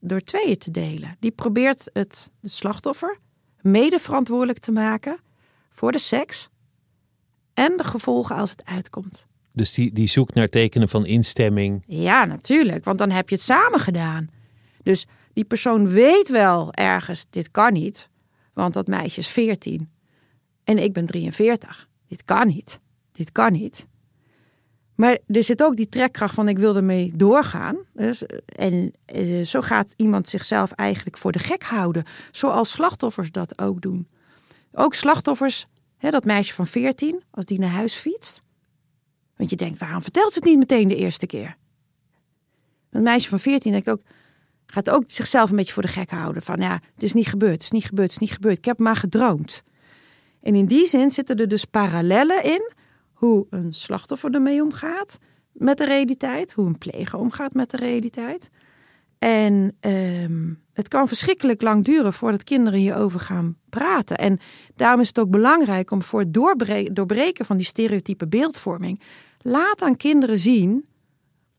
door 0.00 0.20
tweeën 0.20 0.58
te 0.58 0.70
delen. 0.70 1.16
Die 1.20 1.30
probeert 1.30 1.90
het, 1.92 2.30
het 2.40 2.52
slachtoffer 2.52 3.18
mede 3.60 3.98
verantwoordelijk 3.98 4.58
te 4.58 4.72
maken 4.72 5.18
voor 5.70 5.92
de 5.92 5.98
seks 5.98 6.48
en 7.54 7.76
de 7.76 7.84
gevolgen 7.84 8.36
als 8.36 8.50
het 8.50 8.64
uitkomt. 8.64 9.24
Dus 9.52 9.72
die, 9.72 9.92
die 9.92 10.08
zoekt 10.08 10.34
naar 10.34 10.48
tekenen 10.48 10.88
van 10.88 11.06
instemming. 11.06 11.82
Ja, 11.86 12.24
natuurlijk, 12.24 12.84
want 12.84 12.98
dan 12.98 13.10
heb 13.10 13.28
je 13.28 13.34
het 13.34 13.44
samen 13.44 13.80
gedaan. 13.80 14.28
Dus 14.82 15.06
die 15.32 15.44
persoon 15.44 15.88
weet 15.88 16.28
wel 16.28 16.72
ergens, 16.72 17.26
dit 17.30 17.50
kan 17.50 17.72
niet, 17.72 18.08
want 18.54 18.74
dat 18.74 18.86
meisje 18.86 19.20
is 19.20 19.28
14 19.28 19.90
en 20.64 20.78
ik 20.78 20.92
ben 20.92 21.06
43. 21.06 21.88
Dit 22.12 22.22
kan 22.22 22.46
niet, 22.46 22.80
dit 23.12 23.32
kan 23.32 23.52
niet. 23.52 23.86
Maar 24.94 25.18
er 25.26 25.44
zit 25.44 25.62
ook 25.62 25.76
die 25.76 25.88
trekkracht 25.88 26.34
van 26.34 26.48
ik 26.48 26.58
wil 26.58 26.76
ermee 26.76 27.12
doorgaan. 27.16 27.76
Dus, 27.92 28.26
en 28.44 28.92
eh, 29.04 29.44
zo 29.44 29.60
gaat 29.60 29.94
iemand 29.96 30.28
zichzelf 30.28 30.72
eigenlijk 30.72 31.18
voor 31.18 31.32
de 31.32 31.38
gek 31.38 31.62
houden. 31.62 32.04
Zoals 32.30 32.70
slachtoffers 32.70 33.30
dat 33.30 33.58
ook 33.58 33.80
doen. 33.80 34.08
Ook 34.72 34.94
slachtoffers, 34.94 35.66
hè, 35.96 36.10
dat 36.10 36.24
meisje 36.24 36.54
van 36.54 36.66
14, 36.66 37.22
als 37.30 37.44
die 37.44 37.58
naar 37.58 37.70
huis 37.70 37.94
fietst. 37.94 38.42
Want 39.36 39.50
je 39.50 39.56
denkt, 39.56 39.78
waarom 39.78 40.02
vertelt 40.02 40.32
ze 40.32 40.38
het 40.38 40.48
niet 40.48 40.58
meteen 40.58 40.88
de 40.88 40.96
eerste 40.96 41.26
keer? 41.26 41.56
Een 42.90 43.02
meisje 43.02 43.28
van 43.28 43.40
14 43.40 43.72
denkt 43.72 43.90
ook, 43.90 44.00
gaat 44.66 44.90
ook 44.90 45.04
zichzelf 45.06 45.50
een 45.50 45.56
beetje 45.56 45.72
voor 45.72 45.82
de 45.82 45.88
gek 45.88 46.10
houden. 46.10 46.42
Van 46.42 46.60
ja, 46.60 46.80
het 46.94 47.02
is 47.02 47.12
niet 47.12 47.28
gebeurd, 47.28 47.52
het 47.52 47.62
is 47.62 47.70
niet 47.70 47.84
gebeurd, 47.84 48.12
het 48.12 48.20
is 48.20 48.28
niet 48.28 48.36
gebeurd. 48.36 48.58
Ik 48.58 48.64
heb 48.64 48.78
maar 48.78 48.96
gedroomd. 48.96 49.62
En 50.42 50.54
in 50.54 50.66
die 50.66 50.86
zin 50.86 51.10
zitten 51.10 51.36
er 51.36 51.48
dus 51.48 51.64
parallellen 51.64 52.44
in 52.44 52.72
hoe 53.12 53.46
een 53.50 53.72
slachtoffer 53.72 54.34
ermee 54.34 54.62
omgaat 54.62 55.18
met 55.52 55.78
de 55.78 55.84
realiteit, 55.84 56.52
hoe 56.52 56.66
een 56.66 56.78
pleger 56.78 57.18
omgaat 57.18 57.54
met 57.54 57.70
de 57.70 57.76
realiteit. 57.76 58.50
En 59.18 59.76
ehm, 59.80 60.54
het 60.72 60.88
kan 60.88 61.08
verschrikkelijk 61.08 61.62
lang 61.62 61.84
duren 61.84 62.12
voordat 62.12 62.44
kinderen 62.44 62.78
hierover 62.78 63.20
gaan 63.20 63.56
praten. 63.68 64.16
En 64.16 64.38
daarom 64.74 65.00
is 65.00 65.08
het 65.08 65.18
ook 65.18 65.30
belangrijk 65.30 65.90
om 65.90 66.02
voor 66.02 66.20
het 66.20 66.34
doorbreken 66.92 67.44
van 67.44 67.56
die 67.56 67.66
stereotype 67.66 68.28
beeldvorming, 68.28 69.00
laat 69.40 69.82
aan 69.82 69.96
kinderen 69.96 70.38
zien 70.38 70.86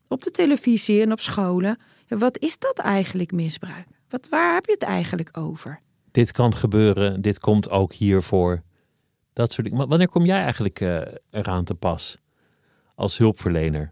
op 0.08 0.24
de 0.24 0.32
televisie 0.32 1.02
en 1.02 1.12
op 1.12 1.20
scholen, 1.20 1.78
wat 2.08 2.38
is 2.40 2.58
dat 2.58 2.80
eigenlijk 2.80 3.32
misbruik? 3.32 3.88
Wat, 4.10 4.30
waar 4.30 4.54
heb 4.54 4.66
je 4.66 4.72
het 4.72 4.84
eigenlijk 4.84 5.30
over? 5.38 5.82
Dit 6.12 6.32
kan 6.32 6.54
gebeuren, 6.54 7.22
dit 7.22 7.40
komt 7.40 7.70
ook 7.70 7.94
hiervoor. 7.94 8.62
Dat 9.34 9.52
soort 9.52 9.70
dingen. 9.70 9.88
Wanneer 9.88 10.10
kom 10.10 10.26
jij 10.26 10.44
eigenlijk 10.44 10.80
uh, 10.80 11.02
eraan 11.32 11.64
te 11.64 11.76
pas 11.76 12.18
als 12.96 13.18
hulpverlener? 13.18 13.92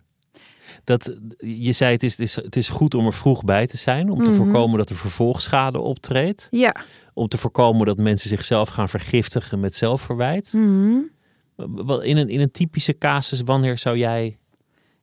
Dat, 0.83 1.15
je 1.37 1.71
zei 1.71 1.91
het 1.93 2.03
is, 2.03 2.11
het, 2.11 2.19
is, 2.19 2.35
het 2.35 2.55
is 2.55 2.69
goed 2.69 2.95
om 2.95 3.05
er 3.05 3.13
vroeg 3.13 3.43
bij 3.43 3.67
te 3.67 3.77
zijn. 3.77 4.09
Om 4.09 4.23
te 4.23 4.29
mhm. 4.29 4.35
voorkomen 4.35 4.77
dat 4.77 4.89
er 4.89 4.95
vervolgschade 4.95 5.79
optreedt. 5.79 6.47
Ja. 6.49 6.75
Om 7.13 7.27
te 7.27 7.37
voorkomen 7.37 7.85
dat 7.85 7.97
mensen 7.97 8.29
zichzelf 8.29 8.69
gaan 8.69 8.89
vergiftigen 8.89 9.59
met 9.59 9.75
zelfverwijt. 9.75 10.53
Mhm. 10.53 10.99
In, 12.01 12.17
een, 12.17 12.29
in 12.29 12.41
een 12.41 12.51
typische 12.51 12.97
casus, 12.97 13.41
wanneer 13.41 13.77
zou 13.77 13.97
jij 13.97 14.37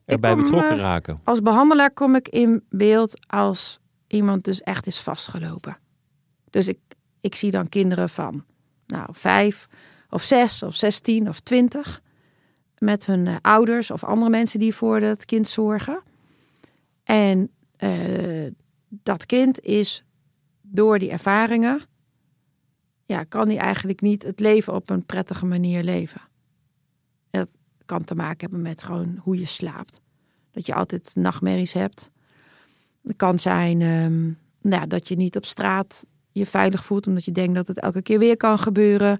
erbij 0.05 0.37
betrokken 0.37 0.71
eh, 0.71 0.79
raken? 0.79 1.21
Als 1.25 1.43
behandelaar 1.43 1.93
kom 1.93 2.15
ik 2.15 2.29
in 2.29 2.65
beeld 2.71 3.27
als 3.27 3.79
iemand 4.07 4.45
dus 4.45 4.61
echt 4.61 4.87
is 4.87 5.01
vastgelopen. 5.01 5.79
Dus 6.51 6.69
ik, 6.69 6.79
ik 7.21 7.35
zie 7.35 7.51
dan 7.51 7.69
kinderen 7.69 8.09
van 8.09 8.45
nou, 8.87 9.09
vijf 9.13 9.69
of 10.11 10.23
zes 10.23 10.63
of 10.63 10.75
zestien 10.75 11.29
of 11.29 11.41
twintig 11.41 12.03
met 12.79 13.07
hun 13.07 13.27
eh, 13.27 13.37
ouders 13.43 13.91
of 13.91 14.05
andere 14.05 14.31
mensen 14.31 14.59
die 14.59 14.75
voor 14.75 15.01
het 15.01 15.25
kind 15.25 15.49
zorgen. 15.49 16.03
En 17.05 17.51
uh, 17.79 18.51
dat 18.89 19.27
kind 19.27 19.61
is 19.61 20.05
door 20.63 20.99
die 20.99 21.11
ervaringen, 21.11 21.81
ja, 23.05 23.25
kan 23.25 23.47
hij 23.47 23.57
eigenlijk 23.57 24.01
niet 24.01 24.23
het 24.23 24.41
leven 24.41 24.75
op 24.75 24.91
een 24.91 25.07
prettige 25.07 25.47
manier 25.47 25.83
leven. 25.83 26.21
Dat 27.31 27.49
kan 27.85 28.05
te 28.05 28.15
maken 28.15 28.41
hebben 28.41 28.63
met 28.63 28.83
gewoon 28.83 29.19
hoe 29.23 29.39
je 29.39 29.47
slaapt. 29.47 30.01
Dat 30.51 30.67
je 30.67 30.75
altijd 30.75 31.11
nachtmerries 31.15 31.73
hebt. 31.73 32.11
Het 33.03 33.17
kan 33.17 33.39
zijn 33.39 33.81
um, 33.81 34.39
nou, 34.61 34.87
dat 34.87 35.09
je 35.09 35.17
niet 35.17 35.37
op 35.37 35.45
straat 35.45 36.05
je 36.31 36.47
veilig 36.47 36.85
voelt, 36.85 37.07
omdat 37.07 37.25
je 37.25 37.33
denkt 37.33 37.55
dat 37.55 37.67
het 37.67 37.81
elke 37.81 38.03
keer 38.03 38.19
weer 38.19 38.37
kan 38.37 38.59
gebeuren. 38.59 39.19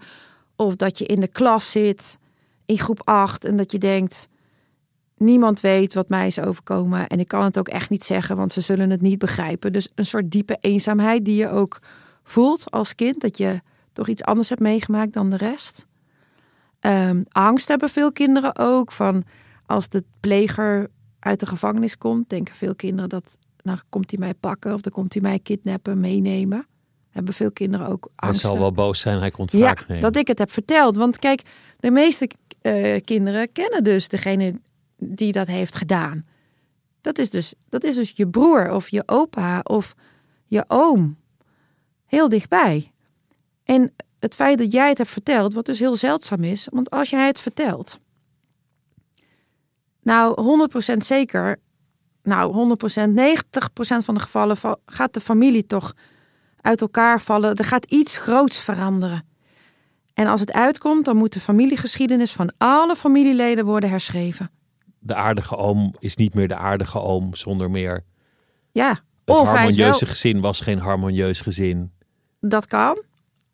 Of 0.61 0.77
dat 0.77 0.99
je 0.99 1.05
in 1.05 1.21
de 1.21 1.29
klas 1.29 1.71
zit 1.71 2.19
in 2.65 2.79
groep 2.79 3.01
8 3.05 3.45
en 3.45 3.57
dat 3.57 3.73
je 3.73 3.79
denkt, 3.79 4.29
niemand 5.17 5.61
weet 5.61 5.95
wat 5.95 6.09
mij 6.09 6.27
is 6.27 6.41
overkomen 6.41 7.07
en 7.07 7.21
ik 7.21 7.29
kan 7.29 7.45
het 7.45 7.59
ook 7.59 7.69
echt 7.69 7.91
niet 7.91 8.05
zeggen, 8.05 8.37
want 8.37 8.53
ze 8.53 8.61
zullen 8.61 8.91
het 8.91 9.01
niet 9.01 9.19
begrijpen. 9.19 9.73
Dus 9.73 9.89
een 9.95 10.07
soort 10.07 10.31
diepe 10.31 10.59
eenzaamheid 10.61 11.25
die 11.25 11.37
je 11.37 11.51
ook 11.51 11.79
voelt 12.23 12.71
als 12.71 12.95
kind, 12.95 13.21
dat 13.21 13.39
je 13.39 13.61
toch 13.93 14.09
iets 14.09 14.23
anders 14.23 14.49
hebt 14.49 14.61
meegemaakt 14.61 15.13
dan 15.13 15.31
de 15.31 15.37
rest. 15.37 15.87
Um, 16.81 17.25
angst 17.29 17.69
hebben 17.69 17.89
veel 17.89 18.13
kinderen 18.13 18.59
ook 18.59 18.93
van 18.93 19.25
als 19.67 19.89
de 19.89 20.05
pleger 20.21 20.91
uit 21.19 21.41
de 21.41 21.47
gevangenis 21.47 21.99
komt, 21.99 22.29
denken 22.29 22.55
veel 22.55 22.75
kinderen 22.75 23.09
dat 23.09 23.39
nou 23.63 23.79
komt 23.89 24.11
hij 24.11 24.21
mij 24.21 24.35
pakken 24.35 24.75
of 24.75 24.81
dan 24.81 24.93
komt 24.93 25.13
hij 25.13 25.23
mij 25.23 25.39
kidnappen, 25.39 26.01
meenemen. 26.01 26.67
Hebben 27.19 27.37
veel 27.37 27.53
kinderen 27.53 27.87
ook 27.87 28.11
angst. 28.15 28.43
Hij 28.43 28.51
zal 28.51 28.61
wel 28.61 28.73
boos 28.73 29.01
zijn, 29.01 29.19
hij 29.19 29.31
komt 29.31 29.51
vaak 29.51 29.85
ja, 29.89 30.01
dat 30.01 30.17
ik 30.17 30.27
het 30.27 30.39
heb 30.39 30.51
verteld. 30.51 30.97
Want 30.97 31.19
kijk, 31.19 31.43
de 31.77 31.91
meeste 31.91 32.31
uh, 32.63 33.01
kinderen 33.05 33.53
kennen 33.53 33.85
dus 33.85 34.09
degene 34.09 34.61
die 34.97 35.33
dat 35.33 35.47
heeft 35.47 35.77
gedaan. 35.77 36.27
Dat 37.01 37.19
is, 37.19 37.31
dus, 37.31 37.55
dat 37.69 37.85
is 37.85 37.95
dus 37.95 38.13
je 38.15 38.29
broer 38.29 38.71
of 38.71 38.89
je 38.89 39.03
opa 39.07 39.61
of 39.63 39.95
je 40.47 40.65
oom. 40.67 41.17
Heel 42.07 42.29
dichtbij. 42.29 42.93
En 43.65 43.93
het 44.19 44.35
feit 44.35 44.59
dat 44.59 44.73
jij 44.73 44.89
het 44.89 44.99
hebt 44.99 45.11
verteld, 45.11 45.55
wat 45.55 45.67
dus 45.67 45.79
heel 45.79 45.97
zeldzaam 45.97 46.45
is, 46.45 46.69
want 46.73 46.91
als 46.91 47.11
jij 47.11 47.27
het 47.27 47.39
vertelt, 47.39 47.99
nou 50.03 50.59
100% 50.95 50.97
zeker, 50.97 51.61
nou 52.23 52.77
100%, 52.77 52.85
90% 52.85 54.05
van 54.05 54.15
de 54.15 54.21
gevallen 54.21 54.57
gaat 54.87 55.15
de 55.15 55.21
familie 55.21 55.67
toch 55.67 55.95
uit 56.69 56.81
elkaar 56.81 57.21
vallen. 57.21 57.55
Er 57.55 57.65
gaat 57.65 57.85
iets 57.85 58.17
groots 58.17 58.61
veranderen. 58.61 59.27
En 60.15 60.27
als 60.27 60.41
het 60.41 60.53
uitkomt, 60.53 61.05
dan 61.05 61.17
moet 61.17 61.33
de 61.33 61.41
familiegeschiedenis 61.41 62.33
van 62.33 62.53
alle 62.59 62.97
familieleden 62.97 63.65
worden 63.65 63.91
herschreven. 63.91 64.51
De 64.99 65.15
aardige 65.15 65.57
oom 65.57 65.95
is 65.99 66.17
niet 66.17 66.35
meer 66.35 66.49
de 66.49 66.57
aardige 66.57 67.01
oom 67.01 67.35
zonder 67.35 67.71
meer. 67.71 68.05
Ja, 68.71 68.89
het 68.89 69.01
of 69.25 69.49
harmonieuze 69.49 70.07
gezin 70.07 70.41
was 70.41 70.61
geen 70.61 70.79
harmonieus 70.79 71.41
gezin. 71.41 71.93
Dat 72.41 72.67
kan. 72.67 73.03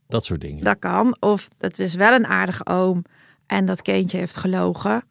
Dat 0.08 0.24
soort 0.24 0.40
dingen. 0.40 0.64
Dat 0.64 0.78
kan. 0.78 1.16
Of 1.20 1.48
het 1.58 1.78
is 1.78 1.94
wel 1.94 2.12
een 2.12 2.26
aardige 2.26 2.66
oom 2.66 3.04
en 3.46 3.66
dat 3.66 3.82
kindje 3.82 4.18
heeft 4.18 4.36
gelogen. 4.36 5.04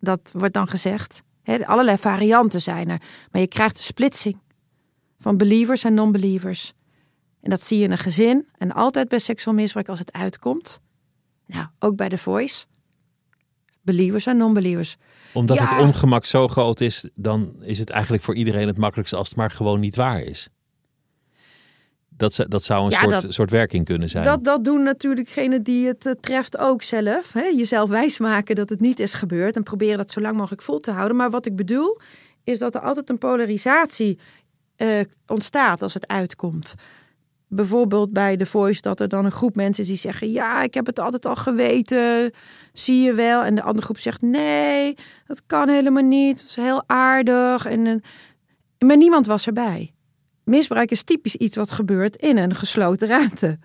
Dat 0.00 0.30
wordt 0.32 0.54
dan 0.54 0.68
gezegd. 0.68 1.22
He, 1.42 1.66
allerlei 1.66 1.98
varianten 1.98 2.60
zijn 2.60 2.88
er. 2.88 3.00
Maar 3.30 3.40
je 3.40 3.48
krijgt 3.48 3.76
een 3.76 3.84
splitsing 3.84 4.40
van 5.18 5.36
believers 5.36 5.84
en 5.84 5.94
non-believers. 5.94 6.72
En 7.40 7.50
dat 7.50 7.62
zie 7.62 7.78
je 7.78 7.84
in 7.84 7.90
een 7.90 7.98
gezin 7.98 8.48
en 8.58 8.72
altijd 8.72 9.08
bij 9.08 9.18
seksueel 9.18 9.56
misbruik 9.56 9.88
als 9.88 9.98
het 9.98 10.12
uitkomt. 10.12 10.80
Nou, 11.46 11.66
ook 11.78 11.96
bij 11.96 12.08
de 12.08 12.18
Voice. 12.18 12.64
Believers 13.82 14.26
en 14.26 14.36
non-believers. 14.36 14.96
Omdat 15.32 15.58
het 15.58 15.78
ongemak 15.78 16.24
zo 16.24 16.48
groot 16.48 16.80
is, 16.80 17.08
dan 17.14 17.54
is 17.60 17.78
het 17.78 17.90
eigenlijk 17.90 18.22
voor 18.22 18.34
iedereen 18.34 18.66
het 18.66 18.76
makkelijkste 18.76 19.16
als 19.16 19.28
het 19.28 19.36
maar 19.36 19.50
gewoon 19.50 19.80
niet 19.80 19.96
waar 19.96 20.20
is. 20.22 20.48
Dat, 22.08 22.44
dat 22.48 22.64
zou 22.64 22.84
een 22.84 23.10
soort, 23.10 23.34
soort 23.34 23.50
werking 23.50 23.84
kunnen 23.84 24.08
zijn. 24.08 24.24
Dat, 24.24 24.44
dat 24.44 24.64
doen 24.64 24.82
natuurlijk 24.82 25.26
degenen 25.26 25.62
die 25.62 25.86
het 25.86 26.06
uh, 26.06 26.12
treft 26.20 26.58
ook 26.58 26.82
zelf. 26.82 27.32
Hè? 27.32 27.44
Jezelf 27.44 27.88
wijsmaken 27.88 28.54
dat 28.54 28.68
het 28.68 28.80
niet 28.80 29.00
is 29.00 29.14
gebeurd 29.14 29.56
en 29.56 29.62
proberen 29.62 29.96
dat 29.96 30.10
zo 30.10 30.20
lang 30.20 30.36
mogelijk 30.36 30.62
vol 30.62 30.78
te 30.78 30.90
houden. 30.90 31.16
Maar 31.16 31.30
wat 31.30 31.46
ik 31.46 31.56
bedoel, 31.56 31.98
is 32.44 32.58
dat 32.58 32.74
er 32.74 32.80
altijd 32.80 33.10
een 33.10 33.18
polarisatie 33.18 34.18
uh, 34.76 35.00
ontstaat 35.26 35.82
als 35.82 35.94
het 35.94 36.08
uitkomt 36.08 36.74
bijvoorbeeld 37.50 38.12
bij 38.12 38.36
de 38.36 38.46
Voice 38.46 38.80
dat 38.80 39.00
er 39.00 39.08
dan 39.08 39.24
een 39.24 39.32
groep 39.32 39.56
mensen 39.56 39.82
is 39.82 39.88
die 39.88 39.98
zeggen: 39.98 40.30
Ja, 40.30 40.62
ik 40.62 40.74
heb 40.74 40.86
het 40.86 40.98
altijd 40.98 41.26
al 41.26 41.36
geweten, 41.36 42.32
zie 42.72 43.02
je 43.02 43.14
wel. 43.14 43.42
En 43.42 43.54
de 43.54 43.62
andere 43.62 43.84
groep 43.84 43.98
zegt: 43.98 44.22
Nee, 44.22 44.94
dat 45.26 45.42
kan 45.46 45.68
helemaal 45.68 46.02
niet. 46.02 46.36
Dat 46.36 46.46
is 46.46 46.56
heel 46.56 46.82
aardig. 46.86 47.66
En, 47.66 47.86
eh, 47.86 47.94
maar 48.86 48.96
niemand 48.96 49.26
was 49.26 49.46
erbij. 49.46 49.94
Misbruik 50.44 50.90
is 50.90 51.02
typisch 51.02 51.36
iets 51.36 51.56
wat 51.56 51.72
gebeurt 51.72 52.16
in 52.16 52.36
een 52.36 52.54
gesloten 52.54 53.08
ruimte. 53.08 53.58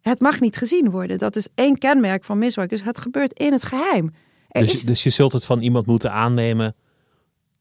Het 0.00 0.20
mag 0.20 0.40
niet 0.40 0.56
gezien 0.56 0.90
worden. 0.90 1.18
Dat 1.18 1.36
is 1.36 1.48
één 1.54 1.78
kenmerk 1.78 2.24
van 2.24 2.38
misbruik. 2.38 2.70
Dus 2.70 2.82
het 2.82 2.98
gebeurt 2.98 3.38
in 3.38 3.52
het 3.52 3.64
geheim. 3.64 4.10
Dus, 4.48 4.82
dus 4.82 5.02
je 5.02 5.10
zult 5.10 5.32
het 5.32 5.44
van 5.44 5.60
iemand 5.60 5.86
moeten 5.86 6.12
aannemen 6.12 6.74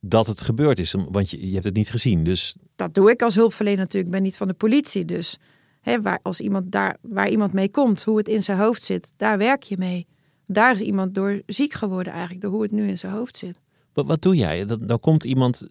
dat 0.05 0.27
het 0.27 0.41
gebeurd 0.41 0.79
is, 0.79 0.95
want 1.09 1.29
je, 1.29 1.47
je 1.47 1.53
hebt 1.53 1.65
het 1.65 1.75
niet 1.75 1.89
gezien. 1.89 2.23
Dus... 2.23 2.55
Dat 2.75 2.93
doe 2.93 3.11
ik 3.11 3.21
als 3.21 3.35
hulpverlener 3.35 3.79
natuurlijk. 3.79 4.05
Ik 4.05 4.11
ben 4.11 4.23
niet 4.23 4.37
van 4.37 4.47
de 4.47 4.53
politie. 4.53 5.05
Dus 5.05 5.37
hè, 5.81 6.01
waar, 6.01 6.19
als 6.21 6.39
iemand 6.39 6.71
daar, 6.71 6.97
waar 7.01 7.29
iemand 7.29 7.53
mee 7.53 7.69
komt, 7.69 8.03
hoe 8.03 8.17
het 8.17 8.27
in 8.27 8.43
zijn 8.43 8.57
hoofd 8.57 8.81
zit, 8.81 9.11
daar 9.17 9.37
werk 9.37 9.63
je 9.63 9.77
mee. 9.77 10.07
Daar 10.47 10.73
is 10.73 10.79
iemand 10.79 11.15
door 11.15 11.41
ziek 11.45 11.73
geworden 11.73 12.13
eigenlijk, 12.13 12.41
door 12.41 12.51
hoe 12.51 12.61
het 12.61 12.71
nu 12.71 12.87
in 12.87 12.97
zijn 12.97 13.13
hoofd 13.13 13.37
zit. 13.37 13.59
Wat, 13.93 14.05
wat 14.05 14.21
doe 14.21 14.35
jij? 14.35 14.65
Dan, 14.65 14.85
dan 14.85 14.99
komt 14.99 15.23
iemand, 15.23 15.67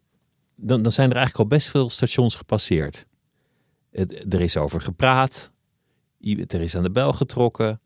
dan, 0.56 0.82
dan 0.82 0.92
zijn 0.92 1.10
er 1.10 1.16
eigenlijk 1.16 1.50
al 1.50 1.56
best 1.56 1.68
veel 1.68 1.90
stations 1.90 2.36
gepasseerd. 2.36 3.06
Het, 3.90 4.34
er 4.34 4.40
is 4.40 4.56
over 4.56 4.80
gepraat, 4.80 5.50
er 6.46 6.60
is 6.60 6.76
aan 6.76 6.82
de 6.82 6.90
bel 6.90 7.12
getrokken, 7.12 7.80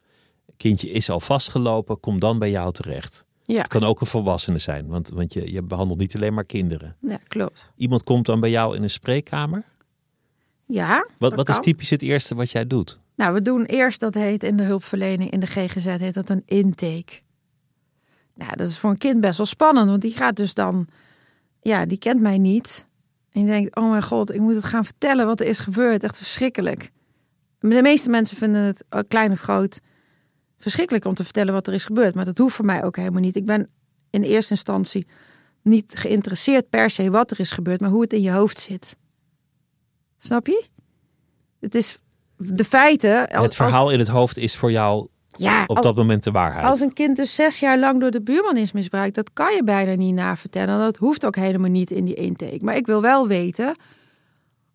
kindje 0.57 0.91
is 0.91 1.11
al 1.11 1.21
vastgelopen, 1.21 2.01
kom 2.01 2.19
dan 2.19 2.39
bij 2.39 2.51
jou 2.51 2.73
terecht. 2.73 3.26
Ja. 3.47 3.59
Het 3.59 3.69
kan 3.69 3.85
ook 3.85 4.01
een 4.01 4.07
volwassene 4.07 4.59
zijn, 4.59 4.87
want, 4.87 5.09
want 5.09 5.33
je, 5.33 5.53
je 5.53 5.63
behandelt 5.63 5.99
niet 5.99 6.15
alleen 6.17 6.35
maar 6.35 6.45
kinderen. 6.45 6.97
Ja, 7.01 7.19
klopt. 7.29 7.73
Iemand 7.77 8.03
komt 8.03 8.27
dan 8.27 8.41
bij 8.41 8.51
jou 8.51 8.77
in 8.77 8.83
een 8.83 8.91
spreekkamer? 8.91 9.65
Ja. 10.67 11.09
Wat, 11.19 11.35
wat 11.35 11.49
is 11.49 11.61
typisch 11.61 11.91
het 11.91 12.03
eerste 12.03 12.35
wat 12.35 12.51
jij 12.51 12.67
doet? 12.67 12.99
Nou, 13.17 13.35
we 13.35 13.43
doen 13.43 13.65
eerst, 13.65 14.01
dat 14.01 14.15
heet 14.15 14.45
in 14.45 14.57
de 14.57 14.63
hulpverlening, 14.63 15.31
in 15.31 15.41
de 15.41 15.47
GGZ 15.47 15.85
heet 15.85 16.15
dat 16.15 16.29
een 16.29 16.43
intake. 16.47 17.21
Nou, 18.35 18.57
dat 18.57 18.69
is 18.69 18.79
voor 18.79 18.91
een 18.91 18.99
kind 18.99 19.21
best 19.21 19.37
wel 19.37 19.47
spannend, 19.47 19.89
want 19.89 20.03
die 20.03 20.13
gaat 20.13 20.37
dus 20.37 20.55
dan, 20.55 20.89
ja, 21.61 21.87
die 21.87 21.99
kent 21.99 22.21
mij 22.21 22.39
niet. 22.39 22.87
En 23.33 23.41
je 23.41 23.47
denkt, 23.47 23.77
oh 23.77 23.91
mijn 23.91 24.03
god, 24.03 24.35
ik 24.35 24.41
moet 24.41 24.55
het 24.55 24.65
gaan 24.65 24.85
vertellen 24.85 25.27
wat 25.27 25.41
er 25.41 25.47
is 25.47 25.59
gebeurd. 25.59 26.03
Echt 26.03 26.17
verschrikkelijk. 26.17 26.91
De 27.59 27.83
meeste 27.83 28.11
mensen 28.11 28.37
vinden 28.37 28.63
het, 28.63 28.85
eh, 28.89 29.01
klein 29.09 29.31
of 29.31 29.41
groot, 29.41 29.81
verschrikkelijk 30.59 31.05
om 31.05 31.15
te 31.15 31.25
vertellen 31.25 31.53
wat 31.53 31.67
er 31.67 31.75
is 31.75 31.85
gebeurd. 31.85 32.15
Maar 32.15 32.25
dat 32.25 32.39
hoeft 32.39 32.55
voor 32.55 32.65
mij 32.65 32.85
ook 32.85 32.97
helemaal 32.97 33.21
niet. 33.21 33.37
Ik 33.37 33.45
ben 33.45 33.71
in 34.11 34.23
eerste 34.23 34.51
instantie 34.53 35.07
niet 35.63 35.97
geïnteresseerd 35.97 36.69
per 36.69 36.91
se 36.91 37.11
wat 37.11 37.31
er 37.31 37.41
is 37.41 37.51
gebeurd, 37.51 37.81
maar 37.81 37.91
hoe 37.91 38.03
het 38.03 38.13
in 38.13 38.23
je 38.23 38.31
hoofd 38.33 38.59
zit. 38.59 38.97
Snap 40.19 40.47
je? 40.47 40.65
Het 41.61 41.75
is 41.75 41.99
de 42.37 42.65
feiten. 42.65 43.27
Het 43.31 43.55
verhaal 43.55 43.91
in 43.91 43.99
het 43.99 44.09
hoofd 44.09 44.37
is 44.37 44.57
voor 44.57 44.71
jou 44.71 45.09
Ja, 45.29 45.65
op 45.67 45.83
dat 45.83 45.97
moment 45.97 46.25
de 46.25 46.31
waarheid. 46.31 46.65
Als 46.65 46.81
een 46.81 46.93
kind 46.93 47.17
dus 47.17 47.35
zes 47.35 47.61
jaar 47.61 47.79
lang 47.79 48.01
door 48.01 48.11
de 48.11 48.23
buurman 48.23 48.57
is 48.57 48.73
misbruikt, 48.73 49.15
dat 49.15 49.33
kan 49.33 49.55
je 49.55 49.65
bijna 49.65 49.95
niet 49.95 50.15
navertellen. 50.15 50.79
Dat 50.79 50.97
hoeft 50.97 51.25
ook 51.25 51.37
helemaal 51.37 51.71
niet 51.71 51.91
in 51.91 52.05
die 52.05 52.15
intake. 52.15 52.65
Maar 52.65 52.77
ik 52.77 52.87
wil 52.87 53.01
wel 53.01 53.27
weten, 53.27 53.77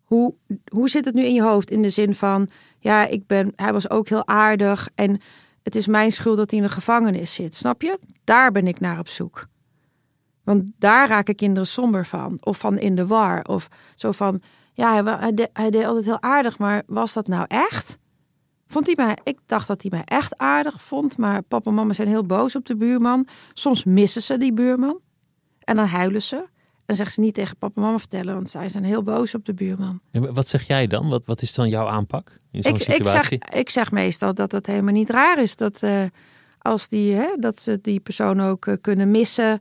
hoe, 0.04 0.34
hoe 0.68 0.88
zit 0.88 1.04
het 1.04 1.14
nu 1.14 1.24
in 1.24 1.34
je 1.34 1.42
hoofd? 1.42 1.70
In 1.70 1.82
de 1.82 1.90
zin 1.90 2.14
van, 2.14 2.48
ja, 2.78 3.06
ik 3.06 3.26
ben, 3.26 3.52
hij 3.56 3.72
was 3.72 3.90
ook 3.90 4.08
heel 4.08 4.26
aardig 4.26 4.88
en 4.94 5.20
het 5.62 5.76
is 5.76 5.86
mijn 5.86 6.12
schuld 6.12 6.36
dat 6.36 6.50
hij 6.50 6.60
in 6.60 6.66
de 6.66 6.72
gevangenis 6.72 7.34
zit. 7.34 7.54
Snap 7.54 7.82
je? 7.82 7.98
Daar 8.24 8.52
ben 8.52 8.66
ik 8.66 8.80
naar 8.80 8.98
op 8.98 9.08
zoek. 9.08 9.46
Want 10.44 10.70
daar 10.78 11.08
raken 11.08 11.34
kinderen 11.34 11.66
somber 11.68 12.06
van. 12.06 12.36
Of 12.40 12.58
van 12.58 12.78
in 12.78 12.94
de 12.94 13.06
war. 13.06 13.42
Of 13.44 13.68
zo 13.94 14.12
van, 14.12 14.42
ja, 14.72 15.04
hij, 15.18 15.34
de- 15.34 15.50
hij 15.52 15.70
deed 15.70 15.84
altijd 15.84 16.04
heel 16.04 16.22
aardig, 16.22 16.58
maar 16.58 16.82
was 16.86 17.12
dat 17.12 17.26
nou 17.26 17.44
echt? 17.48 17.98
Vond 18.66 18.86
hij 18.86 18.94
mij, 19.06 19.18
ik 19.22 19.38
dacht 19.46 19.66
dat 19.68 19.82
hij 19.82 19.90
mij 19.90 20.04
echt 20.04 20.38
aardig 20.38 20.82
vond, 20.82 21.16
maar 21.18 21.42
papa 21.42 21.70
en 21.70 21.76
mama 21.76 21.92
zijn 21.92 22.08
heel 22.08 22.24
boos 22.26 22.56
op 22.56 22.66
de 22.66 22.76
buurman. 22.76 23.26
Soms 23.52 23.84
missen 23.84 24.22
ze 24.22 24.38
die 24.38 24.52
buurman 24.52 25.00
en 25.58 25.76
dan 25.76 25.86
huilen 25.86 26.22
ze. 26.22 26.48
En 26.92 26.98
zeggen 26.98 27.14
ze 27.14 27.20
niet 27.20 27.34
tegen 27.34 27.56
papa 27.56 27.74
en 27.74 27.82
mama 27.82 27.98
vertellen, 27.98 28.34
want 28.34 28.50
zij 28.50 28.68
zijn 28.68 28.84
heel 28.84 29.02
boos 29.02 29.34
op 29.34 29.44
de 29.44 29.54
buurman. 29.54 30.00
Maar 30.12 30.32
Wat 30.32 30.48
zeg 30.48 30.66
jij 30.66 30.86
dan? 30.86 31.08
Wat, 31.08 31.22
wat 31.26 31.42
is 31.42 31.54
dan 31.54 31.68
jouw 31.68 31.86
aanpak 31.86 32.36
in 32.50 32.62
zo'n 32.62 32.72
Ik, 32.72 32.80
ik, 32.80 32.86
zeg, 32.86 32.96
situatie? 32.96 33.42
ik 33.52 33.70
zeg 33.70 33.90
meestal 33.90 34.34
dat 34.34 34.52
het 34.52 34.66
helemaal 34.66 34.92
niet 34.92 35.10
raar 35.10 35.38
is 35.38 35.56
dat, 35.56 35.82
eh, 35.82 36.04
als 36.58 36.88
die, 36.88 37.14
hè, 37.14 37.36
dat 37.38 37.60
ze 37.60 37.78
die 37.82 38.00
persoon 38.00 38.40
ook 38.40 38.66
eh, 38.66 38.74
kunnen 38.80 39.10
missen. 39.10 39.60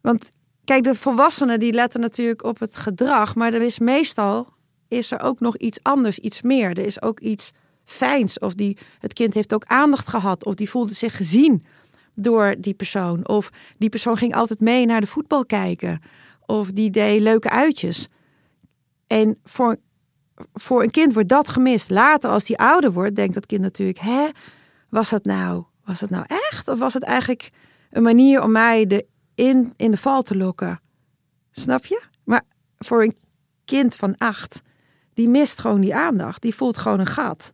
Want 0.00 0.28
kijk, 0.64 0.82
de 0.82 0.94
volwassenen 0.94 1.58
die 1.58 1.72
letten 1.72 2.00
natuurlijk 2.00 2.44
op 2.44 2.58
het 2.58 2.76
gedrag, 2.76 3.34
maar 3.34 3.52
er 3.52 3.62
is 3.62 3.78
meestal 3.78 4.48
is 4.88 5.10
er 5.10 5.20
ook 5.20 5.40
nog 5.40 5.56
iets 5.56 5.78
anders, 5.82 6.18
iets 6.18 6.42
meer. 6.42 6.70
Er 6.70 6.86
is 6.86 7.02
ook 7.02 7.20
iets 7.20 7.52
fijns. 7.84 8.38
Of 8.38 8.54
die, 8.54 8.76
het 8.98 9.12
kind 9.12 9.34
heeft 9.34 9.54
ook 9.54 9.64
aandacht 9.64 10.08
gehad, 10.08 10.44
of 10.44 10.54
die 10.54 10.70
voelde 10.70 10.94
zich 10.94 11.16
gezien 11.16 11.64
door 12.14 12.54
die 12.58 12.74
persoon. 12.74 13.28
Of 13.28 13.50
die 13.78 13.88
persoon 13.88 14.16
ging 14.16 14.34
altijd 14.34 14.60
mee 14.60 14.86
naar 14.86 15.00
de 15.00 15.06
voetbal 15.06 15.46
kijken. 15.46 16.00
Of 16.46 16.72
die 16.72 16.90
deed 16.90 17.20
leuke 17.20 17.50
uitjes. 17.50 18.08
En 19.06 19.38
voor, 19.44 19.76
voor 20.52 20.82
een 20.82 20.90
kind 20.90 21.12
wordt 21.12 21.28
dat 21.28 21.48
gemist. 21.48 21.90
Later, 21.90 22.30
als 22.30 22.44
die 22.44 22.58
ouder 22.58 22.92
wordt, 22.92 23.14
denkt 23.16 23.34
dat 23.34 23.46
kind 23.46 23.60
natuurlijk: 23.60 23.98
hè, 23.98 24.28
was 24.88 25.10
dat 25.10 25.24
nou, 25.24 25.64
was 25.84 26.00
dat 26.00 26.10
nou 26.10 26.24
echt? 26.28 26.68
Of 26.68 26.78
was 26.78 26.94
het 26.94 27.02
eigenlijk 27.02 27.50
een 27.90 28.02
manier 28.02 28.42
om 28.42 28.52
mij 28.52 28.86
de 28.86 29.06
in, 29.34 29.72
in 29.76 29.90
de 29.90 29.96
val 29.96 30.22
te 30.22 30.36
lokken? 30.36 30.80
Snap 31.50 31.86
je? 31.86 32.02
Maar 32.24 32.42
voor 32.78 33.02
een 33.02 33.16
kind 33.64 33.96
van 33.96 34.16
acht, 34.16 34.60
die 35.14 35.28
mist 35.28 35.60
gewoon 35.60 35.80
die 35.80 35.94
aandacht. 35.94 36.42
Die 36.42 36.54
voelt 36.54 36.78
gewoon 36.78 37.00
een 37.00 37.06
gat. 37.06 37.52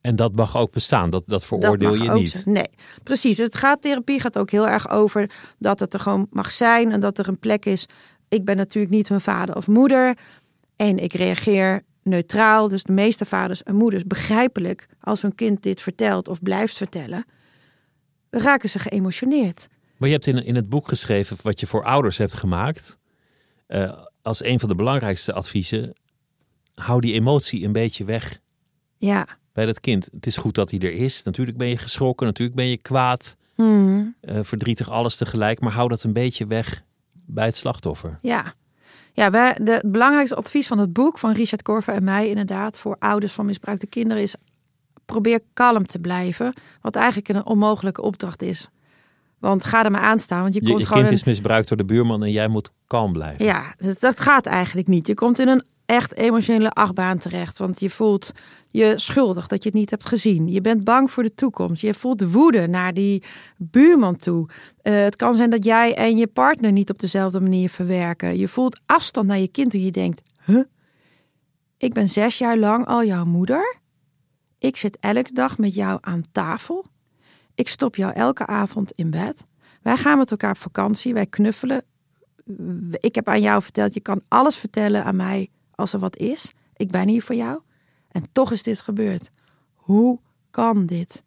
En 0.00 0.16
dat 0.16 0.34
mag 0.34 0.56
ook 0.56 0.72
bestaan. 0.72 1.10
Dat, 1.10 1.22
dat 1.26 1.44
veroordeel 1.44 1.94
je 1.94 2.10
niet. 2.10 2.30
zijn. 2.30 2.54
Nee, 2.54 2.70
precies. 3.02 3.38
Het 3.38 3.56
gaat, 3.56 3.82
therapie 3.82 4.20
gaat 4.20 4.38
ook 4.38 4.50
heel 4.50 4.68
erg 4.68 4.90
over 4.90 5.30
dat 5.58 5.80
het 5.80 5.94
er 5.94 6.00
gewoon 6.00 6.26
mag 6.30 6.50
zijn 6.50 6.92
en 6.92 7.00
dat 7.00 7.18
er 7.18 7.28
een 7.28 7.38
plek 7.38 7.64
is. 7.64 7.86
Ik 8.32 8.44
ben 8.44 8.56
natuurlijk 8.56 8.94
niet 8.94 9.08
mijn 9.08 9.20
vader 9.20 9.56
of 9.56 9.66
moeder 9.66 10.16
en 10.76 10.98
ik 10.98 11.12
reageer 11.12 11.82
neutraal. 12.02 12.68
Dus 12.68 12.82
de 12.82 12.92
meeste 12.92 13.24
vaders 13.24 13.62
en 13.62 13.74
moeders 13.74 14.04
begrijpelijk 14.04 14.86
als 15.00 15.22
hun 15.22 15.34
kind 15.34 15.62
dit 15.62 15.80
vertelt 15.80 16.28
of 16.28 16.42
blijft 16.42 16.76
vertellen, 16.76 17.24
dan 18.30 18.40
raken 18.40 18.68
ze 18.68 18.78
geëmotioneerd. 18.78 19.68
Maar 19.96 20.08
je 20.08 20.14
hebt 20.14 20.26
in, 20.26 20.44
in 20.44 20.54
het 20.54 20.68
boek 20.68 20.88
geschreven 20.88 21.36
wat 21.42 21.60
je 21.60 21.66
voor 21.66 21.84
ouders 21.84 22.18
hebt 22.18 22.34
gemaakt. 22.34 22.98
eh, 23.66 23.92
als 24.22 24.44
een 24.44 24.60
van 24.60 24.68
de 24.68 24.74
belangrijkste 24.74 25.32
adviezen. 25.32 25.92
Hou 26.74 27.00
die 27.00 27.12
emotie 27.12 27.64
een 27.64 27.72
beetje 27.72 28.04
weg 28.04 28.38
Ja. 28.96 29.26
bij 29.52 29.66
dat 29.66 29.80
kind. 29.80 30.08
Het 30.12 30.26
is 30.26 30.36
goed 30.36 30.54
dat 30.54 30.70
hij 30.70 30.80
er 30.80 30.92
is. 30.92 31.22
Natuurlijk 31.22 31.56
ben 31.56 31.68
je 31.68 31.76
geschrokken, 31.76 32.26
natuurlijk 32.26 32.56
ben 32.56 32.66
je 32.66 32.76
kwaad, 32.76 33.36
Hmm. 33.54 34.14
eh, 34.20 34.38
verdrietig, 34.42 34.90
alles 34.90 35.16
tegelijk. 35.16 35.60
Maar 35.60 35.72
hou 35.72 35.88
dat 35.88 36.02
een 36.02 36.12
beetje 36.12 36.46
weg 36.46 36.82
bij 37.26 37.44
het 37.46 37.56
slachtoffer. 37.56 38.16
Ja. 38.20 38.54
Ja, 39.12 39.30
wij, 39.30 39.56
de, 39.62 39.70
het 39.72 39.90
belangrijkste 39.92 40.36
advies 40.36 40.66
van 40.66 40.78
het 40.78 40.92
boek 40.92 41.18
van 41.18 41.32
Richard 41.32 41.62
Korver 41.62 41.94
en 41.94 42.04
mij 42.04 42.28
inderdaad 42.28 42.78
voor 42.78 42.96
ouders 42.98 43.32
van 43.32 43.46
misbruikte 43.46 43.86
kinderen 43.86 44.22
is 44.22 44.34
probeer 45.06 45.40
kalm 45.52 45.86
te 45.86 45.98
blijven, 45.98 46.52
wat 46.80 46.96
eigenlijk 46.96 47.28
een 47.28 47.46
onmogelijke 47.46 48.02
opdracht 48.02 48.42
is. 48.42 48.68
Want 49.38 49.64
ga 49.64 49.84
er 49.84 49.90
maar 49.90 50.00
aan 50.00 50.18
staan, 50.18 50.42
want 50.42 50.54
je, 50.54 50.60
Je, 50.62 50.66
komt 50.66 50.78
je 50.80 50.86
gewoon 50.86 50.98
kind 51.02 51.12
in- 51.14 51.18
is 51.20 51.24
misbruikt 51.26 51.68
door 51.68 51.76
de 51.76 51.84
buurman 51.84 52.22
en 52.24 52.30
jij 52.30 52.48
moet 52.48 52.70
kalm 52.86 53.12
blijven. 53.12 53.44
ja, 53.44 53.74
dus 53.76 53.98
dat 53.98 54.20
gaat 54.20 54.46
eigenlijk 54.46 54.86
niet. 54.88 55.06
Je 55.06 55.14
komt 55.14 55.38
in 55.38 55.48
een 55.48 55.62
echt 55.86 56.16
emotionele 56.16 56.70
achtbaan 56.70 57.18
terecht, 57.18 57.58
want 57.58 57.80
je 57.80 57.90
voelt 57.90 58.32
je 58.70 58.92
schuldig 58.96 59.46
dat 59.46 59.62
je 59.62 59.68
het 59.68 59.78
niet 59.78 59.90
hebt 59.90 60.06
gezien. 60.06 60.48
Je 60.48 60.60
bent 60.60 60.84
bang 60.84 61.10
voor 61.10 61.22
de 61.22 61.34
toekomst. 61.34 61.82
Je 61.82 61.94
voelt 61.94 62.32
woede 62.32 62.66
naar 62.66 62.94
die 62.94 63.22
buurman 63.56 64.16
toe. 64.16 64.48
Eh, 64.82 64.94
het 64.94 65.16
kan 65.16 65.34
zijn 65.34 65.50
dat 65.50 65.64
jij 65.64 65.94
en 65.94 66.16
je 66.16 66.26
partner 66.26 66.72
niet 66.72 66.90
op 66.90 66.98
dezelfde 66.98 67.40
manier 67.40 67.68
verwerken. 67.68 68.38
Je 68.38 68.48
voelt 68.48 68.80
afstand 68.86 69.26
naar 69.26 69.38
je 69.38 69.48
kind 69.48 69.70
toen 69.70 69.84
je 69.84 69.90
denkt, 69.90 70.22
huh? 70.44 70.62
Ik 71.76 71.92
ben 71.92 72.08
zes 72.08 72.38
jaar 72.38 72.58
lang 72.58 72.86
al 72.86 73.04
jouw 73.04 73.24
moeder. 73.24 73.76
Ik 74.58 74.76
zit 74.76 74.98
elke 75.00 75.32
dag 75.32 75.58
met 75.58 75.74
jou 75.74 75.98
aan 76.00 76.24
tafel. 76.32 76.84
Ik 77.54 77.68
stop 77.68 77.96
jou 77.96 78.12
elke 78.12 78.46
avond 78.46 78.92
in 78.92 79.10
bed. 79.10 79.44
Wij 79.82 79.96
gaan 79.96 80.18
met 80.18 80.30
elkaar 80.30 80.50
op 80.50 80.58
vakantie. 80.58 81.14
Wij 81.14 81.26
knuffelen. 81.26 81.84
Ik 82.90 83.14
heb 83.14 83.28
aan 83.28 83.40
jou 83.40 83.62
verteld, 83.62 83.94
je 83.94 84.00
kan 84.00 84.22
alles 84.28 84.56
vertellen 84.56 85.04
aan 85.04 85.16
mij 85.16 85.48
als 85.82 85.92
er 85.92 85.98
wat 85.98 86.16
is. 86.16 86.52
Ik 86.76 86.90
ben 86.90 87.08
hier 87.08 87.22
voor 87.22 87.34
jou. 87.34 87.60
En 88.10 88.24
toch 88.32 88.52
is 88.52 88.62
dit 88.62 88.80
gebeurd. 88.80 89.30
Hoe 89.74 90.18
kan 90.50 90.86
dit? 90.86 91.22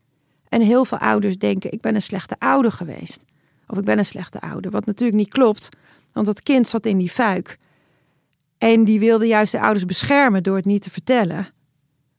En 0.49 0.62
heel 0.62 0.86
veel 0.86 0.97
ouders 0.97 1.38
denken, 1.38 1.72
ik 1.72 1.82
ben 1.82 1.95
een 1.95 2.01
slechte 2.01 2.36
ouder 2.39 2.72
geweest. 2.72 3.24
Of 3.68 3.78
ik 3.78 3.86
ben 3.86 3.97
een 3.97 4.06
slechte 4.06 4.41
ouder. 4.41 4.72
Wat 4.72 4.86
natuurlijk 4.86 5.18
niet 5.18 5.30
klopt, 5.30 5.70
want 6.14 6.26
dat 6.26 6.43
kind 6.43 6.68
zat 6.68 6.86
in 6.86 6.97
die 6.97 7.10
fuik. 7.10 7.58
En 8.58 8.84
die 8.84 8.99
wilde 8.99 9.28
juist 9.28 9.51
de 9.51 9.60
ouders 9.60 9.86
beschermen 9.86 10.43
door 10.43 10.56
het 10.56 10.66
niet 10.66 10.82
te 10.82 10.91
vertellen. 10.91 11.47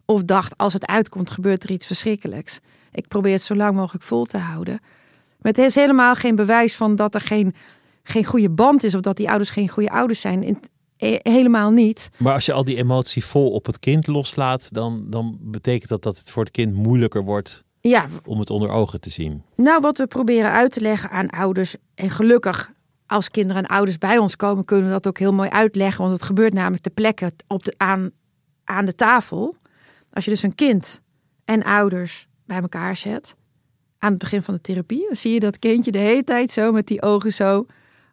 Of 0.04 0.24
dacht, 0.24 0.56
als 0.56 0.72
het 0.72 0.86
uitkomt, 0.86 1.30
gebeurt 1.30 1.64
er 1.64 1.70
iets 1.70 1.86
verschrikkelijks. 1.86 2.60
Ik 2.92 3.08
probeer 3.08 3.32
het 3.32 3.42
zo 3.42 3.54
lang 3.54 3.76
mogelijk 3.76 4.04
vol 4.04 4.24
te 4.24 4.38
houden. 4.38 4.78
Maar 5.38 5.52
het 5.52 5.58
is 5.58 5.74
helemaal 5.74 6.14
geen 6.14 6.34
bewijs 6.34 6.76
van 6.76 6.96
dat 6.96 7.14
er 7.14 7.20
geen, 7.20 7.54
geen 8.02 8.24
goede 8.24 8.50
band 8.50 8.82
is... 8.82 8.94
of 8.94 9.00
dat 9.00 9.16
die 9.16 9.28
ouders 9.28 9.50
geen 9.50 9.68
goede 9.68 9.90
ouders 9.90 10.20
zijn. 10.20 10.58
Eh, 10.96 11.16
helemaal 11.22 11.70
niet. 11.70 12.08
Maar 12.16 12.34
als 12.34 12.46
je 12.46 12.52
al 12.52 12.64
die 12.64 12.76
emotie 12.76 13.24
vol 13.24 13.50
op 13.50 13.66
het 13.66 13.78
kind 13.78 14.06
loslaat, 14.06 14.72
dan, 14.72 15.04
dan 15.10 15.38
betekent 15.40 15.88
dat 15.88 16.02
dat 16.02 16.18
het 16.18 16.30
voor 16.30 16.42
het 16.42 16.52
kind 16.52 16.74
moeilijker 16.74 17.24
wordt 17.24 17.64
Ja, 17.80 18.06
om 18.24 18.38
het 18.38 18.50
onder 18.50 18.70
ogen 18.70 19.00
te 19.00 19.10
zien. 19.10 19.42
Nou, 19.56 19.80
wat 19.80 19.98
we 19.98 20.06
proberen 20.06 20.50
uit 20.50 20.72
te 20.72 20.80
leggen 20.80 21.10
aan 21.10 21.28
ouders. 21.28 21.76
En 21.94 22.10
gelukkig, 22.10 22.72
als 23.06 23.30
kinderen 23.30 23.64
en 23.64 23.68
ouders 23.68 23.98
bij 23.98 24.18
ons 24.18 24.36
komen, 24.36 24.64
kunnen 24.64 24.86
we 24.86 24.92
dat 24.92 25.06
ook 25.06 25.18
heel 25.18 25.32
mooi 25.32 25.48
uitleggen. 25.48 26.00
Want 26.04 26.16
het 26.16 26.26
gebeurt 26.26 26.52
namelijk 26.52 26.82
ter 26.82 26.92
plekke 26.92 27.32
op 27.46 27.64
de, 27.64 27.74
aan, 27.76 28.10
aan 28.64 28.86
de 28.86 28.94
tafel. 28.94 29.56
Als 30.12 30.24
je 30.24 30.30
dus 30.30 30.42
een 30.42 30.54
kind 30.54 31.00
en 31.44 31.62
ouders 31.62 32.26
bij 32.46 32.60
elkaar 32.60 32.96
zet. 32.96 33.36
Aan 33.98 34.10
het 34.10 34.18
begin 34.18 34.42
van 34.42 34.54
de 34.54 34.60
therapie. 34.60 35.06
Dan 35.06 35.16
zie 35.16 35.32
je 35.32 35.40
dat 35.40 35.58
kindje 35.58 35.90
de 35.90 35.98
hele 35.98 36.24
tijd 36.24 36.50
zo 36.50 36.72
met 36.72 36.86
die 36.86 37.02
ogen 37.02 37.32
zo. 37.32 37.66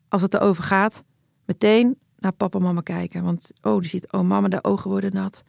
Als 0.10 0.22
het 0.22 0.34
erover 0.34 0.64
gaat. 0.64 1.04
Meteen 1.46 1.98
naar 2.24 2.34
papa 2.34 2.58
en 2.58 2.64
mama 2.64 2.82
kijken. 2.82 3.24
Want 3.24 3.52
oh, 3.62 3.80
die 3.80 3.90
ziet, 3.90 4.12
oh 4.12 4.22
mama, 4.22 4.48
de 4.48 4.64
ogen 4.64 4.90
worden 4.90 5.14
nat. 5.14 5.44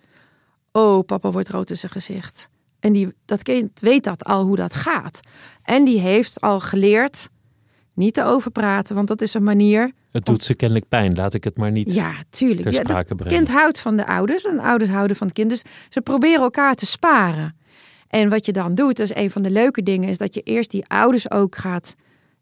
Oh, 0.73 1.05
papa 1.05 1.31
wordt 1.31 1.49
rood 1.49 1.71
in 1.71 1.77
zijn 1.77 1.93
gezicht. 1.93 2.49
En 2.81 2.93
die, 2.93 3.15
dat 3.25 3.43
kind 3.43 3.81
weet 3.81 4.05
dat 4.05 4.25
al 4.25 4.45
hoe 4.45 4.57
dat 4.57 4.75
gaat. 4.75 5.21
En 5.63 5.85
die 5.85 6.01
heeft 6.01 6.41
al 6.41 6.61
geleerd 6.61 7.29
niet 7.95 8.15
te 8.15 8.25
overpraten, 8.25 8.95
want 8.95 9.09
dat 9.09 9.21
is 9.21 9.35
een 9.35 9.45
manier. 9.45 9.93
Het 10.11 10.27
doet 10.27 10.45
ze 10.45 10.55
kennelijk 10.55 10.89
pijn, 10.89 11.15
laat 11.15 11.35
ik 11.35 11.45
het 11.45 11.57
maar 11.57 11.71
niet. 11.71 11.95
Ja, 11.95 12.13
tuurlijk. 12.31 12.71
Ja, 12.71 12.83
dat 12.83 13.07
brengen. 13.07 13.27
kind 13.27 13.49
houdt 13.49 13.81
van 13.81 13.97
de 13.97 14.07
ouders 14.07 14.45
en 14.45 14.59
ouders 14.59 14.91
houden 14.91 15.17
van 15.17 15.27
het 15.27 15.37
kind. 15.37 15.51
Dus 15.51 15.63
ze 15.89 16.01
proberen 16.01 16.43
elkaar 16.43 16.75
te 16.75 16.87
sparen. 16.87 17.57
En 18.09 18.29
wat 18.29 18.47
je 18.47 18.53
dan 18.53 18.75
doet, 18.75 19.01
is 19.01 19.15
een 19.15 19.31
van 19.31 19.43
de 19.43 19.51
leuke 19.51 19.83
dingen, 19.83 20.09
is 20.09 20.19
dat 20.19 20.35
je 20.35 20.41
eerst 20.41 20.71
die 20.71 20.87
ouders 20.87 21.31
ook 21.31 21.57
gaat 21.57 21.95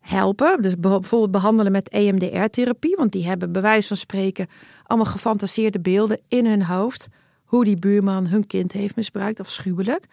helpen. 0.02 0.62
Dus 0.62 0.78
bijvoorbeeld 0.78 1.30
behandelen 1.30 1.72
met 1.72 1.88
EMDR-therapie. 1.88 2.96
Want 2.96 3.12
die 3.12 3.26
hebben 3.26 3.52
bij 3.52 3.62
wijze 3.62 3.88
van 3.88 3.96
spreken 3.96 4.46
allemaal 4.82 5.12
gefantaseerde 5.12 5.80
beelden 5.80 6.20
in 6.28 6.46
hun 6.46 6.62
hoofd. 6.62 7.08
Hoe 7.44 7.64
die 7.64 7.78
buurman 7.78 8.26
hun 8.26 8.46
kind 8.46 8.72
heeft 8.72 8.96
misbruikt, 8.96 9.40
afschuwelijk. 9.40 10.06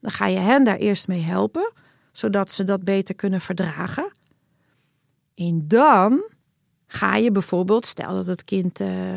Dan 0.00 0.10
ga 0.10 0.26
je 0.26 0.38
hen 0.38 0.64
daar 0.64 0.76
eerst 0.76 1.08
mee 1.08 1.20
helpen, 1.20 1.72
zodat 2.12 2.50
ze 2.50 2.64
dat 2.64 2.84
beter 2.84 3.14
kunnen 3.14 3.40
verdragen. 3.40 4.12
En 5.34 5.64
dan 5.68 6.30
ga 6.86 7.16
je 7.16 7.30
bijvoorbeeld, 7.30 7.86
stel 7.86 8.14
dat 8.14 8.26
het 8.26 8.44
kind 8.44 8.80
eh, 8.80 9.14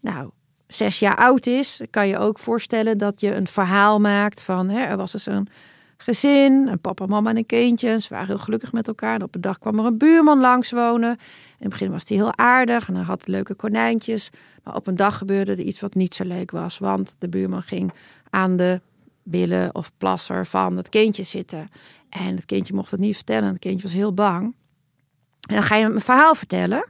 nou, 0.00 0.30
zes 0.66 0.98
jaar 0.98 1.16
oud 1.16 1.46
is, 1.46 1.80
kan 1.90 2.08
je 2.08 2.18
ook 2.18 2.38
voorstellen 2.38 2.98
dat 2.98 3.20
je 3.20 3.34
een 3.34 3.46
verhaal 3.46 4.00
maakt 4.00 4.42
van 4.42 4.68
hè, 4.68 4.84
er 4.84 4.96
was 4.96 5.12
dus 5.12 5.26
een 5.26 5.48
gezin, 6.02 6.68
een 6.68 6.80
papa, 6.80 7.06
mama 7.06 7.30
en 7.30 7.36
een 7.36 7.46
kindje. 7.46 8.00
Ze 8.00 8.08
waren 8.08 8.26
heel 8.26 8.38
gelukkig 8.38 8.72
met 8.72 8.88
elkaar. 8.88 9.14
En 9.14 9.22
op 9.22 9.34
een 9.34 9.40
dag 9.40 9.58
kwam 9.58 9.78
er 9.78 9.84
een 9.84 9.98
buurman 9.98 10.40
langs 10.40 10.70
wonen. 10.70 11.10
In 11.10 11.18
het 11.58 11.68
begin 11.68 11.90
was 11.90 12.04
hij 12.06 12.16
heel 12.16 12.36
aardig 12.36 12.88
en 12.88 12.94
hij 12.94 13.04
had 13.04 13.28
leuke 13.28 13.54
konijntjes. 13.54 14.30
Maar 14.64 14.74
op 14.74 14.86
een 14.86 14.96
dag 14.96 15.18
gebeurde 15.18 15.52
er 15.52 15.60
iets 15.60 15.80
wat 15.80 15.94
niet 15.94 16.14
zo 16.14 16.24
leuk 16.24 16.50
was. 16.50 16.78
Want 16.78 17.16
de 17.18 17.28
buurman 17.28 17.62
ging 17.62 17.92
aan 18.30 18.56
de 18.56 18.80
billen 19.22 19.74
of 19.74 19.92
plasser 19.96 20.46
van 20.46 20.76
het 20.76 20.88
kindje 20.88 21.22
zitten. 21.22 21.70
En 22.08 22.36
het 22.36 22.44
kindje 22.44 22.74
mocht 22.74 22.90
het 22.90 23.00
niet 23.00 23.14
vertellen. 23.14 23.48
Het 23.48 23.58
kindje 23.58 23.82
was 23.82 23.92
heel 23.92 24.14
bang. 24.14 24.54
En 25.48 25.54
dan 25.54 25.62
ga 25.62 25.76
je 25.76 25.82
hem 25.82 25.94
een 25.94 26.00
verhaal 26.00 26.34
vertellen. 26.34 26.88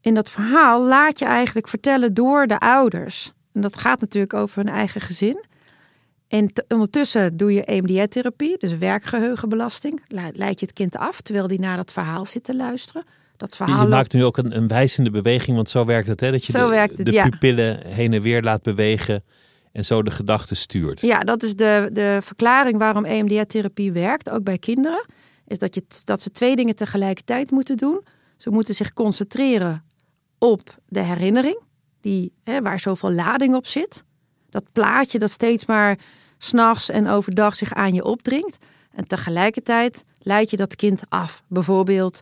In 0.00 0.14
dat 0.14 0.30
verhaal 0.30 0.82
laat 0.82 1.18
je 1.18 1.24
eigenlijk 1.24 1.68
vertellen 1.68 2.14
door 2.14 2.46
de 2.46 2.58
ouders. 2.58 3.32
En 3.52 3.60
dat 3.60 3.76
gaat 3.76 4.00
natuurlijk 4.00 4.34
over 4.34 4.56
hun 4.56 4.74
eigen 4.74 5.00
gezin. 5.00 5.44
En 6.30 6.52
ondertussen 6.68 7.36
doe 7.36 7.52
je 7.52 7.64
EMDR-therapie, 7.64 8.58
dus 8.58 8.76
werkgeheugenbelasting. 8.78 10.02
Leid 10.32 10.60
je 10.60 10.66
het 10.66 10.74
kind 10.74 10.96
af 10.96 11.20
terwijl 11.20 11.48
die 11.48 11.60
naar 11.60 11.76
dat 11.76 11.92
verhaal 11.92 12.26
zit 12.26 12.44
te 12.44 12.56
luisteren. 12.56 13.04
Dat 13.36 13.56
verhaal 13.56 13.82
je 13.82 13.88
maakt 13.88 14.12
nu 14.12 14.24
ook 14.24 14.36
een, 14.36 14.56
een 14.56 14.68
wijzende 14.68 15.10
beweging, 15.10 15.56
want 15.56 15.70
zo 15.70 15.84
werkt 15.84 16.08
het, 16.08 16.20
hè? 16.20 16.30
Dat 16.30 16.46
je 16.46 16.52
zo 16.52 16.70
de, 16.70 17.02
de 17.02 17.28
pupillen 17.30 17.86
heen 17.86 18.12
en 18.12 18.22
weer 18.22 18.42
laat 18.42 18.62
bewegen 18.62 19.24
en 19.72 19.84
zo 19.84 20.02
de 20.02 20.10
gedachten 20.10 20.56
stuurt. 20.56 21.00
Ja, 21.00 21.20
dat 21.20 21.42
is 21.42 21.54
de, 21.54 21.90
de 21.92 22.18
verklaring 22.22 22.78
waarom 22.78 23.04
EMDR-therapie 23.04 23.92
werkt, 23.92 24.30
ook 24.30 24.44
bij 24.44 24.58
kinderen. 24.58 25.04
Is 25.46 25.58
dat, 25.58 25.74
je, 25.74 25.84
dat 26.04 26.22
ze 26.22 26.30
twee 26.30 26.56
dingen 26.56 26.76
tegelijkertijd 26.76 27.50
moeten 27.50 27.76
doen. 27.76 28.04
Ze 28.36 28.50
moeten 28.50 28.74
zich 28.74 28.92
concentreren 28.92 29.84
op 30.38 30.78
de 30.88 31.00
herinnering, 31.00 31.60
die, 32.00 32.32
hè, 32.42 32.62
waar 32.62 32.80
zoveel 32.80 33.12
lading 33.12 33.54
op 33.54 33.66
zit. 33.66 34.04
Dat 34.50 34.64
plaatje 34.72 35.18
dat 35.18 35.30
steeds 35.30 35.66
maar 35.66 35.98
s'nachts 36.42 36.88
en 36.88 37.08
overdag 37.08 37.54
zich 37.54 37.74
aan 37.74 37.94
je 37.94 38.04
opdringt. 38.04 38.56
En 38.92 39.06
tegelijkertijd 39.06 40.04
leid 40.18 40.50
je 40.50 40.56
dat 40.56 40.76
kind 40.76 41.02
af. 41.08 41.42
Bijvoorbeeld, 41.48 42.20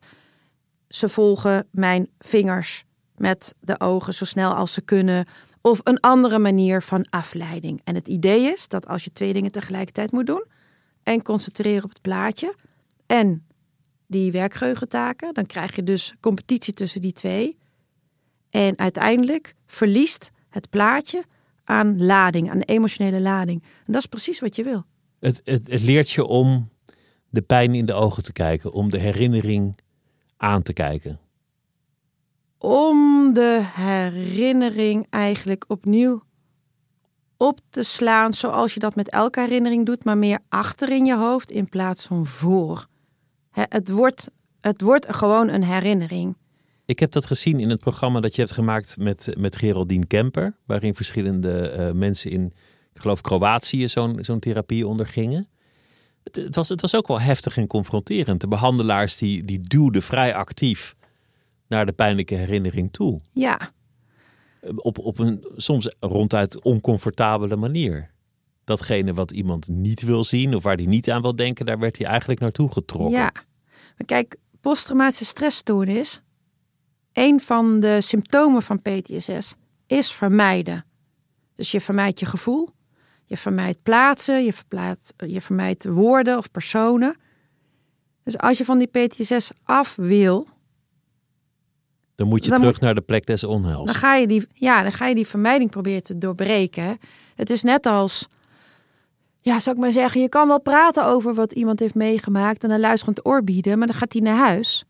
ze 0.89 1.09
volgen 1.09 1.69
mijn 1.71 2.09
vingers 2.19 2.85
met 3.17 3.55
de 3.61 3.81
ogen 3.81 4.15
zo 4.15 4.25
snel 4.25 4.55
als 4.55 4.73
ze 4.73 4.81
kunnen. 4.81 5.27
Of 5.61 5.81
een 5.83 6.01
andere 6.01 6.39
manier 6.39 6.83
van 6.83 7.07
afleiding. 7.11 7.81
En 7.85 7.95
het 7.95 8.09
idee 8.09 8.53
is 8.53 8.69
dat 8.69 8.87
als 8.87 9.05
je 9.05 9.13
twee 9.13 9.33
dingen 9.33 9.51
tegelijkertijd 9.51 10.13
moet 10.13 10.27
doen 10.27 10.45
en 11.03 11.23
concentreren 11.23 11.85
op 11.85 11.91
het 11.91 12.01
plaatje 12.01 12.55
en 13.07 13.47
die 14.07 14.33
werkgeheugentaken, 14.33 15.35
dan 15.35 15.47
krijg 15.47 15.77
je 15.77 15.83
dus 15.83 16.15
competitie 16.21 16.73
tussen 16.73 17.01
die 17.01 17.13
twee. 17.13 17.59
En 18.51 18.79
uiteindelijk 18.79 19.55
verliest 19.67 20.31
het 20.49 20.71
plaatje 20.71 21.25
aan 21.69 22.05
lading, 22.05 22.51
aan 22.51 22.61
emotionele 22.61 23.21
lading. 23.21 23.63
En 23.63 23.93
dat 23.93 24.03
is 24.03 24.07
precies 24.07 24.41
wat 24.41 24.57
je 24.57 24.63
wil. 24.63 24.85
Het, 25.21 25.41
het, 25.45 25.69
het 25.71 25.83
leert 25.83 26.11
je 26.11 26.25
om 26.25 26.69
de 27.29 27.43
pijn 27.43 27.75
in 27.75 27.87
de 27.87 27.93
ogen 27.93 28.23
te 28.23 28.33
kijken, 28.33 28.73
om 28.73 28.91
de 28.91 28.99
herinnering 28.99 29.79
aan 30.37 30.63
te 30.63 30.73
kijken. 30.73 31.19
Om 32.59 33.33
de 33.33 33.61
herinnering 33.75 35.07
eigenlijk 35.11 35.65
opnieuw 35.69 36.23
op 37.37 37.59
te 37.71 37.83
slaan, 37.83 38.35
zoals 38.35 38.75
je 38.75 38.81
dat 38.81 38.95
met 38.95 39.11
elke 39.11 39.41
herinnering 39.41 39.87
doet, 39.87 40.05
maar 40.05 40.19
meer 40.19 40.39
achter 40.49 40.89
in 40.89 41.05
je 41.05 41.17
hoofd 41.17 41.51
in 41.51 41.69
plaats 41.69 42.07
van 42.07 42.27
voor. 42.27 42.87
Het 43.51 43.91
wordt, 43.91 44.31
het 44.61 44.81
wordt 44.81 45.15
gewoon 45.15 45.49
een 45.49 45.65
herinnering. 45.65 46.37
Ik 46.89 46.99
heb 46.99 47.13
dat 47.13 47.27
gezien 47.27 47.61
in 47.61 47.71
het 47.71 47.81
programma 47.81 48.21
dat 48.21 48.35
je 48.35 48.41
hebt 48.41 48.53
gemaakt 48.53 48.97
met, 48.99 49.35
met 49.39 49.57
Geraldine 49.57 50.07
Kemper, 50.07 50.57
waarin 50.67 50.95
verschillende 50.95 51.75
uh, 51.79 51.93
mensen 51.93 52.31
in, 52.31 52.53
ik 52.93 53.01
geloof 53.01 53.21
Kroatië, 53.21 53.89
zo'n 53.89 54.19
zo'n 54.21 54.39
therapie 54.39 54.87
ondergingen. 54.87 55.49
Het, 56.25 56.37
het, 56.37 56.55
was, 56.55 56.69
het 56.69 56.81
was 56.81 56.95
ook 56.95 57.07
wel 57.07 57.21
heftig 57.21 57.57
en 57.57 57.67
confronterend. 57.67 58.41
De 58.41 58.49
behandelaars 58.49 59.17
die, 59.17 59.45
die 59.45 59.61
duwden 59.61 60.03
vrij 60.03 60.35
actief 60.35 60.95
naar 61.67 61.87
de 61.87 61.93
pijnlijke 61.93 62.35
herinnering 62.35 62.93
toe. 62.93 63.21
Ja. 63.33 63.73
Op, 64.75 64.99
op 64.99 65.19
een 65.19 65.47
soms 65.57 65.95
ronduit 66.01 66.63
oncomfortabele 66.63 67.57
manier. 67.57 68.11
Datgene 68.65 69.15
wat 69.15 69.31
iemand 69.31 69.69
niet 69.69 70.03
wil 70.03 70.25
zien 70.25 70.55
of 70.55 70.63
waar 70.63 70.77
hij 70.77 70.87
niet 70.87 71.11
aan 71.11 71.23
wil 71.23 71.37
denken, 71.37 71.67
daar 71.67 71.79
werd 71.79 71.99
hij 71.99 72.07
eigenlijk 72.07 72.41
naartoe 72.41 72.73
getrokken. 72.73 73.19
Ja. 73.19 73.33
Maar 73.97 74.07
kijk, 74.07 74.37
posttraumatische 74.61 75.25
stressstoornis 75.25 76.23
een 77.19 77.41
van 77.41 77.81
de 77.81 78.01
symptomen 78.01 78.63
van 78.63 78.83
PTSS 78.83 79.55
is 79.87 80.13
vermijden. 80.13 80.85
Dus 81.55 81.71
je 81.71 81.81
vermijdt 81.81 82.21
je 82.21 82.27
gevoel, 82.27 82.69
je 83.25 83.37
vermijdt 83.37 83.83
plaatsen, 83.83 84.45
je, 84.45 84.53
verplaat, 84.53 85.13
je 85.17 85.41
vermijdt 85.41 85.85
woorden 85.85 86.39
of 86.39 86.51
personen. 86.51 87.17
Dus 88.25 88.39
als 88.39 88.59
je 88.59 88.65
van 88.65 88.79
die 88.79 88.87
PTSS 88.87 89.51
af 89.65 89.97
wil. 89.97 90.49
Dan 92.15 92.29
moet 92.29 92.45
je 92.45 92.51
terug 92.51 92.81
naar 92.81 92.95
de 92.95 93.01
plek 93.01 93.27
des 93.27 93.45
onheils. 93.45 93.87
Dan 93.87 93.95
ga, 93.95 94.15
je 94.15 94.27
die, 94.27 94.47
ja, 94.53 94.83
dan 94.83 94.93
ga 94.93 95.07
je 95.07 95.15
die 95.15 95.27
vermijding 95.27 95.71
proberen 95.71 96.03
te 96.03 96.19
doorbreken. 96.19 96.99
Het 97.35 97.51
is 97.51 97.63
net 97.63 97.87
als. 97.87 98.29
Ja, 99.41 99.61
zou 99.61 99.77
ik 99.77 99.83
maar 99.83 99.93
zeggen, 99.93 100.21
je 100.21 100.29
kan 100.29 100.49
wel 100.49 100.61
praten 100.61 101.07
over 101.07 101.35
wat 101.35 101.53
iemand 101.53 101.81
heeft 101.81 101.95
meegemaakt 101.95 102.65
en 102.65 102.71
een 102.71 102.81
luisterend 102.81 103.27
oor 103.27 103.45
bieden, 103.45 103.79
maar 103.79 103.87
dan 103.87 103.97
gaat 103.97 104.13
hij 104.13 104.23
naar 104.23 104.37
huis. 104.37 104.85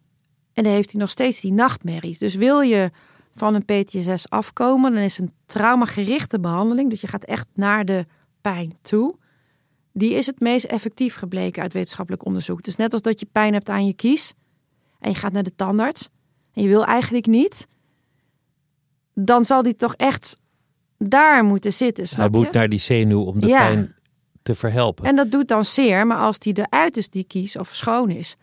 En 0.59 0.65
dan 0.65 0.73
heeft 0.73 0.93
hij 0.93 1.01
nog 1.01 1.11
steeds 1.11 1.41
die 1.41 1.53
nachtmerries. 1.53 2.19
Dus 2.19 2.35
wil 2.35 2.61
je 2.61 2.91
van 3.35 3.55
een 3.55 3.65
PTSS 3.65 4.31
afkomen, 4.31 4.93
dan 4.93 5.03
is 5.03 5.19
een 5.19 5.33
traumagerichte 5.47 6.41
behandeling, 6.41 6.91
dus 6.91 7.01
je 7.01 7.07
gaat 7.07 7.25
echt 7.25 7.47
naar 7.55 7.85
de 7.85 8.07
pijn 8.41 8.79
toe. 8.83 9.15
Die 9.93 10.15
is 10.15 10.27
het 10.27 10.41
meest 10.41 10.65
effectief 10.65 11.15
gebleken 11.15 11.63
uit 11.63 11.73
wetenschappelijk 11.73 12.25
onderzoek. 12.25 12.57
Het 12.57 12.67
is 12.67 12.77
net 12.77 12.93
als 12.93 13.03
dat 13.03 13.21
je 13.21 13.27
pijn 13.33 13.53
hebt 13.53 13.69
aan 13.69 13.87
je 13.87 13.95
kies 13.95 14.35
en 14.99 15.11
je 15.11 15.17
gaat 15.17 15.33
naar 15.33 15.43
de 15.43 15.55
tandarts 15.55 16.09
en 16.53 16.63
je 16.63 16.69
wil 16.69 16.85
eigenlijk 16.85 17.27
niet, 17.27 17.67
dan 19.15 19.45
zal 19.45 19.63
die 19.63 19.77
toch 19.77 19.95
echt 19.95 20.39
daar 20.97 21.45
moeten 21.45 21.73
zitten. 21.73 22.07
Snap 22.09 22.33
Hij 22.33 22.41
moet 22.43 22.53
naar 22.53 22.69
die 22.69 22.79
zenuw 22.79 23.23
om 23.23 23.39
de 23.39 23.47
pijn 23.47 23.95
te 24.43 24.55
verhelpen. 24.55 25.05
En 25.05 25.17
dat 25.17 25.31
doet 25.31 25.49
dan 25.49 25.65
zeer, 25.65 26.07
maar 26.07 26.19
als 26.19 26.39
die 26.39 26.59
eruit 26.59 26.97
is, 26.97 27.09
die 27.09 27.25
kies 27.25 27.57
of 27.57 27.75
schoon 27.75 28.11
is, 28.11 28.37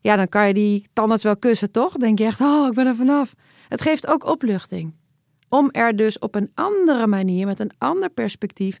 ja, 0.00 0.16
dan 0.16 0.28
kan 0.28 0.46
je 0.46 0.54
die 0.54 0.88
tandarts 0.92 1.24
wel 1.24 1.36
kussen, 1.36 1.70
toch? 1.70 1.92
Denk 1.92 2.18
je 2.18 2.24
echt, 2.24 2.40
oh, 2.40 2.66
ik 2.66 2.74
ben 2.74 2.86
er 2.86 2.94
vanaf. 2.94 3.34
Het 3.68 3.82
geeft 3.82 4.06
ook 4.06 4.26
opluchting. 4.26 4.94
Om 5.48 5.68
er 5.70 5.96
dus 5.96 6.18
op 6.18 6.34
een 6.34 6.50
andere 6.54 7.06
manier, 7.06 7.46
met 7.46 7.60
een 7.60 7.72
ander 7.78 8.10
perspectief, 8.10 8.78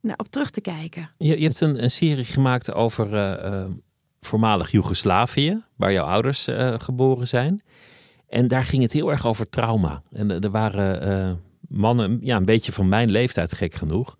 naar 0.00 0.16
op 0.16 0.26
terug 0.28 0.50
te 0.50 0.60
kijken. 0.60 1.10
Je, 1.18 1.38
je 1.38 1.42
hebt 1.42 1.60
een, 1.60 1.90
serie 1.90 2.24
gemaakt 2.24 2.72
over 2.72 3.14
uh, 3.14 3.64
voormalig 4.20 4.70
Joegoslavië, 4.70 5.62
waar 5.76 5.92
jouw 5.92 6.06
ouders 6.06 6.48
uh, 6.48 6.74
geboren 6.78 7.28
zijn. 7.28 7.62
En 8.28 8.48
daar 8.48 8.64
ging 8.64 8.82
het 8.82 8.92
heel 8.92 9.10
erg 9.10 9.26
over 9.26 9.48
trauma. 9.48 10.02
En 10.12 10.40
er 10.40 10.50
waren 10.50 11.40
mannen, 11.68 12.18
ja, 12.20 12.36
een 12.36 12.44
beetje 12.44 12.72
van 12.72 12.88
mijn 12.88 13.10
leeftijd, 13.10 13.52
gek 13.52 13.74
genoeg, 13.74 14.16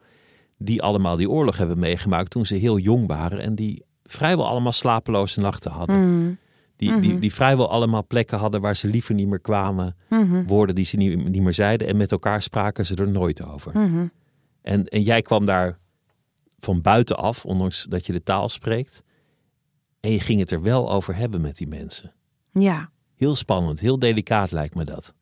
die 0.58 0.82
allemaal 0.82 1.16
die 1.16 1.30
oorlog 1.30 1.56
hebben 1.56 1.78
meegemaakt 1.78 2.30
toen 2.30 2.46
ze 2.46 2.54
heel 2.54 2.78
jong 2.78 3.06
waren. 3.06 3.38
En 3.38 3.54
die 3.54 3.84
vrijwel 4.12 4.46
allemaal 4.46 4.72
slapeloze 4.72 5.40
nachten 5.40 5.70
hadden. 5.70 5.96
Mm. 5.96 6.38
Die, 6.76 7.00
die, 7.00 7.18
die 7.18 7.34
vrijwel 7.34 7.70
allemaal 7.70 8.06
plekken 8.06 8.38
hadden 8.38 8.60
waar 8.60 8.76
ze 8.76 8.88
liever 8.88 9.14
niet 9.14 9.28
meer 9.28 9.40
kwamen. 9.40 9.96
Mm-hmm. 10.08 10.46
Woorden 10.46 10.74
die 10.74 10.84
ze 10.84 10.96
niet, 10.96 11.28
niet 11.28 11.42
meer 11.42 11.54
zeiden. 11.54 11.86
En 11.86 11.96
met 11.96 12.12
elkaar 12.12 12.42
spraken 12.42 12.86
ze 12.86 12.94
er 12.94 13.10
nooit 13.10 13.44
over. 13.44 13.72
En, 14.62 14.86
en 14.86 15.02
jij 15.02 15.22
kwam 15.22 15.44
daar 15.44 15.78
van 16.58 16.80
buitenaf, 16.80 17.44
ondanks 17.44 17.84
dat 17.84 18.06
je 18.06 18.12
de 18.12 18.22
taal 18.22 18.48
spreekt. 18.48 19.02
En 20.00 20.10
je 20.10 20.20
ging 20.20 20.40
het 20.40 20.50
er 20.50 20.62
wel 20.62 20.90
over 20.90 21.16
hebben 21.16 21.40
met 21.40 21.56
die 21.56 21.68
mensen. 21.68 22.12
Ja. 22.52 22.90
Heel 23.16 23.34
spannend, 23.34 23.80
heel 23.80 23.98
delicaat 23.98 24.50
lijkt 24.50 24.74
me 24.74 24.84
dat. 24.84 25.14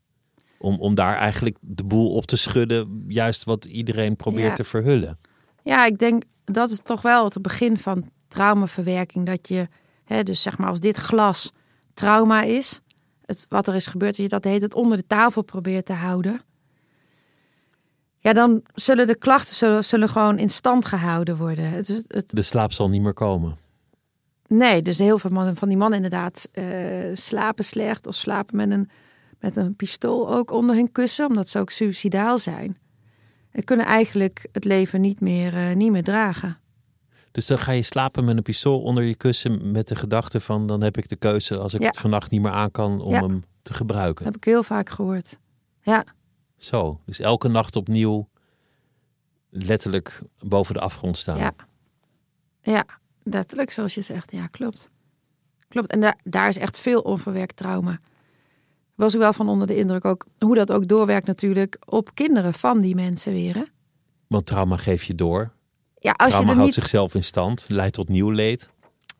Om, 0.58 0.78
om 0.78 0.94
daar 0.94 1.16
eigenlijk 1.16 1.56
de 1.60 1.84
boel 1.84 2.14
op 2.14 2.26
te 2.26 2.36
schudden, 2.36 3.04
juist 3.08 3.44
wat 3.44 3.64
iedereen 3.64 4.16
probeert 4.16 4.56
te 4.56 4.64
verhullen. 4.64 5.18
Ja, 5.62 5.86
ik 5.86 5.98
denk 5.98 6.22
dat 6.44 6.70
is 6.70 6.80
toch 6.82 7.02
wel 7.02 7.24
het 7.24 7.42
begin 7.42 7.78
van 7.78 8.10
traumaverwerking. 8.30 9.26
Dat 9.26 9.48
je, 9.48 9.68
hè, 10.04 10.22
dus 10.22 10.42
zeg 10.42 10.58
maar 10.58 10.68
als 10.68 10.80
dit 10.80 10.96
glas 10.96 11.52
trauma 11.94 12.42
is, 12.42 12.80
het, 13.26 13.46
wat 13.48 13.68
er 13.68 13.74
is 13.74 13.86
gebeurd, 13.86 14.16
dat 14.16 14.24
je 14.24 14.28
dat 14.28 14.44
heet 14.44 14.62
het 14.62 14.74
onder 14.74 14.98
de 14.98 15.06
tafel 15.06 15.42
probeert 15.42 15.86
te 15.86 15.92
houden. 15.92 16.40
Ja, 18.22 18.32
dan 18.32 18.62
zullen 18.74 19.06
de 19.06 19.16
klachten 19.16 19.54
zullen, 19.54 19.84
zullen 19.84 20.08
gewoon 20.08 20.38
in 20.38 20.50
stand 20.50 20.86
gehouden 20.86 21.36
worden. 21.36 21.70
Het, 21.70 22.04
het, 22.06 22.30
de 22.30 22.42
slaap 22.42 22.72
zal 22.72 22.88
niet 22.88 23.02
meer 23.02 23.12
komen. 23.12 23.56
Nee, 24.46 24.82
dus 24.82 24.98
heel 24.98 25.18
veel 25.18 25.30
mannen, 25.30 25.56
van 25.56 25.68
die 25.68 25.76
mannen 25.76 26.02
inderdaad 26.02 26.48
uh, 26.52 26.64
slapen 27.14 27.64
slecht 27.64 28.06
of 28.06 28.14
slapen 28.14 28.56
met 28.56 28.70
een, 28.70 28.90
met 29.38 29.56
een 29.56 29.76
pistool 29.76 30.34
ook 30.34 30.50
onder 30.50 30.76
hun 30.76 30.92
kussen, 30.92 31.26
omdat 31.26 31.48
ze 31.48 31.58
ook 31.58 31.70
suicidaal 31.70 32.38
zijn. 32.38 32.76
En 33.50 33.64
kunnen 33.64 33.86
eigenlijk 33.86 34.48
het 34.52 34.64
leven 34.64 35.00
niet 35.00 35.20
meer, 35.20 35.54
uh, 35.54 35.74
niet 35.74 35.90
meer 35.90 36.02
dragen. 36.02 36.58
Dus 37.30 37.46
dan 37.46 37.58
ga 37.58 37.72
je 37.72 37.82
slapen 37.82 38.24
met 38.24 38.36
een 38.36 38.42
pistool 38.42 38.82
onder 38.82 39.02
je 39.02 39.14
kussen 39.14 39.70
met 39.70 39.88
de 39.88 39.94
gedachte 39.94 40.40
van 40.40 40.66
dan 40.66 40.82
heb 40.82 40.96
ik 40.96 41.08
de 41.08 41.16
keuze 41.16 41.58
als 41.58 41.74
ik 41.74 41.82
het 41.82 41.98
vannacht 41.98 42.30
niet 42.30 42.42
meer 42.42 42.52
aan 42.52 42.70
kan 42.70 43.00
om 43.00 43.12
hem 43.12 43.44
te 43.62 43.74
gebruiken. 43.74 44.24
heb 44.24 44.36
ik 44.36 44.44
heel 44.44 44.62
vaak 44.62 44.88
gehoord. 44.88 45.38
Ja. 45.82 46.04
Zo, 46.56 47.00
dus 47.04 47.18
elke 47.18 47.48
nacht 47.48 47.76
opnieuw 47.76 48.28
letterlijk 49.50 50.22
boven 50.38 50.74
de 50.74 50.80
afgrond 50.80 51.18
staan. 51.18 51.38
Ja, 51.38 51.52
ja 52.62 52.84
letterlijk 53.22 53.70
zoals 53.70 53.94
je 53.94 54.02
zegt. 54.02 54.32
Ja, 54.32 54.46
klopt. 54.46 54.90
Klopt. 55.68 55.90
En 55.90 56.00
daar, 56.00 56.18
daar 56.24 56.48
is 56.48 56.58
echt 56.58 56.78
veel 56.78 57.00
onverwerkt 57.00 57.56
trauma. 57.56 57.98
Was 58.94 59.14
ik 59.14 59.20
wel 59.20 59.32
van 59.32 59.48
onder 59.48 59.66
de 59.66 59.76
indruk 59.76 60.04
ook 60.04 60.26
hoe 60.38 60.54
dat 60.54 60.72
ook 60.72 60.86
doorwerkt 60.86 61.26
natuurlijk 61.26 61.76
op 61.86 62.14
kinderen 62.14 62.54
van 62.54 62.80
die 62.80 62.94
mensen 62.94 63.32
weer. 63.32 63.54
Hè? 63.54 63.64
Want 64.26 64.46
trauma 64.46 64.76
geef 64.76 65.02
je 65.02 65.14
door. 65.14 65.52
Ja, 66.00 66.12
als 66.12 66.28
Trauma 66.28 66.48
je 66.50 66.56
houdt 66.56 66.64
niet... 66.64 66.74
zichzelf 66.74 67.14
in 67.14 67.24
stand, 67.24 67.64
leidt 67.68 67.94
tot 67.94 68.08
nieuw 68.08 68.30
leed. 68.30 68.70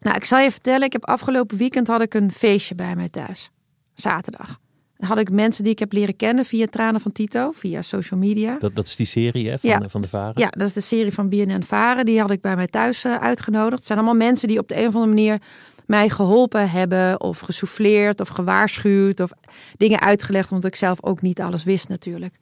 Nou, 0.00 0.16
ik 0.16 0.24
zal 0.24 0.38
je 0.38 0.50
vertellen, 0.50 0.86
ik 0.86 0.92
heb 0.92 1.04
afgelopen 1.06 1.56
weekend 1.56 1.86
had 1.86 2.02
ik 2.02 2.14
een 2.14 2.32
feestje 2.32 2.74
bij 2.74 2.96
mij 2.96 3.08
thuis. 3.08 3.50
Zaterdag. 3.94 4.58
Dan 4.96 5.08
had 5.08 5.18
ik 5.18 5.30
mensen 5.30 5.64
die 5.64 5.72
ik 5.72 5.78
heb 5.78 5.92
leren 5.92 6.16
kennen 6.16 6.44
via 6.44 6.66
Tranen 6.70 7.00
van 7.00 7.12
Tito, 7.12 7.50
via 7.50 7.82
social 7.82 8.20
media. 8.20 8.56
Dat, 8.58 8.74
dat 8.76 8.86
is 8.86 8.96
die 8.96 9.06
serie 9.06 9.48
hè, 9.50 9.58
van, 9.58 9.70
Ja. 9.70 9.82
van 9.88 10.00
de 10.00 10.08
Varen? 10.08 10.32
Ja, 10.36 10.48
dat 10.50 10.66
is 10.66 10.72
de 10.72 10.80
serie 10.80 11.12
van 11.12 11.28
BNN 11.28 11.62
Varen. 11.62 12.04
Die 12.04 12.20
had 12.20 12.30
ik 12.30 12.40
bij 12.40 12.56
mij 12.56 12.66
thuis 12.66 13.04
eh, 13.04 13.16
uitgenodigd. 13.16 13.76
Het 13.76 13.86
zijn 13.86 13.98
allemaal 13.98 14.16
mensen 14.16 14.48
die 14.48 14.58
op 14.58 14.68
de 14.68 14.74
een 14.76 14.86
of 14.88 14.94
andere 14.94 15.06
manier 15.14 15.38
mij 15.86 16.08
geholpen 16.08 16.70
hebben. 16.70 17.20
Of 17.20 17.40
gesouffleerd 17.40 18.20
of 18.20 18.28
gewaarschuwd. 18.28 19.20
Of 19.20 19.30
dingen 19.76 20.00
uitgelegd. 20.00 20.52
Omdat 20.52 20.70
ik 20.70 20.76
zelf 20.76 21.04
ook 21.04 21.22
niet 21.22 21.40
alles 21.40 21.64
wist 21.64 21.88
natuurlijk. 21.88 22.34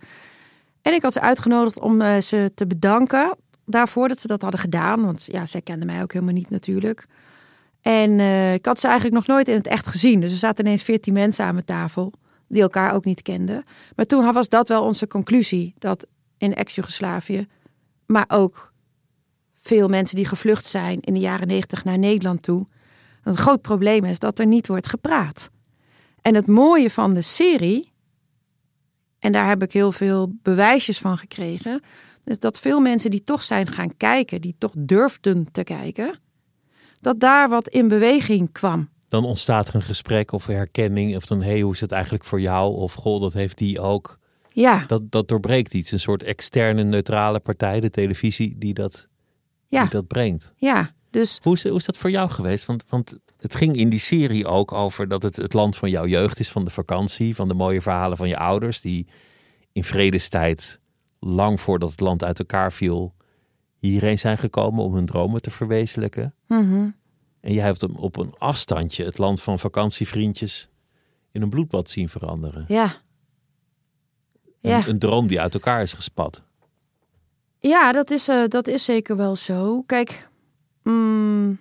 En 0.82 0.92
ik 0.92 1.02
had 1.02 1.12
ze 1.12 1.20
uitgenodigd 1.20 1.80
om 1.80 2.00
eh, 2.00 2.20
ze 2.20 2.50
te 2.54 2.66
bedanken 2.66 3.36
daarvoor 3.68 4.08
dat 4.08 4.20
ze 4.20 4.26
dat 4.26 4.42
hadden 4.42 4.60
gedaan. 4.60 5.04
Want 5.04 5.26
ja, 5.30 5.46
zij 5.46 5.62
kenden 5.62 5.86
mij 5.86 6.02
ook 6.02 6.12
helemaal 6.12 6.34
niet 6.34 6.50
natuurlijk. 6.50 7.06
En 7.80 8.18
eh, 8.18 8.54
ik 8.54 8.66
had 8.66 8.80
ze 8.80 8.86
eigenlijk 8.86 9.16
nog 9.16 9.26
nooit 9.26 9.48
in 9.48 9.54
het 9.54 9.66
echt 9.66 9.86
gezien. 9.86 10.20
Dus 10.20 10.30
er 10.30 10.36
zaten 10.36 10.64
ineens 10.64 10.82
veertien 10.82 11.12
mensen 11.12 11.44
aan 11.44 11.54
mijn 11.54 11.64
tafel. 11.66 12.12
Die 12.48 12.62
elkaar 12.62 12.94
ook 12.94 13.04
niet 13.04 13.22
kenden. 13.22 13.64
Maar 13.96 14.06
toen 14.06 14.32
was 14.32 14.48
dat 14.48 14.68
wel 14.68 14.82
onze 14.82 15.06
conclusie. 15.06 15.74
Dat 15.78 16.06
in 16.38 16.54
ex-Jugoslavië 16.54 17.46
maar 18.08 18.24
ook 18.28 18.72
veel 19.54 19.88
mensen 19.88 20.16
die 20.16 20.26
gevlucht 20.26 20.64
zijn 20.64 21.00
in 21.00 21.14
de 21.14 21.20
jaren 21.20 21.46
negentig 21.46 21.84
naar 21.84 21.98
Nederland 21.98 22.42
toe. 22.42 22.66
Het 23.22 23.36
groot 23.36 23.62
probleem 23.62 24.04
is 24.04 24.18
dat 24.18 24.38
er 24.38 24.46
niet 24.46 24.68
wordt 24.68 24.88
gepraat. 24.88 25.50
En 26.20 26.34
het 26.34 26.46
mooie 26.46 26.90
van 26.90 27.14
de 27.14 27.22
serie, 27.22 27.92
en 29.18 29.32
daar 29.32 29.48
heb 29.48 29.62
ik 29.62 29.72
heel 29.72 29.92
veel 29.92 30.32
bewijsjes 30.42 30.98
van 30.98 31.18
gekregen, 31.18 31.80
is 32.28 32.38
dat 32.38 32.58
veel 32.58 32.80
mensen 32.80 33.10
die 33.10 33.22
toch 33.22 33.42
zijn 33.42 33.66
gaan 33.66 33.96
kijken, 33.96 34.40
die 34.40 34.54
toch 34.58 34.72
durfden 34.76 35.52
te 35.52 35.62
kijken, 35.62 36.20
dat 37.00 37.20
daar 37.20 37.48
wat 37.48 37.68
in 37.68 37.88
beweging 37.88 38.52
kwam. 38.52 38.88
Dan 39.08 39.24
ontstaat 39.24 39.68
er 39.68 39.74
een 39.74 39.82
gesprek 39.82 40.32
of 40.32 40.46
herkenning. 40.46 41.16
Of 41.16 41.26
dan, 41.26 41.42
hé, 41.42 41.50
hey, 41.50 41.60
hoe 41.60 41.72
is 41.72 41.80
het 41.80 41.92
eigenlijk 41.92 42.24
voor 42.24 42.40
jou? 42.40 42.74
Of, 42.74 42.92
goh, 42.92 43.20
dat 43.20 43.32
heeft 43.32 43.58
die 43.58 43.80
ook. 43.80 44.18
Ja, 44.52 44.84
Dat, 44.86 45.10
dat 45.10 45.28
doorbreekt 45.28 45.74
iets. 45.74 45.90
Een 45.90 46.00
soort 46.00 46.22
externe, 46.22 46.82
neutrale 46.82 47.40
partij, 47.40 47.80
de 47.80 47.90
televisie, 47.90 48.54
die 48.58 48.74
dat, 48.74 49.08
ja, 49.68 49.80
die 49.82 49.90
dat 49.90 50.06
brengt. 50.06 50.54
ja. 50.56 50.96
Dus 51.10 51.38
Hoe 51.42 51.54
is, 51.54 51.64
hoe 51.64 51.76
is 51.76 51.84
dat 51.84 51.96
voor 51.96 52.10
jou 52.10 52.30
geweest? 52.30 52.64
Want, 52.66 52.84
want 52.88 53.16
het 53.38 53.54
ging 53.54 53.76
in 53.76 53.88
die 53.88 53.98
serie 53.98 54.46
ook 54.46 54.72
over 54.72 55.08
dat 55.08 55.22
het 55.22 55.36
het 55.36 55.52
land 55.52 55.76
van 55.76 55.90
jouw 55.90 56.06
jeugd 56.06 56.40
is, 56.40 56.50
van 56.50 56.64
de 56.64 56.70
vakantie, 56.70 57.34
van 57.34 57.48
de 57.48 57.54
mooie 57.54 57.80
verhalen 57.82 58.16
van 58.16 58.28
je 58.28 58.36
ouders, 58.38 58.80
die 58.80 59.06
in 59.72 59.84
vredestijd, 59.84 60.80
lang 61.18 61.60
voordat 61.60 61.90
het 61.90 62.00
land 62.00 62.24
uit 62.24 62.38
elkaar 62.38 62.72
viel, 62.72 63.14
hierheen 63.78 64.18
zijn 64.18 64.38
gekomen 64.38 64.84
om 64.84 64.94
hun 64.94 65.06
dromen 65.06 65.42
te 65.42 65.50
verwezenlijken. 65.50 66.34
mhm. 66.46 66.90
En 67.40 67.52
jij 67.54 67.64
hebt 67.64 67.80
hem 67.80 67.96
op 67.96 68.16
een 68.16 68.32
afstandje 68.38 69.04
het 69.04 69.18
land 69.18 69.42
van 69.42 69.58
vakantievriendjes 69.58 70.68
in 71.32 71.42
een 71.42 71.48
bloedbad 71.50 71.90
zien 71.90 72.08
veranderen. 72.08 72.64
ja. 72.68 72.84
Een, 74.60 74.70
Ja. 74.70 74.86
een 74.86 74.98
droom 74.98 75.26
die 75.26 75.40
uit 75.40 75.54
elkaar 75.54 75.82
is 75.82 75.92
gespat. 75.92 76.42
Ja, 77.60 77.92
dat 77.92 78.10
is, 78.10 78.28
eh, 78.28 78.44
dat 78.48 78.66
is 78.68 78.84
zeker 78.84 79.16
wel 79.16 79.36
zo. 79.36 79.82
Kijk, 79.82 80.28
mm, 80.82 81.58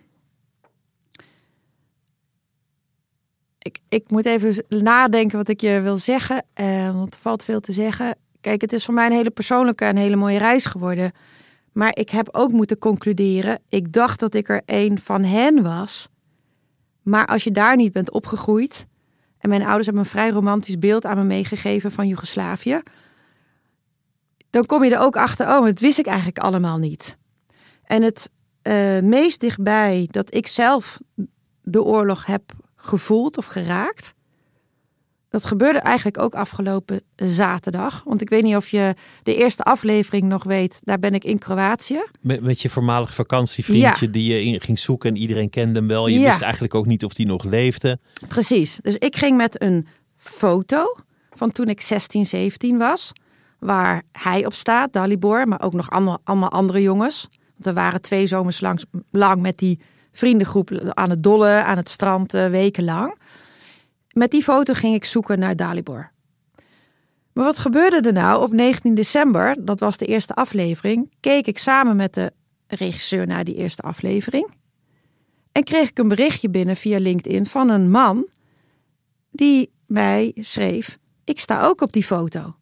ik, 3.59 3.79
ik 3.89 4.09
moet 4.09 4.25
even 4.25 4.63
nadenken 4.67 5.37
wat 5.37 5.47
ik 5.47 5.61
je 5.61 5.81
wil 5.81 5.97
zeggen, 5.97 6.43
eh, 6.53 6.91
want 6.95 7.13
er 7.13 7.19
valt 7.19 7.43
veel 7.43 7.59
te 7.59 7.71
zeggen. 7.73 8.15
Kijk, 8.41 8.61
het 8.61 8.73
is 8.73 8.85
voor 8.85 8.93
mij 8.93 9.05
een 9.05 9.11
hele 9.11 9.29
persoonlijke 9.29 9.85
en 9.85 9.95
hele 9.95 10.15
mooie 10.15 10.37
reis 10.37 10.65
geworden. 10.65 11.11
Maar 11.71 11.95
ik 11.95 12.09
heb 12.09 12.29
ook 12.31 12.51
moeten 12.51 12.77
concluderen, 12.77 13.59
ik 13.69 13.93
dacht 13.93 14.19
dat 14.19 14.33
ik 14.33 14.49
er 14.49 14.61
een 14.65 14.99
van 14.99 15.23
hen 15.23 15.63
was. 15.63 16.09
Maar 17.01 17.25
als 17.25 17.43
je 17.43 17.51
daar 17.51 17.75
niet 17.75 17.93
bent 17.93 18.11
opgegroeid, 18.11 18.87
en 19.37 19.49
mijn 19.49 19.63
ouders 19.63 19.85
hebben 19.85 20.03
een 20.03 20.09
vrij 20.09 20.29
romantisch 20.29 20.79
beeld 20.79 21.05
aan 21.05 21.17
me 21.17 21.23
meegegeven 21.23 21.91
van 21.91 22.07
Joegoslavië 22.07 22.81
dan 24.49 24.65
kom 24.65 24.83
je 24.83 24.95
er 24.95 25.01
ook 25.01 25.15
achter, 25.17 25.47
oh, 25.47 25.65
het 25.65 25.79
wist 25.79 25.99
ik 25.99 26.05
eigenlijk 26.05 26.39
allemaal 26.39 26.77
niet. 26.77 27.17
En 27.83 28.01
het 28.01 28.29
eh, 28.61 28.99
meest 28.99 29.39
dichtbij 29.39 30.07
dat 30.11 30.33
ik 30.33 30.47
zelf 30.47 30.99
de 31.61 31.83
oorlog 31.83 32.25
heb 32.25 32.41
gevoeld 32.75 33.37
of 33.37 33.45
geraakt, 33.45 34.13
dat 35.41 35.45
gebeurde 35.49 35.79
eigenlijk 35.79 36.19
ook 36.21 36.35
afgelopen 36.35 37.01
zaterdag. 37.15 38.01
Want 38.05 38.21
ik 38.21 38.29
weet 38.29 38.43
niet 38.43 38.55
of 38.55 38.69
je 38.69 38.93
de 39.23 39.35
eerste 39.35 39.63
aflevering 39.63 40.23
nog 40.23 40.43
weet, 40.43 40.79
daar 40.83 40.99
ben 40.99 41.13
ik 41.13 41.23
in 41.23 41.37
Kroatië. 41.37 41.99
Met, 42.21 42.41
met 42.41 42.61
je 42.61 42.69
voormalig 42.69 43.13
vakantievriendje 43.13 44.05
Ja. 44.05 44.11
die 44.11 44.33
je 44.33 44.43
in, 44.43 44.61
ging 44.61 44.79
zoeken 44.79 45.09
en 45.09 45.17
iedereen 45.17 45.49
kende 45.49 45.79
hem 45.79 45.87
wel. 45.87 46.07
Je 46.07 46.19
Ja. 46.19 46.29
wist 46.29 46.41
eigenlijk 46.41 46.75
ook 46.75 46.85
niet 46.85 47.03
of 47.05 47.13
die 47.13 47.25
nog 47.25 47.43
leefde. 47.43 47.99
Precies. 48.27 48.79
Dus 48.81 48.95
ik 48.95 49.15
ging 49.15 49.37
met 49.37 49.61
een 49.61 49.87
foto 50.15 50.95
van 51.31 51.51
toen 51.51 51.67
ik 51.67 51.81
16, 51.81 52.25
17 52.25 52.77
was. 52.77 53.11
Waar 53.59 54.03
hij 54.11 54.45
op 54.45 54.53
staat, 54.53 54.93
Dalibor, 54.93 55.47
maar 55.47 55.61
ook 55.61 55.73
nog 55.73 55.89
allemaal, 55.89 56.19
allemaal 56.23 56.51
andere 56.51 56.81
jongens. 56.81 57.27
Want 57.53 57.65
er 57.65 57.73
waren 57.73 58.01
twee 58.01 58.27
zomers 58.27 58.59
lang, 58.61 58.83
lang 59.11 59.41
met 59.41 59.57
die 59.57 59.79
vriendengroep 60.11 60.71
aan 60.93 61.09
het 61.09 61.23
dollen, 61.23 61.65
aan 61.65 61.77
het 61.77 61.89
strand, 61.89 62.33
eh, 62.33 62.47
wekenlang. 62.47 63.17
Met 64.17 64.31
die 64.31 64.43
foto 64.43 64.73
ging 64.73 64.95
ik 64.95 65.05
zoeken 65.05 65.39
naar 65.39 65.55
Dalibor. 65.55 66.11
Maar 67.33 67.45
wat 67.45 67.57
gebeurde 67.57 68.01
er 68.07 68.13
nou? 68.13 68.43
Op 68.43 68.51
19 68.51 68.95
december, 68.95 69.65
dat 69.65 69.79
was 69.79 69.97
de 69.97 70.05
eerste 70.05 70.33
aflevering, 70.33 71.11
keek 71.19 71.47
ik 71.47 71.57
samen 71.57 71.95
met 71.95 72.13
de 72.13 72.31
regisseur 72.67 73.27
naar 73.27 73.43
die 73.43 73.55
eerste 73.55 73.81
aflevering. 73.81 74.49
En 75.51 75.63
kreeg 75.63 75.89
ik 75.89 75.97
een 75.97 76.07
berichtje 76.07 76.49
binnen 76.49 76.75
via 76.75 76.99
LinkedIn 76.99 77.45
van 77.45 77.69
een 77.69 77.89
man 77.91 78.27
die 79.31 79.71
mij 79.85 80.31
schreef: 80.35 80.97
Ik 81.23 81.39
sta 81.39 81.63
ook 81.63 81.81
op 81.81 81.93
die 81.93 82.03
foto. 82.03 82.55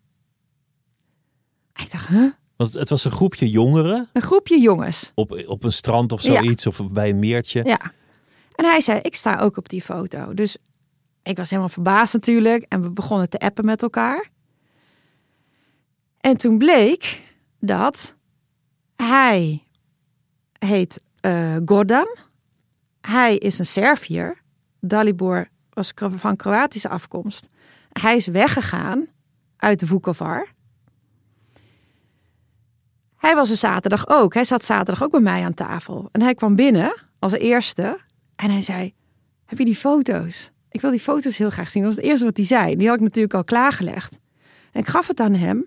Ik 1.75 1.91
dacht, 1.91 2.07
huh? 2.07 2.31
Want 2.55 2.73
het 2.73 2.89
was 2.89 3.05
een 3.05 3.11
groepje 3.11 3.49
jongeren 3.49 4.09
Een 4.13 4.21
groepje 4.21 4.61
jongens. 4.61 5.11
op, 5.15 5.43
op 5.47 5.63
een 5.63 5.73
strand 5.73 6.11
of 6.11 6.21
Ja. 6.21 6.33
zoiets. 6.33 6.67
Of 6.67 6.81
bij 6.91 7.09
een 7.09 7.19
meertje. 7.19 7.63
Ja. 7.63 7.79
En 8.55 8.65
hij 8.65 8.81
zei: 8.81 8.99
Ik 9.01 9.15
sta 9.15 9.39
ook 9.39 9.57
op 9.57 9.69
die 9.69 9.81
foto. 9.81 10.33
Dus 10.33 10.57
ik 11.25 11.37
was 11.37 11.49
helemaal 11.49 11.69
verbaasd 11.69 12.13
natuurlijk. 12.13 12.65
En 12.69 12.81
we 12.81 12.91
begonnen 12.91 13.29
te 13.29 13.39
appen 13.39 13.65
met 13.65 13.81
elkaar. 13.81 14.29
En 16.19 16.37
toen 16.37 16.57
bleek 16.57 17.21
dat 17.59 18.15
hij 18.95 19.63
heet 20.59 21.01
Gordan. 21.65 22.17
Hij 23.01 23.37
is 23.37 23.59
een 23.59 23.65
Serviër. 23.65 24.41
Dalibor 24.79 25.47
was 25.69 25.91
van 25.95 26.35
Kroatische 26.35 26.89
afkomst. 26.89 27.49
Hij 27.91 28.15
is 28.15 28.27
weggegaan 28.27 29.07
uit 29.57 29.83
Vukovar. 29.85 30.53
Hij 33.15 33.35
was 33.35 33.49
er 33.49 33.55
zaterdag 33.55 34.07
ook. 34.07 34.33
Hij 34.33 34.43
zat 34.43 34.63
zaterdag 34.63 35.03
ook 35.03 35.11
bij 35.11 35.19
mij 35.19 35.43
aan 35.43 35.53
tafel. 35.53 36.09
En 36.11 36.21
hij 36.21 36.33
kwam 36.33 36.55
binnen 36.55 37.01
als 37.19 37.33
eerste. 37.33 37.99
En 38.35 38.49
hij 38.49 38.61
zei, 38.61 38.93
heb 39.45 39.57
je 39.57 39.65
die 39.65 39.75
foto's? 39.75 40.51
Ik 40.75 40.81
wil 40.81 40.89
die 40.89 40.99
foto's 40.99 41.37
heel 41.37 41.49
graag 41.49 41.69
zien. 41.71 41.83
Dat 41.83 41.93
was 41.93 42.01
het 42.01 42.11
eerste 42.11 42.25
wat 42.25 42.37
hij 42.37 42.45
zei. 42.45 42.75
Die 42.75 42.87
had 42.87 42.95
ik 42.95 43.01
natuurlijk 43.03 43.33
al 43.33 43.43
klaargelegd. 43.43 44.19
En 44.71 44.79
ik 44.81 44.87
gaf 44.87 45.07
het 45.07 45.19
aan 45.19 45.33
hem. 45.33 45.65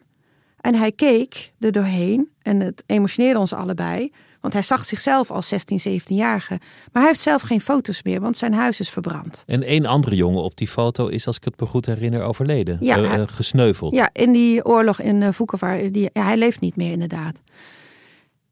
En 0.61 0.75
hij 0.75 0.93
keek 0.93 1.53
er 1.59 1.73
doorheen. 1.73 2.29
En 2.43 2.61
het 2.61 2.83
emotioneerde 2.87 3.39
ons 3.39 3.53
allebei. 3.53 4.13
Want 4.41 4.53
hij 4.53 4.63
zag 4.63 4.85
zichzelf 4.85 5.31
als 5.31 5.49
16, 5.49 6.01
17-jarige. 6.01 6.59
Maar 6.93 7.03
hij 7.03 7.07
heeft 7.07 7.21
zelf 7.21 7.43
geen 7.43 7.61
foto's 7.61 8.03
meer, 8.03 8.21
want 8.21 8.37
zijn 8.39 8.55
huis 8.55 8.81
is 8.81 8.91
verbrand. 8.91 9.43
En 9.47 9.63
één 9.63 9.87
andere 9.87 10.17
jongen 10.17 10.43
op 10.43 10.57
die 10.57 10.69
foto 10.69 11.07
is, 11.07 11.27
als 11.27 11.37
ik 11.37 11.45
het 11.45 11.61
me 11.61 11.67
goed 11.67 11.87
herinner, 11.87 12.23
overleden. 12.23 12.79
Ja, 12.81 12.97
Eh, 12.97 13.15
eh, 13.15 13.23
gesneuveld. 13.27 13.95
Ja, 13.95 14.11
in 14.13 14.33
die 14.33 14.65
oorlog 14.65 15.01
in 15.01 15.23
uh, 15.23 15.29
Vukovar. 15.33 15.93
Die, 15.93 16.11
ja, 16.13 16.23
hij 16.23 16.37
leeft 16.37 16.61
niet 16.61 16.77
meer 16.77 16.93
inderdaad. 16.93 17.41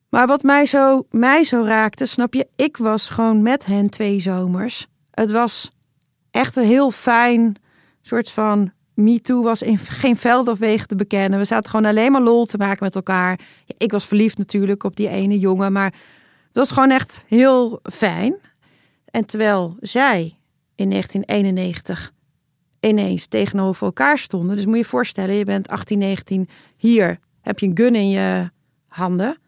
Maar 0.09 0.27
wat 0.27 0.43
mij 0.43 0.67
zo, 0.67 1.07
mij 1.11 1.45
zo 1.45 1.63
raakte, 1.65 2.07
snap 2.07 2.35
je? 2.35 2.47
Ik 2.57 2.77
was 2.77 3.09
gewoon 3.09 3.43
met 3.43 3.67
hen 3.67 3.91
twee 3.91 4.21
zomers. 4.21 4.87
Het 5.11 5.31
was 5.31 5.71
echt 6.37 6.57
een 6.57 6.65
heel 6.65 6.91
fijn 6.91 7.57
soort 8.03 8.31
van... 8.31 8.75
Me 8.95 9.21
Too 9.21 9.43
was 9.43 9.63
in 9.63 9.79
geen 9.79 10.17
veld 10.17 10.49
of 10.49 10.59
wegen 10.59 10.89
te 10.89 10.97
bekennen. 10.97 11.39
We 11.39 11.45
zaten 11.45 11.71
gewoon 11.71 11.87
alleen 11.87 12.13
maar 12.13 12.23
lol 12.23 12.45
te 12.45 12.57
maken 12.57 12.85
met 12.85 12.95
elkaar. 12.95 13.41
Ik 13.77 13.93
was 13.93 14.07
verliefd 14.07 14.39
natuurlijk 14.39 14.85
op 14.85 14.97
die 14.97 15.09
ene 15.09 15.39
jongen. 15.39 15.73
Maar 15.73 15.93
het 16.47 16.57
was 16.57 16.71
gewoon 16.71 16.91
echt 16.91 17.25
heel 17.29 17.81
fijn. 17.83 18.37
En 19.05 19.27
terwijl 19.27 19.77
zij 19.81 20.39
in 20.75 20.91
1991 20.91 22.13
ineens 22.81 23.27
tegenover 23.27 23.87
elkaar 23.87 24.19
stonden. 24.19 24.57
Dus 24.57 24.65
moet 24.65 24.75
je 24.75 24.81
je 24.81 24.89
voorstellen, 24.89 25.35
je 25.35 25.45
bent 25.45 25.69
18, 25.69 25.99
19, 25.99 26.49
hier 26.77 27.19
heb 27.41 27.59
je 27.59 27.67
een 27.67 27.77
gun 27.77 27.95
in 27.95 28.09
je 28.09 28.51
handen. 28.87 29.39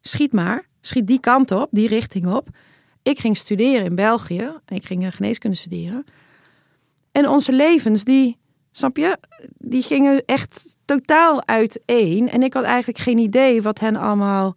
Schiet 0.00 0.32
maar, 0.32 0.66
schiet 0.80 1.06
die 1.06 1.20
kant 1.20 1.50
op, 1.50 1.68
die 1.70 1.88
richting 1.88 2.26
op. 2.26 2.48
Ik 3.02 3.18
ging 3.18 3.36
studeren 3.36 3.84
in 3.84 3.94
België. 3.94 4.50
Ik 4.68 4.86
ging 4.86 5.04
eh, 5.04 5.12
geneeskunde 5.12 5.56
studeren. 5.56 6.04
En 7.12 7.28
onze 7.28 7.52
levens, 7.52 8.04
die, 8.04 8.38
snap 8.72 8.96
je, 8.96 9.18
die 9.58 9.82
gingen 9.82 10.24
echt 10.24 10.76
totaal 10.84 11.46
uiteen. 11.46 12.28
En 12.28 12.42
ik 12.42 12.54
had 12.54 12.64
eigenlijk 12.64 12.98
geen 12.98 13.18
idee 13.18 13.62
wat 13.62 13.80
hen 13.80 13.96
allemaal, 13.96 14.56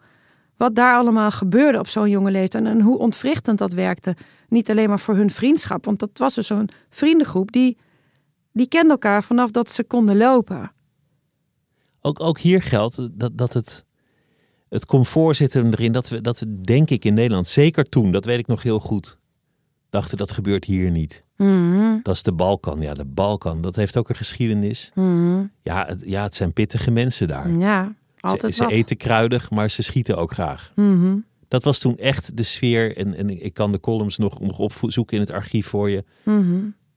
wat 0.58 0.76
daar 0.76 0.96
allemaal 0.96 1.32
gebeurde 1.32 1.80
op 1.80 1.88
zo'n 1.88 2.10
jonge 2.10 2.32
leeftijd. 2.32 2.66
En 2.66 2.82
hoe 2.82 2.98
ontwrichtend 2.98 3.58
dat 3.58 3.74
werkte. 3.74 4.16
Niet 4.50 4.70
alleen 4.70 4.90
maar 4.90 5.00
voor 5.00 5.16
hun 5.16 5.32
vriendschap, 5.32 5.86
want 5.86 6.00
dat 6.00 6.10
was 6.14 6.34
dus 6.34 6.48
zo'n 6.48 6.70
vriendengroep 6.90 7.52
die, 7.52 7.78
die 8.52 8.68
kende 8.68 8.92
elkaar 8.92 9.24
vanaf 9.24 9.52
dat 9.52 9.72
ze 9.72 9.84
konden 9.84 10.18
lopen. 10.18 10.72
Ook, 12.02 12.20
ook 12.20 12.40
hier 12.40 12.62
geldt 12.62 13.10
dat, 13.12 13.38
dat 13.38 13.54
het, 13.54 13.86
het 14.70 14.86
comfort 14.86 15.36
zit 15.36 15.56
erin 15.56 15.92
dat 15.92 16.10
we, 16.10 16.22
dat 16.22 16.40
we, 16.40 16.62
denk 16.62 16.90
ik, 16.90 17.06
in 17.06 17.14
Nederland, 17.14 17.48
zeker 17.48 17.84
toen, 17.84 18.12
dat 18.12 18.26
weet 18.26 18.40
ik 18.40 18.48
nog 18.48 18.64
heel 18.64 18.80
goed, 18.80 19.18
dachten 19.94 20.18
dat 20.18 20.32
gebeurt 20.32 20.66
hier 20.66 20.92
niet. 20.92 21.24
Mhm. 21.38 21.98
Dat 22.04 22.16
is 22.16 22.24
de 22.24 22.32
Balkan. 22.32 22.82
Ja, 22.82 22.94
de 22.94 23.06
Balkan, 23.06 23.62
dat 23.62 23.76
heeft 23.76 23.98
ook 23.98 24.10
een 24.10 24.16
geschiedenis. 24.16 24.92
Mhm. 24.96 25.46
Ja, 25.62 25.86
het, 25.88 26.02
ja, 26.06 26.24
het 26.24 26.36
zijn 26.36 26.54
pittige 26.54 26.92
mensen 26.92 27.28
daar. 27.28 27.50
Ja, 27.58 27.96
Ze, 28.16 28.22
altijd 28.22 28.56
ze 28.56 28.64
wat. 28.64 28.72
eten 28.72 28.98
kruidig, 28.98 29.52
maar 29.52 29.70
ze 29.70 29.82
schieten 29.82 30.18
ook 30.18 30.34
graag. 30.34 30.72
Mhm. 30.76 31.18
Dat 31.48 31.64
was 31.64 31.80
toen 31.80 31.98
echt 31.98 32.38
de 32.38 32.44
sfeer. 32.44 32.98
En, 32.98 33.16
en 33.16 33.44
ik 33.46 33.54
kan 33.54 33.72
de 33.72 33.80
columns 33.80 34.18
nog, 34.18 34.40
nog 34.40 34.60
opzoeken 34.60 35.16
in 35.16 35.22
het 35.24 35.32
archief 35.32 35.68
voor 35.68 35.90
je. 35.90 36.04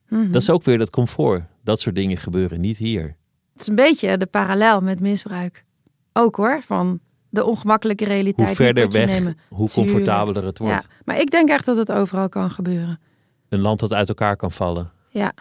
Dat 0.08 0.42
is 0.42 0.50
ook 0.50 0.62
weer 0.62 0.78
dat 0.78 0.90
comfort. 0.90 1.44
Dat 1.64 1.80
soort 1.80 1.94
dingen 1.94 2.16
gebeuren 2.16 2.60
niet 2.60 2.78
hier. 2.78 3.16
Het 3.52 3.60
is 3.60 3.66
een 3.66 3.74
beetje 3.74 4.16
de 4.16 4.26
parallel 4.26 4.80
met 4.80 5.00
misbruik. 5.00 5.64
Ook 6.12 6.36
hoor, 6.36 6.62
van 6.62 7.00
de 7.28 7.44
ongemakkelijke 7.44 8.04
realiteit. 8.04 8.46
Hoe 8.46 8.56
verder 8.56 8.90
weg, 8.90 9.08
nemen. 9.08 9.38
hoe 9.48 9.70
comfortabeler 9.70 10.44
het 10.44 10.58
wordt. 10.58 10.74
Ja, 10.74 10.82
maar 11.04 11.20
ik 11.20 11.30
denk 11.30 11.48
echt 11.48 11.64
dat 11.64 11.76
het 11.76 11.92
overal 11.92 12.28
kan 12.28 12.50
gebeuren. 12.50 13.00
Een 13.48 13.60
land 13.60 13.80
dat 13.80 13.92
uit 13.92 14.08
elkaar 14.08 14.36
kan 14.36 14.52
vallen. 14.52 14.90
Ja, 15.10 15.32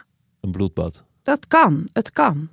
Een 0.42 0.52
bloedbad. 0.52 1.04
dat 1.24 1.48
kan. 1.48 1.90
Het 1.94 2.12
kan. 2.12 2.50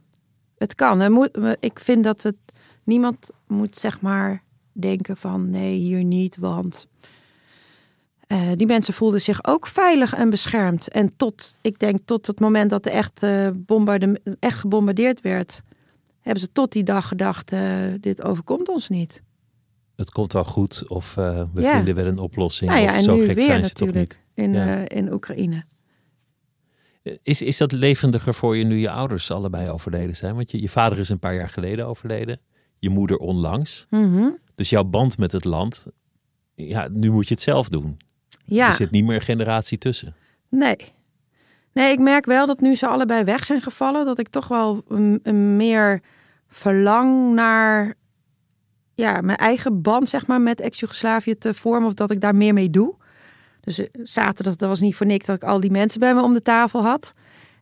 Het 0.58 0.74
kan. 0.74 1.12
Moet, 1.12 1.38
ik 1.60 1.78
vind 1.78 2.04
dat 2.04 2.22
het 2.22 2.36
niemand 2.84 3.30
moet 3.46 3.76
zeg 3.78 4.00
maar 4.00 4.42
denken 4.72 5.16
van 5.16 5.50
nee, 5.50 5.74
hier 5.74 6.04
niet, 6.04 6.36
want 6.36 6.86
eh, 8.26 8.50
die 8.54 8.66
mensen 8.66 8.94
voelden 8.94 9.20
zich 9.20 9.44
ook 9.44 9.66
veilig 9.66 10.14
en 10.14 10.30
beschermd. 10.30 10.88
En 10.88 11.16
tot, 11.16 11.54
ik 11.60 11.78
denk 11.78 11.98
tot 12.04 12.26
het 12.26 12.40
moment 12.40 12.70
dat 12.70 12.86
er 12.86 12.92
echt, 12.92 13.26
bombarde, 13.66 14.20
echt 14.40 14.58
gebombardeerd 14.58 15.20
werd, 15.20 15.62
hebben 16.22 16.42
ze 16.42 16.52
tot 16.52 16.72
die 16.72 16.82
dag 16.82 17.08
gedacht, 17.08 17.52
eh, 17.52 17.86
dit 18.00 18.22
overkomt 18.24 18.68
ons 18.68 18.88
niet. 18.88 19.22
Het 19.96 20.10
komt 20.10 20.32
wel 20.32 20.44
goed. 20.44 20.88
Of 20.88 21.16
eh, 21.16 21.42
we 21.54 21.60
Ja. 21.60 21.76
vinden 21.76 21.94
wel 21.94 22.06
een 22.06 22.18
oplossing. 22.18 22.70
Nou 22.70 22.82
ja, 22.82 22.88
of 22.90 22.96
en 22.96 23.02
zo 23.02 23.14
nu 23.16 23.24
gek 23.24 23.34
weer 23.34 23.44
zijn 23.44 23.64
ze 23.64 23.70
toch 23.72 23.86
natuurlijk 23.86 24.24
in, 24.34 24.52
Ja. 24.52 24.84
eh, 24.84 24.96
in 24.98 25.12
Oekraïne. 25.12 25.64
Is, 27.22 27.42
is 27.42 27.56
dat 27.56 27.72
levendiger 27.72 28.34
voor 28.34 28.56
je 28.56 28.64
nu 28.64 28.76
je 28.78 28.90
ouders 28.90 29.30
allebei 29.30 29.68
overleden 29.70 30.16
zijn? 30.16 30.34
Want 30.34 30.50
je, 30.50 30.60
je 30.60 30.68
vader 30.68 30.98
is 30.98 31.08
een 31.08 31.18
paar 31.18 31.34
jaar 31.34 31.48
geleden 31.48 31.86
overleden. 31.86 32.40
Je 32.78 32.90
moeder 32.90 33.16
onlangs. 33.16 33.86
Mhm. 33.90 34.28
Dus 34.54 34.70
jouw 34.70 34.84
band 34.84 35.18
met 35.18 35.32
het 35.32 35.44
land. 35.44 35.86
Ja, 36.54 36.88
nu 36.92 37.10
moet 37.10 37.28
je 37.28 37.34
het 37.34 37.42
zelf 37.42 37.68
doen. 37.68 37.96
Ja. 38.44 38.66
Er 38.68 38.72
zit 38.74 38.90
niet 38.90 39.04
meer 39.04 39.14
een 39.14 39.20
generatie 39.20 39.78
tussen. 39.78 40.14
Nee. 40.48 40.76
Nee, 41.72 41.92
ik 41.92 41.98
merk 41.98 42.24
wel 42.24 42.46
dat 42.46 42.60
nu 42.60 42.74
ze 42.74 42.86
allebei 42.86 43.24
weg 43.24 43.44
zijn 43.44 43.60
gevallen, 43.60 44.04
dat 44.04 44.18
ik 44.18 44.28
toch 44.28 44.48
wel 44.48 44.82
een, 44.88 45.56
meer 45.56 46.00
verlang 46.48 47.34
naar 47.34 47.94
ja, 48.94 49.20
mijn 49.20 49.38
eigen 49.38 49.82
band, 49.82 50.08
zeg 50.08 50.26
maar, 50.26 50.40
met 50.40 50.60
ex-Jugoslavië 50.60 51.38
te 51.38 51.54
vormen. 51.54 51.88
Of 51.88 51.94
dat 51.94 52.10
ik 52.10 52.20
daar 52.20 52.34
meer 52.34 52.54
mee 52.54 52.70
doe. 52.70 52.96
Dus 53.60 53.78
eh, 53.78 53.86
zaterdag, 54.02 54.56
dat 54.56 54.68
was 54.68 54.80
niet 54.80 54.96
voor 54.96 55.06
niks 55.06 55.26
dat 55.26 55.36
ik 55.36 55.44
al 55.44 55.60
die 55.60 55.70
mensen 55.70 56.00
bij 56.00 56.14
me 56.14 56.22
om 56.22 56.32
de 56.32 56.42
tafel 56.42 56.82
had. 56.82 57.12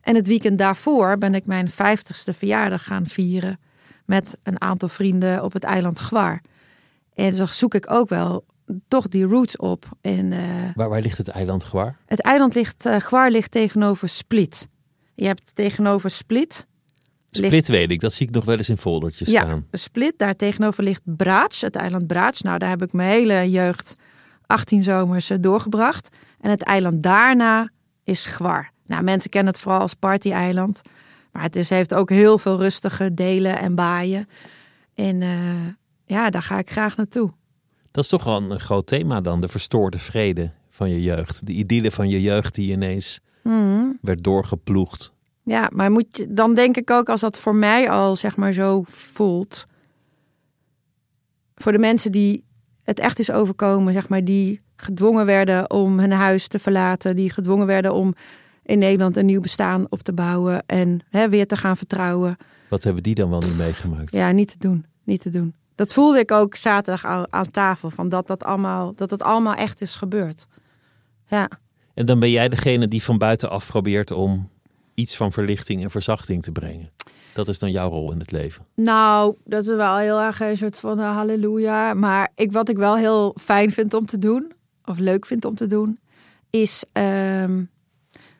En 0.00 0.14
het 0.14 0.26
weekend 0.26 0.58
daarvoor 0.58 1.18
ben 1.18 1.34
ik 1.34 1.46
mijn 1.46 1.70
vijftigste 1.70 2.34
verjaardag 2.34 2.84
gaan 2.84 3.06
vieren. 3.06 3.58
Met 4.06 4.38
een 4.42 4.60
aantal 4.60 4.88
vrienden 4.88 5.44
op 5.44 5.52
het 5.52 5.64
eiland 5.64 5.98
Gwar. 5.98 6.40
En 7.14 7.34
zo 7.34 7.46
zoek 7.46 7.74
ik 7.74 7.90
ook 7.90 8.08
wel 8.08 8.44
toch 8.88 9.08
die 9.08 9.24
roots 9.24 9.56
op. 9.56 9.84
En, 10.00 10.32
eh, 10.32 10.38
Waar, 10.74 10.88
waar 10.88 11.00
ligt 11.00 11.18
het 11.18 11.28
eiland 11.28 11.64
Gewaar? 11.64 11.96
het 12.06 12.20
eiland 12.20 12.54
ligt, 12.54 12.86
eh 12.86 12.96
Gwar 12.96 13.30
ligt 13.30 13.50
tegenover 13.50 14.08
Split. 14.08 14.68
Je 15.14 15.26
hebt 15.26 15.54
tegenover 15.54 16.10
Split. 16.10 16.66
ligt- 17.30 17.46
Split 17.46 17.68
weet 17.68 17.90
ik, 17.90 18.00
dat 18.00 18.12
zie 18.12 18.26
ik 18.28 18.34
nog 18.34 18.44
wel 18.44 18.56
eens 18.56 18.68
in 18.68 18.76
foldertjes 18.76 19.28
ja, 19.28 19.40
staan. 19.42 19.66
Split. 19.72 20.14
Daar 20.16 20.34
tegenover 20.36 20.82
ligt 20.84 21.02
Brač, 21.04 21.60
het 21.60 21.76
eiland 21.76 22.06
Brač. 22.06 22.40
Nou, 22.40 22.58
daar 22.58 22.68
heb 22.68 22.82
ik 22.82 22.92
mijn 22.92 23.10
hele 23.10 23.50
jeugd 23.50 23.94
18 24.46 24.82
zomers 24.82 25.30
eh, 25.30 25.36
doorgebracht. 25.40 26.08
En 26.40 26.50
het 26.50 26.62
eiland 26.62 27.02
daarna 27.02 27.70
is 28.04 28.26
Gwar. 28.26 28.70
Nou, 28.86 29.02
mensen 29.02 29.30
kennen 29.30 29.52
het 29.52 29.62
vooral 29.62 29.80
als 29.80 29.94
party-eiland. 29.94 30.80
Maar 31.32 31.42
het 31.42 31.56
is, 31.56 31.68
heeft 31.68 31.94
ook 31.94 32.10
heel 32.10 32.38
veel 32.38 32.56
rustige 32.58 33.14
delen 33.14 33.58
en 33.58 33.74
baaien. 33.74 34.26
En 34.94 35.22
ja, 36.04 36.30
daar 36.30 36.42
ga 36.42 36.58
ik 36.58 36.70
graag 36.70 36.96
naartoe. 36.96 37.30
Dat 37.90 38.04
is 38.04 38.10
toch 38.10 38.24
wel 38.24 38.42
een 38.50 38.60
groot 38.60 38.86
thema 38.86 39.20
dan, 39.20 39.40
de 39.40 39.48
verstoorde 39.48 39.98
vrede 39.98 40.50
van 40.68 40.90
je 40.90 41.02
jeugd. 41.02 41.46
De 41.46 41.52
idylle 41.52 41.90
van 41.90 42.08
je 42.08 42.20
jeugd 42.22 42.54
die 42.54 42.72
ineens 42.72 43.20
Mhm. 43.42 43.84
werd 44.00 44.24
doorgeploegd. 44.24 45.12
Ja, 45.42 45.70
maar 45.72 45.90
moet 45.90 46.16
je, 46.16 46.32
dan 46.32 46.54
denk 46.54 46.76
ik 46.76 46.90
ook 46.90 47.08
als 47.08 47.20
dat 47.20 47.38
voor 47.38 47.54
mij 47.54 47.90
al 47.90 48.16
zeg 48.16 48.36
maar 48.36 48.52
zo 48.52 48.82
voelt. 48.86 49.66
Voor 51.54 51.72
de 51.72 51.78
mensen 51.78 52.12
die 52.12 52.44
het 52.84 52.98
echt 52.98 53.18
is 53.18 53.30
overkomen, 53.30 53.92
zeg 53.92 54.08
maar, 54.08 54.24
die 54.24 54.60
gedwongen 54.76 55.26
werden 55.26 55.70
om 55.70 55.98
hun 55.98 56.12
huis 56.12 56.46
te 56.48 56.58
verlaten, 56.58 57.16
die 57.16 57.30
gedwongen 57.30 57.66
werden 57.66 57.94
om 57.94 58.14
in 58.62 58.78
Nederland 58.78 59.16
een 59.16 59.26
nieuw 59.26 59.40
bestaan 59.40 59.86
op 59.88 60.02
te 60.02 60.12
bouwen 60.12 60.62
en 60.66 61.00
hè, 61.10 61.28
weer 61.28 61.46
te 61.46 61.56
gaan 61.56 61.76
vertrouwen. 61.76 62.36
Wat 62.68 62.82
hebben 62.84 63.02
die 63.02 63.14
dan 63.14 63.30
wel 63.30 63.40
niet 63.40 63.58
meegemaakt? 63.58 64.12
Ja, 64.12 64.30
niet 64.30 64.48
te 64.50 64.58
doen, 64.58 64.84
niet 65.04 65.20
te 65.22 65.30
doen. 65.30 65.54
Dat 65.80 65.92
voelde 65.92 66.18
ik 66.18 66.30
ook 66.30 66.54
zaterdag 66.54 67.26
aan, 67.30 67.50
tafel, 67.50 67.90
van 67.90 68.08
dat 68.08 68.26
dat 68.26 68.44
allemaal, 68.44 68.92
dat 68.94 69.10
het 69.10 69.22
allemaal 69.22 69.54
echt 69.54 69.80
is 69.80 69.94
gebeurd. 69.94 70.46
Ja. 71.26 71.50
En 71.94 72.06
dan 72.06 72.18
ben 72.18 72.30
jij 72.30 72.48
degene 72.48 72.88
die 72.88 73.02
van 73.02 73.18
buitenaf 73.18 73.66
probeert 73.66 74.10
om 74.10 74.50
iets 74.94 75.16
van 75.16 75.32
verlichting 75.32 75.82
en 75.82 75.90
verzachting 75.90 76.42
te 76.42 76.52
brengen. 76.52 76.90
Dat 77.32 77.48
is 77.48 77.58
dan 77.58 77.70
jouw 77.70 77.88
rol 77.88 78.12
in 78.12 78.18
het 78.18 78.30
leven. 78.30 78.66
Nou, 78.74 79.36
dat 79.44 79.62
is 79.62 79.68
wel 79.68 79.96
heel 79.96 80.20
erg 80.20 80.40
een 80.40 80.56
soort 80.56 80.78
van 80.78 80.98
uh, 80.98 81.16
halleluja. 81.16 81.94
Maar 81.94 82.30
ik, 82.34 82.52
wat 82.52 82.68
ik 82.68 82.76
wel 82.76 82.96
heel 82.96 83.34
fijn 83.40 83.70
vind 83.70 83.94
om 83.94 84.06
te 84.06 84.18
doen, 84.18 84.52
of 84.84 84.98
leuk 84.98 85.26
vind 85.26 85.44
om 85.44 85.54
te 85.54 85.66
doen, 85.66 85.98
is 86.50 86.84
ehm, 86.92 87.62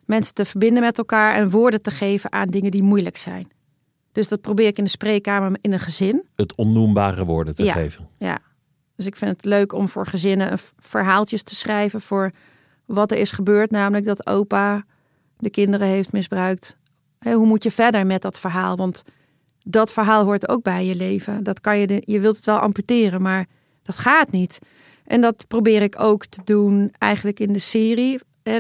mensen 0.04 0.34
te 0.34 0.44
verbinden 0.44 0.82
met 0.82 0.98
elkaar 0.98 1.34
en 1.34 1.50
woorden 1.50 1.82
te 1.82 1.90
geven 1.90 2.32
aan 2.32 2.48
dingen 2.48 2.70
die 2.70 2.82
moeilijk 2.82 3.16
zijn. 3.16 3.48
Dus 4.12 4.28
dat 4.28 4.40
probeer 4.40 4.66
ik 4.66 4.78
in 4.78 4.84
de 4.84 4.90
spreekkamer 4.90 5.58
in 5.60 5.72
een 5.72 5.78
gezin. 5.80 6.26
Het 6.36 6.54
onnoembare 6.54 7.24
woorden 7.24 7.54
te 7.54 7.64
Ja. 7.64 7.72
geven. 7.72 8.08
Ja. 8.18 8.38
Dus 8.96 9.06
ik 9.06 9.16
vind 9.16 9.30
het 9.30 9.44
leuk 9.44 9.72
om 9.72 9.88
voor 9.88 10.06
gezinnen 10.06 10.58
verhaaltjes 10.78 11.42
te 11.42 11.54
schrijven 11.54 12.00
voor 12.00 12.30
wat 12.84 13.10
er 13.10 13.18
is 13.18 13.30
gebeurd. 13.30 13.70
Namelijk 13.70 14.06
dat 14.06 14.26
opa 14.26 14.84
de 15.38 15.50
kinderen 15.50 15.86
heeft 15.86 16.12
misbruikt. 16.12 16.76
Hoe 17.18 17.46
moet 17.46 17.62
je 17.62 17.70
verder 17.70 18.06
met 18.06 18.22
dat 18.22 18.38
verhaal? 18.38 18.76
Want 18.76 19.02
dat 19.64 19.92
verhaal 19.92 20.24
hoort 20.24 20.48
ook 20.48 20.62
bij 20.62 20.84
je 20.86 20.96
leven. 20.96 21.42
Dat 21.44 21.60
kan 21.60 21.78
je, 21.78 21.86
de, 21.86 22.02
je 22.04 22.20
wilt 22.20 22.36
het 22.36 22.46
wel 22.46 22.58
amputeren, 22.58 23.22
maar 23.22 23.46
dat 23.82 23.98
gaat 23.98 24.30
niet. 24.30 24.58
En 25.04 25.20
dat 25.20 25.44
probeer 25.48 25.82
ik 25.82 26.00
ook 26.00 26.26
te 26.26 26.40
doen 26.44 26.92
eigenlijk 26.98 27.40
in 27.40 27.52
de 27.52 27.58
serie. 27.58 28.20
Hè, 28.42 28.58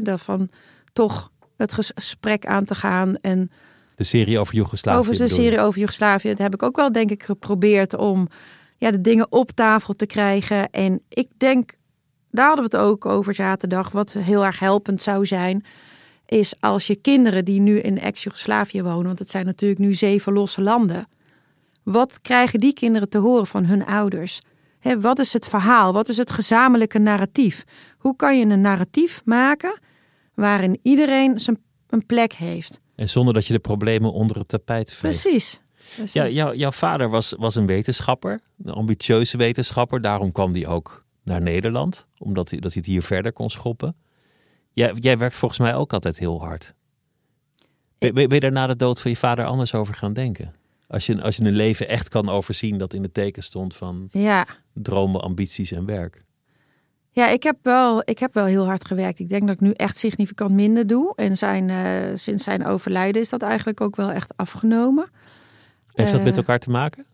toch 0.92 1.30
het 1.56 1.72
gesprek 1.72 2.46
aan 2.46 2.64
te 2.64 2.74
gaan 2.74 3.14
en 3.14 3.50
De 4.00 4.06
serie 4.06 4.38
over 4.38 4.54
Joegoslavië. 4.54 4.98
over 4.98 5.18
de 5.18 5.28
serie 5.28 5.60
over 5.60 5.78
Joegoslavië. 5.78 6.28
Dat 6.28 6.38
heb 6.38 6.54
ik 6.54 6.62
ook 6.62 6.76
wel, 6.76 6.92
denk 6.92 7.10
ik, 7.10 7.22
geprobeerd 7.22 7.96
om 7.96 8.28
ja, 8.76 8.90
de 8.90 9.00
dingen 9.00 9.32
op 9.32 9.50
tafel 9.50 9.94
te 9.94 10.06
krijgen. 10.06 10.70
En 10.70 11.02
ik 11.08 11.28
denk, 11.36 11.74
daar 12.30 12.46
hadden 12.46 12.70
we 12.70 12.76
het 12.76 12.86
ook 12.86 13.06
over 13.06 13.34
zaterdag, 13.34 13.90
wat 13.90 14.12
heel 14.12 14.44
erg 14.44 14.58
helpend 14.58 15.02
zou 15.02 15.26
zijn. 15.26 15.64
Is 16.26 16.54
als 16.60 16.86
je 16.86 16.94
kinderen 16.94 17.44
die 17.44 17.60
nu 17.60 17.78
in 17.78 17.98
ex-Jugoslavië 17.98 18.82
wonen, 18.82 19.06
want 19.06 19.18
het 19.18 19.30
zijn 19.30 19.46
natuurlijk 19.46 19.80
nu 19.80 19.94
zeven 19.94 20.32
losse 20.32 20.62
landen. 20.62 21.08
Wat 21.82 22.20
krijgen 22.20 22.58
die 22.58 22.72
kinderen 22.72 23.08
te 23.08 23.18
horen 23.18 23.46
van 23.46 23.64
hun 23.64 23.86
ouders? 23.86 24.40
Wat 25.00 25.18
is 25.18 25.32
het 25.32 25.46
verhaal? 25.46 25.92
Wat 25.92 26.08
is 26.08 26.16
het 26.16 26.30
gezamenlijke 26.30 26.98
narratief? 26.98 27.64
Hoe 27.98 28.16
kan 28.16 28.38
je 28.38 28.46
een 28.46 28.60
narratief 28.60 29.22
maken 29.24 29.78
waarin 30.34 30.78
iedereen 30.82 31.38
zijn 31.40 31.58
een 31.88 32.06
plek 32.06 32.32
heeft? 32.32 32.80
En 33.00 33.08
zonder 33.08 33.34
dat 33.34 33.46
je 33.46 33.52
de 33.52 33.58
problemen 33.58 34.12
onder 34.12 34.38
het 34.38 34.48
tapijt 34.48 34.92
veegt. 34.92 35.20
Precies. 35.22 35.60
Precies. 35.94 36.12
Ja, 36.12 36.28
jou- 36.28 36.56
jouw 36.56 36.70
vader 36.70 37.10
was, 37.10 37.34
was 37.38 37.54
een 37.54 37.66
wetenschapper, 37.66 38.40
een 38.64 38.72
ambitieuze 38.72 39.36
wetenschapper. 39.36 40.00
Daarom 40.00 40.32
kwam 40.32 40.52
hij 40.52 40.66
ook 40.66 41.04
naar 41.24 41.40
Nederland, 41.42 42.06
omdat 42.18 42.50
hij, 42.50 42.60
dat 42.60 42.72
hij 42.72 42.82
het 42.84 42.90
hier 42.90 43.02
verder 43.02 43.32
kon 43.32 43.50
schoppen. 43.50 43.96
Jij, 44.72 44.92
jij 44.98 45.18
werkt 45.18 45.36
volgens 45.36 45.60
mij 45.60 45.74
ook 45.74 45.92
altijd 45.92 46.18
heel 46.18 46.40
hard. 46.40 46.74
Ben, 47.98 48.14
ben 48.14 48.24
ben 48.28 48.34
je 48.34 48.40
daar 48.40 48.52
na 48.52 48.66
de 48.66 48.76
dood 48.76 49.00
van 49.00 49.10
je 49.10 49.16
vader 49.16 49.44
anders 49.44 49.74
over 49.74 49.94
gaan 49.94 50.12
denken? 50.12 50.54
Als 50.88 51.06
je, 51.06 51.22
als 51.22 51.36
je 51.36 51.44
een 51.44 51.52
leven 51.52 51.88
echt 51.88 52.08
kan 52.08 52.28
overzien 52.28 52.78
dat 52.78 52.94
in 52.94 53.02
het 53.02 53.14
teken 53.14 53.42
stond 53.42 53.76
van 53.76 54.08
Ja. 54.12 54.46
dromen, 54.74 55.20
ambities 55.20 55.72
en 55.72 55.84
werk. 55.86 56.24
Ja, 57.12 57.28
ik 57.28 57.42
heb, 57.42 57.56
wel, 57.62 58.02
ik 58.04 58.18
heb 58.18 58.34
wel 58.34 58.44
heel 58.44 58.64
hard 58.64 58.84
gewerkt. 58.84 59.18
Ik 59.18 59.28
denk 59.28 59.42
dat 59.42 59.50
ik 59.54 59.60
nu 59.60 59.70
echt 59.70 59.96
significant 59.96 60.50
minder 60.50 60.86
doe. 60.86 61.12
En 61.16 61.36
zijn, 61.36 61.70
eh, 61.70 61.86
sinds 62.14 62.44
zijn 62.44 62.66
overlijden 62.66 63.22
is 63.22 63.28
dat 63.28 63.42
eigenlijk 63.42 63.80
ook 63.80 63.96
wel 63.96 64.10
echt 64.10 64.36
afgenomen. 64.36 65.10
Heeft 65.94 66.10
dat 66.10 66.20
Eh, 66.20 66.26
met 66.26 66.36
elkaar 66.36 66.58
te 66.58 66.70
maken? 66.70 67.06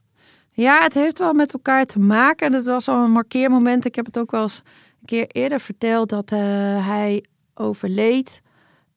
Ja, 0.51 0.83
het 0.83 0.95
heeft 0.95 1.19
wel 1.19 1.33
met 1.33 1.53
elkaar 1.53 1.85
te 1.85 1.99
maken. 1.99 2.47
En 2.47 2.53
het 2.53 2.65
was 2.65 2.89
al 2.89 3.05
een 3.05 3.11
markeermoment. 3.11 3.85
Ik 3.85 3.95
heb 3.95 4.07
het 4.07 4.19
ook 4.19 4.31
wel 4.31 4.43
eens 4.43 4.63
een 5.01 5.07
keer 5.07 5.27
eerder 5.27 5.61
verteld 5.61 6.09
dat 6.09 6.33
eh, 6.33 6.39
hij 6.87 7.25
overleed. 7.55 8.43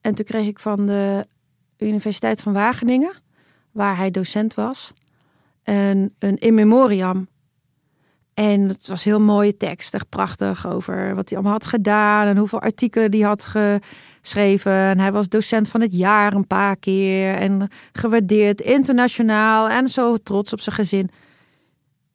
En 0.01 0.15
toen 0.15 0.25
kreeg 0.25 0.47
ik 0.47 0.59
van 0.59 0.85
de 0.85 1.25
Universiteit 1.77 2.41
van 2.41 2.53
Wageningen, 2.53 3.13
waar 3.71 3.97
hij 3.97 4.11
docent 4.11 4.53
was, 4.53 4.93
een, 5.63 6.13
een 6.19 6.37
in 6.37 6.53
memoriam. 6.53 7.27
En 8.39 8.67
het 8.67 8.87
was 8.87 9.03
heel 9.03 9.19
mooie 9.19 9.57
tekst, 9.57 9.93
echt 9.93 10.09
prachtig 10.09 10.67
over 10.67 11.15
wat 11.15 11.29
hij 11.29 11.37
allemaal 11.37 11.57
had 11.57 11.65
gedaan 11.65 12.27
en 12.27 12.37
hoeveel 12.37 12.61
artikelen 12.61 13.11
hij 13.11 13.19
had 13.19 13.45
geschreven. 13.45 14.71
En 14.71 14.99
hij 14.99 15.11
was 15.11 15.29
docent 15.29 15.67
van 15.67 15.81
het 15.81 15.93
jaar 15.93 16.33
een 16.33 16.47
paar 16.47 16.77
keer 16.77 17.35
en 17.35 17.67
gewaardeerd 17.91 18.61
internationaal 18.61 19.69
en 19.69 19.87
zo 19.87 20.17
trots 20.17 20.53
op 20.53 20.59
zijn 20.59 20.75
gezin. 20.75 21.09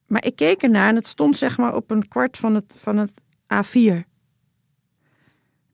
Maar 0.07 0.25
ik 0.27 0.37
keek 0.37 0.63
ernaar 0.63 0.89
en 0.89 0.95
het 0.95 1.07
stond 1.07 1.37
zeg 1.37 1.59
maar 1.59 1.75
op 1.75 1.91
een 1.91 2.09
kwart 2.09 2.37
van 2.37 2.55
het, 2.55 2.75
van 2.77 2.97
het 2.97 3.13
A4. 3.55 3.95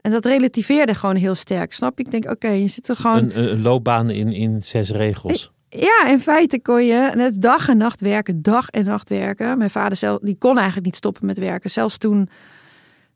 En 0.01 0.11
dat 0.11 0.25
relativeerde 0.25 0.95
gewoon 0.95 1.17
heel 1.17 1.35
sterk, 1.35 1.73
snap 1.73 1.99
je? 1.99 2.05
Ik 2.05 2.11
denk, 2.11 2.31
oké, 2.31 2.49
je 2.49 2.69
zit 2.69 2.89
er 2.89 2.97
gewoon... 2.97 3.17
Een, 3.17 3.51
een 3.51 3.63
loopbaan 3.63 4.11
in, 4.11 4.33
in 4.33 4.63
zes 4.63 4.91
regels. 4.91 5.53
Ja, 5.73 6.07
in 6.07 6.21
feite 6.21 6.61
kon 6.61 6.85
je 6.85 7.11
net 7.15 7.43
dag 7.43 7.69
en 7.69 7.77
nacht 7.77 8.01
werken, 8.01 8.43
dag 8.43 8.69
en 8.69 8.85
nacht 8.85 9.09
werken. 9.09 9.59
Mijn 9.59 9.71
vader 9.71 9.97
zelf, 9.97 10.19
die 10.23 10.37
kon 10.39 10.57
eigenlijk 10.57 10.87
niet 10.87 10.97
stoppen 10.97 11.27
met 11.27 11.39
werken. 11.39 11.71
Zelfs 11.71 11.99
toen, 11.99 12.29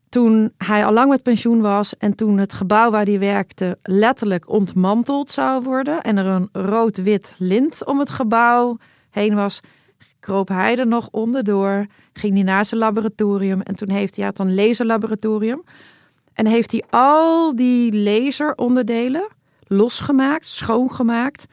toen 0.09 0.53
hij 0.57 0.85
al 0.85 0.93
lang 0.93 1.09
met 1.09 1.23
pensioen 1.23 1.61
was 1.61 1.97
en 1.97 2.15
toen 2.15 2.37
het 2.37 2.53
gebouw 2.53 2.91
waar 2.91 3.05
hij 3.05 3.19
werkte 3.19 3.77
letterlijk 3.81 4.49
ontmanteld 4.49 5.29
zou 5.29 5.63
worden 5.63 6.01
en 6.01 6.17
er 6.17 6.25
een 6.25 6.49
rood-wit 6.51 7.35
lint 7.37 7.85
om 7.85 7.99
het 7.99 8.09
gebouw 8.09 8.77
heen 9.09 9.35
was, 9.35 9.59
kroop 10.19 10.47
hij 10.47 10.77
er 10.77 10.87
nog 10.87 11.07
onderdoor, 11.11 11.85
ging 12.13 12.33
hij 12.33 12.43
naar 12.43 12.65
zijn 12.65 12.79
laboratorium 12.79 13.61
en 13.61 13.75
toen 13.75 13.89
heeft 13.89 14.15
hij 14.15 14.25
had 14.25 14.39
een 14.39 14.55
laserlaboratorium 14.55 15.63
en 16.33 16.45
heeft 16.45 16.71
hij 16.71 16.83
al 16.89 17.55
die 17.55 18.03
laseronderdelen 18.03 19.27
losgemaakt, 19.67 20.45
schoongemaakt 20.45 21.45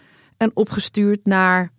en 0.43 0.51
opgestuurd 0.55 1.27
naar 1.27 1.71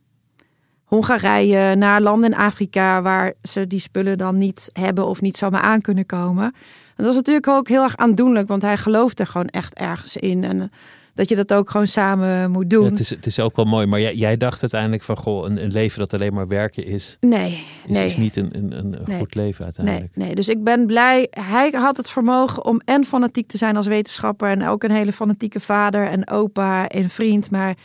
Hongarije, 0.84 1.76
naar 1.76 2.02
landen 2.02 2.32
in 2.32 2.38
Afrika 2.38 3.02
waar 3.02 3.34
ze 3.42 3.68
die 3.68 3.80
spullen 3.80 4.18
dan 4.18 4.38
niet 4.38 4.70
hebben 4.74 5.06
of 5.08 5.22
niet 5.22 5.38
zomaar 5.38 5.62
aan 5.62 5.82
kunnen 5.82 6.06
komen. 6.06 6.44
En 6.44 6.54
dat 6.96 7.06
was 7.06 7.16
natuurlijk 7.16 7.48
ook 7.48 7.68
heel 7.68 7.84
erg 7.84 7.98
aandoenlijk, 7.98 8.48
want 8.48 8.62
hij 8.62 8.78
geloofde 8.78 9.26
gewoon 9.26 9.48
echt 9.48 9.74
ergens 9.74 10.18
in. 10.18 10.44
En 10.44 10.72
dat 11.14 11.30
je 11.30 11.36
dat 11.36 11.54
ook 11.54 11.70
gewoon 11.70 11.88
samen 11.88 12.52
moet 12.52 12.70
doen. 12.70 12.84
Ja, 12.84 12.90
het, 12.90 13.00
is, 13.00 13.10
het 13.10 13.26
is 13.26 13.40
ook 13.40 13.56
wel 13.56 13.66
mooi, 13.66 13.86
maar 13.86 14.00
jij, 14.00 14.16
jij 14.16 14.38
dacht 14.38 14.62
uiteindelijk 14.62 15.04
van 15.04 15.18
goh, 15.18 15.46
een, 15.46 15.64
een, 15.64 15.72
leven 15.72 16.00
dat 16.00 16.14
alleen 16.14 16.34
maar 16.34 16.48
werken 16.48 16.86
is. 16.86 17.18
Nee, 17.20 17.66
is, 17.88 17.98
nee. 17.98 18.06
is 18.06 18.18
niet 18.18 18.36
een, 18.36 18.50
een, 18.56 18.98
een 19.08 19.18
goed 19.18 19.36
leven 19.36 19.64
uiteindelijk. 19.64 20.16
Nee, 20.16 20.26
nee, 20.26 20.36
dus 20.36 20.50
ik 20.50 20.64
ben 20.64 20.86
blij. 20.86 21.28
Hij 21.30 21.70
had 21.72 21.98
het 21.98 22.10
vermogen 22.10 22.66
om 22.66 22.82
en 22.86 23.06
fanatiek 23.06 23.48
te 23.48 23.58
zijn 23.58 23.78
als 23.78 23.88
wetenschapper 23.88 24.50
en 24.50 24.68
ook 24.68 24.84
een 24.84 24.92
hele 24.92 25.14
fanatieke 25.14 25.60
vader 25.60 26.08
en 26.08 26.30
opa 26.30 26.88
en 26.88 27.10
vriend. 27.10 27.52
Maar 27.52 27.76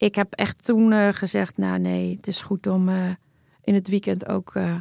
ik 0.00 0.14
heb 0.14 0.32
echt 0.34 0.64
toen 0.64 0.92
uh, 0.92 1.08
gezegd, 1.08 1.56
nou 1.56 1.78
nee, 1.78 2.16
het 2.16 2.26
is 2.26 2.42
goed 2.42 2.66
om 2.66 2.88
uh, 2.88 3.10
in 3.62 3.74
het 3.74 3.88
weekend 3.88 4.28
ook 4.28 4.54
uh, 4.54 4.74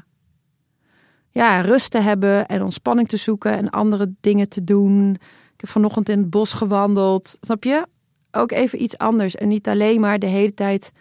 ja, 1.30 1.62
rust 1.62 1.92
te 1.92 1.98
hebben 1.98 2.48
en 2.48 2.64
ontspanning 2.64 3.08
te 3.08 3.18
zoeken 3.18 3.52
en 3.52 3.70
andere 3.70 4.14
dingen 4.20 4.50
te 4.50 4.64
doen. 4.64 5.10
Ik 5.54 5.62
heb 5.62 5.70
vanochtend 5.70 6.10
in 6.10 6.18
het 6.18 6.30
bos 6.30 6.54
gewandeld, 6.54 7.38
snap 7.42 7.64
je? 7.64 7.88
Ook 8.32 8.52
even 8.52 8.82
iets 8.82 8.98
anders 8.98 9.36
en 9.36 9.48
niet 9.48 9.68
alleen 9.68 10.00
maar 10.00 10.20
de 10.20 10.28
hele 10.28 10.54
tijd. 10.54 10.92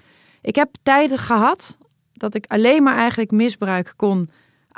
Ik 0.41 0.55
heb 0.55 0.75
tijden 0.83 1.19
gehad 1.19 1.79
dat 2.13 2.35
ik 2.35 2.47
alleen 2.47 2.83
maar 2.83 2.97
eigenlijk 2.97 3.31
misbruik 3.31 3.93
kon 3.97 4.29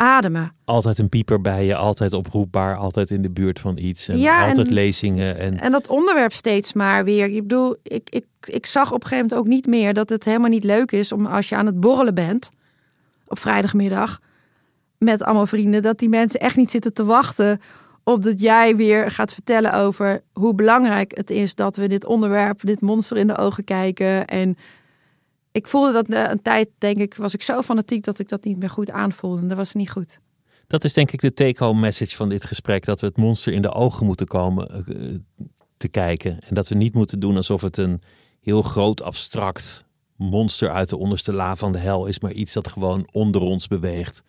ademen. 0.01 0.53
Altijd 0.65 0.99
een 0.99 1.09
pieper 1.09 1.41
bij 1.41 1.67
je, 1.67 1.77
altijd 1.77 2.13
oproepbaar, 2.13 2.77
altijd 2.77 3.11
in 3.11 3.23
de 3.23 3.31
buurt 3.31 3.61
van 3.61 3.77
iets. 3.79 4.09
En 4.09 4.19
ja, 4.19 4.49
altijd 4.49 4.67
en, 4.67 4.73
lezingen. 4.73 5.39
En... 5.39 5.61
en 5.61 5.73
dat 5.73 5.89
onderwerp 5.89 6.33
steeds 6.33 6.73
maar 6.73 7.05
weer. 7.05 7.25
Ik 7.25 7.43
bedoel, 7.43 7.77
ik, 7.83 8.11
ik, 8.11 8.27
ik 8.45 8.67
zag 8.67 8.93
op 8.93 9.03
een 9.03 9.09
gegeven 9.09 9.29
moment 9.29 9.41
ook 9.41 9.53
niet 9.53 9.67
meer 9.67 9.95
dat 9.95 10.09
het 10.09 10.25
helemaal 10.25 10.49
niet 10.49 10.65
leuk 10.65 10.93
is 10.93 11.13
om 11.13 11.27
als 11.27 11.49
je 11.49 11.57
aan 11.57 11.67
het 11.67 11.81
borrelen 11.81 12.15
bent 12.15 12.51
op 13.27 13.39
vrijdagmiddag 13.39 14.21
met 14.99 15.23
allemaal 15.23 15.47
vrienden, 15.47 15.83
dat 15.83 15.99
die 15.99 16.09
mensen 16.09 16.41
echt 16.41 16.57
niet 16.57 16.71
zitten 16.71 16.93
te 16.93 17.05
wachten 17.05 17.61
op 18.05 18.23
dat 18.23 18.41
jij 18.41 18.77
weer 18.77 19.11
gaat 19.11 19.33
vertellen 19.33 19.73
over 19.73 20.23
hoe 20.33 20.55
belangrijk 20.55 21.17
het 21.17 21.31
is 21.31 21.55
dat 21.55 21.77
we 21.77 21.89
dit 21.89 22.07
onderwerp, 22.07 22.61
dit 22.67 22.81
monster 22.81 23.17
in 23.17 23.27
de 23.27 23.37
ogen 23.37 23.65
kijken. 23.65 24.27
En 24.27 24.57
ik 25.53 25.67
voelde 25.67 25.93
dat 25.93 26.31
een 26.31 26.43
tijd, 26.43 26.69
denk 26.79 26.99
ik, 26.99 27.15
was 27.15 27.35
ik 27.35 27.43
zo 27.43 27.63
fanatiek 27.63 28.05
dat 28.05 28.19
ik 28.19 28.29
dat 28.29 28.45
niet 28.45 28.59
meer 28.59 28.71
goed 28.71 28.91
aanvoelde. 28.91 29.41
En 29.41 29.49
dat 29.49 29.57
was 29.57 29.75
niet 29.75 29.91
goed. 29.91 30.19
Dat 30.67 30.85
is 30.85 30.93
denk 30.93 31.11
ik 31.11 31.21
de 31.21 31.33
take-home 31.33 31.81
message 31.81 32.17
van 32.17 32.29
dit 32.29 32.45
gesprek: 32.45 32.85
dat 32.85 33.01
we 33.01 33.07
het 33.07 33.17
monster 33.17 33.53
in 33.53 33.63
de 33.63 33.73
ogen 33.73 34.07
moeten 34.07 34.27
komen 34.27 34.85
uh, 34.89 35.15
te 35.77 35.89
kijken. 35.89 36.39
En 36.39 36.55
dat 36.55 36.69
we 36.69 36.75
niet 36.75 36.95
moeten 36.95 37.21
doen 37.21 37.37
alsof 37.37 37.61
het 37.61 37.77
een 37.77 38.01
heel 38.41 38.63
groot 38.63 39.03
abstract 39.03 39.85
monster 40.17 40.71
uit 40.71 40.89
de 40.89 40.97
onderste 40.97 41.33
la 41.33 41.57
van 41.57 41.73
de 41.73 41.79
hel 41.79 42.07
is, 42.07 42.21
maar 42.21 42.33
iets 42.33 42.53
dat 42.53 42.69
gewoon 42.69 43.09
onder 43.13 43.41
ons 43.41 43.67
beweegt. 43.67 44.23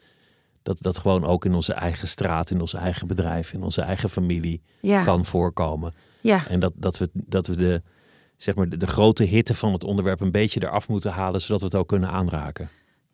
Dat 0.62 0.82
dat 0.82 1.00
gewoon 1.00 1.26
ook 1.26 1.46
in 1.46 1.54
onze 1.54 1.74
eigen 1.74 2.08
straat, 2.08 2.50
in 2.50 2.62
ons 2.62 2.74
eigen 2.74 3.08
bedrijf, 3.08 3.54
in 3.54 3.64
onze 3.64 3.82
eigen 3.82 4.10
familie 4.10 4.62
ja. 4.82 5.04
kan 5.04 5.26
voorkomen. 5.26 5.94
Ja. 6.22 6.48
En 6.48 6.60
dat, 6.60 6.74
dat, 6.76 6.98
we, 6.98 7.10
dat 7.14 7.48
we 7.48 7.56
de, 7.56 7.82
zeg 8.44 8.56
maar, 8.56 8.70
de, 8.70 8.78
de 8.78 8.88
grote 8.88 9.24
hitte 9.24 9.54
van 9.54 9.74
het 9.74 9.84
onderwerp 9.84 10.22
een 10.22 10.32
beetje 10.32 10.64
eraf 10.64 10.88
moeten 10.88 11.12
halen, 11.12 11.42
zodat 11.42 11.60
we 11.60 11.66
het 11.66 11.76
ook 11.76 11.88
kunnen 11.88 12.10
aanraken. 12.10 12.70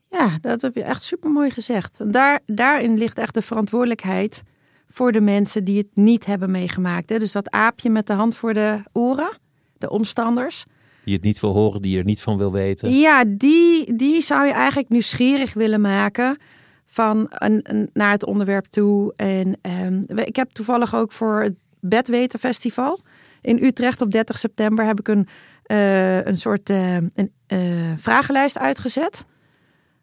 Ja, 0.10 0.38
dat 0.42 0.62
heb 0.62 0.76
je 0.76 0.84
echt 0.84 1.04
super 1.04 1.32
mooi 1.32 1.50
gezegd. 1.52 2.00
En 2.00 2.12
daar, 2.12 2.40
daarin 2.46 2.98
ligt 2.98 3.18
echt 3.18 3.34
de 3.34 3.42
verantwoordelijkheid 3.42 4.44
voor 4.90 5.12
de 5.12 5.22
mensen 5.22 5.64
die 5.64 5.78
het 5.78 5.88
niet 5.94 6.26
hebben 6.26 6.52
meegemaakt. 6.52 7.10
Hè? 7.10 7.20
Dus 7.20 7.32
dat 7.32 7.52
aapje 7.52 7.90
met 7.90 8.08
de 8.08 8.14
hand 8.14 8.36
voor 8.36 8.54
de 8.54 8.82
oren, 8.92 9.38
de 9.78 9.90
omstanders. 9.90 10.66
Die 11.04 11.16
het 11.16 11.24
niet 11.24 11.40
wil 11.40 11.54
horen, 11.54 11.82
die 11.82 11.98
er 11.98 12.04
niet 12.04 12.22
van 12.22 12.38
wil 12.38 12.52
weten. 12.52 12.92
Ja, 12.92 13.24
die, 13.28 13.96
die 13.96 14.22
zou 14.22 14.46
je 14.46 14.54
eigenlijk 14.54 14.90
nieuwsgierig 14.90 15.54
willen 15.54 15.82
maken 15.82 16.38
van 16.86 17.26
een, 17.30 17.60
een, 17.64 17.90
naar 17.94 18.12
het 18.12 18.26
onderwerp 18.26 18.66
toe. 18.66 19.14
En 19.16 19.58
um, 19.62 20.06
ik 20.18 20.36
heb 20.36 20.52
toevallig 20.52 20.96
ook 20.96 21.12
voor 21.12 21.42
het 21.42 21.56
Bedwetenfestival 21.80 23.00
in 23.48 23.64
Utrecht 23.64 24.02
op 24.02 24.12
30 24.12 24.38
september 24.38 24.86
heb 24.86 25.00
ik 25.00 25.08
een, 25.08 25.28
uh, 25.68 26.26
een 26.26 26.38
soort 26.38 26.70
uh, 26.70 26.96
een, 26.96 27.32
uh, 27.48 27.94
vragenlijst 27.98 28.58
uitgezet. 28.58 29.26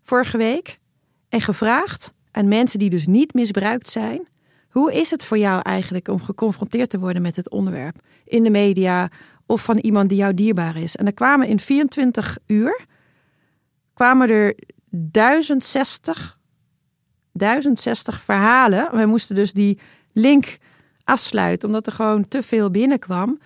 Vorige 0.02 0.36
week. 0.36 0.78
En 1.28 1.40
gevraagd 1.40 2.12
aan 2.30 2.48
mensen 2.48 2.78
die 2.78 2.90
dus 2.90 3.06
niet 3.06 3.34
misbruikt 3.34 3.88
zijn. 3.88 4.28
Hoe 4.68 4.94
is 4.94 5.10
het 5.10 5.24
voor 5.24 5.38
jou 5.38 5.62
eigenlijk 5.62 6.08
om 6.08 6.20
geconfronteerd 6.20 6.90
te 6.90 6.98
worden 6.98 7.22
met 7.22 7.36
het 7.36 7.50
onderwerp? 7.50 7.96
In 8.24 8.42
de 8.42 8.50
media 8.50 9.08
of 9.46 9.62
van 9.62 9.78
iemand 9.78 10.08
die 10.08 10.18
jou 10.18 10.34
dierbaar 10.34 10.76
is. 10.76 10.96
En 10.96 11.06
er 11.06 11.14
kwamen 11.14 11.46
in 11.46 11.60
24 11.60 12.38
uur 12.46 12.84
kwamen 13.94 14.30
er 14.30 14.54
1060 14.90 16.42
1060 17.32 18.20
verhalen. 18.20 18.96
We 18.96 19.06
moesten 19.06 19.34
dus 19.34 19.52
die 19.52 19.78
link 20.12 20.58
afsluiten, 21.04 21.68
omdat 21.68 21.86
er 21.86 21.92
gewoon 21.92 22.28
te 22.28 22.42
veel 22.42 22.70
binnenkwam. 22.70 23.38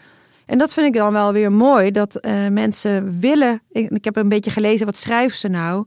En 0.46 0.58
dat 0.58 0.72
vind 0.72 0.86
ik 0.86 0.92
dan 0.92 1.12
wel 1.12 1.32
weer 1.32 1.52
mooi, 1.52 1.90
dat 1.90 2.18
uh, 2.20 2.48
mensen 2.48 3.20
willen... 3.20 3.62
Ik, 3.70 4.04
heb 4.04 4.16
een 4.16 4.28
beetje 4.28 4.50
gelezen, 4.50 4.86
wat 4.86 4.96
schrijven 4.96 5.38
ze 5.38 5.48
nou? 5.48 5.86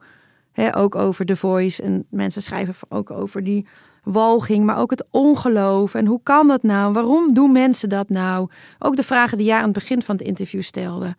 Ook 0.71 0.95
over 0.95 1.25
The 1.25 1.35
Voice. 1.35 1.83
En 1.83 2.05
mensen 2.09 2.41
schrijven 2.41 2.75
ook 2.89 3.11
over 3.11 3.43
die 3.43 3.67
walging, 4.03 4.65
maar 4.65 4.77
ook 4.77 4.89
het 4.89 5.07
ongeloof. 5.11 5.95
En 5.95 6.05
hoe 6.05 6.19
kan 6.23 6.47
dat 6.47 6.63
nou? 6.63 6.93
Waarom 6.93 7.33
doen 7.33 7.51
mensen 7.51 7.89
dat 7.89 8.09
nou? 8.09 8.49
Ook 8.79 8.95
de 8.95 9.03
vragen 9.03 9.37
die 9.37 9.47
jij 9.47 9.57
aan 9.57 9.63
het 9.63 9.73
begin 9.73 10.01
van 10.01 10.15
het 10.15 10.27
interview 10.27 10.61
stelde. 10.61 11.15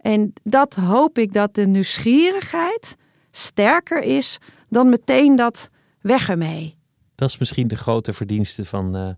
En 0.00 0.32
dat 0.42 0.74
hoop 0.74 1.18
ik 1.18 1.32
dat 1.32 1.54
de 1.54 1.66
nieuwsgierigheid 1.66 2.96
sterker 3.30 4.02
is 4.02 4.38
dan 4.68 4.88
meteen 4.88 5.36
dat 5.36 5.70
weg 6.00 6.28
ermee. 6.28 6.76
Dat 7.14 7.28
is 7.28 7.38
misschien 7.38 7.68
de 7.68 7.76
grote 7.76 8.12
verdienste 8.12 8.64
van 8.64 8.96
uh, 8.96 9.08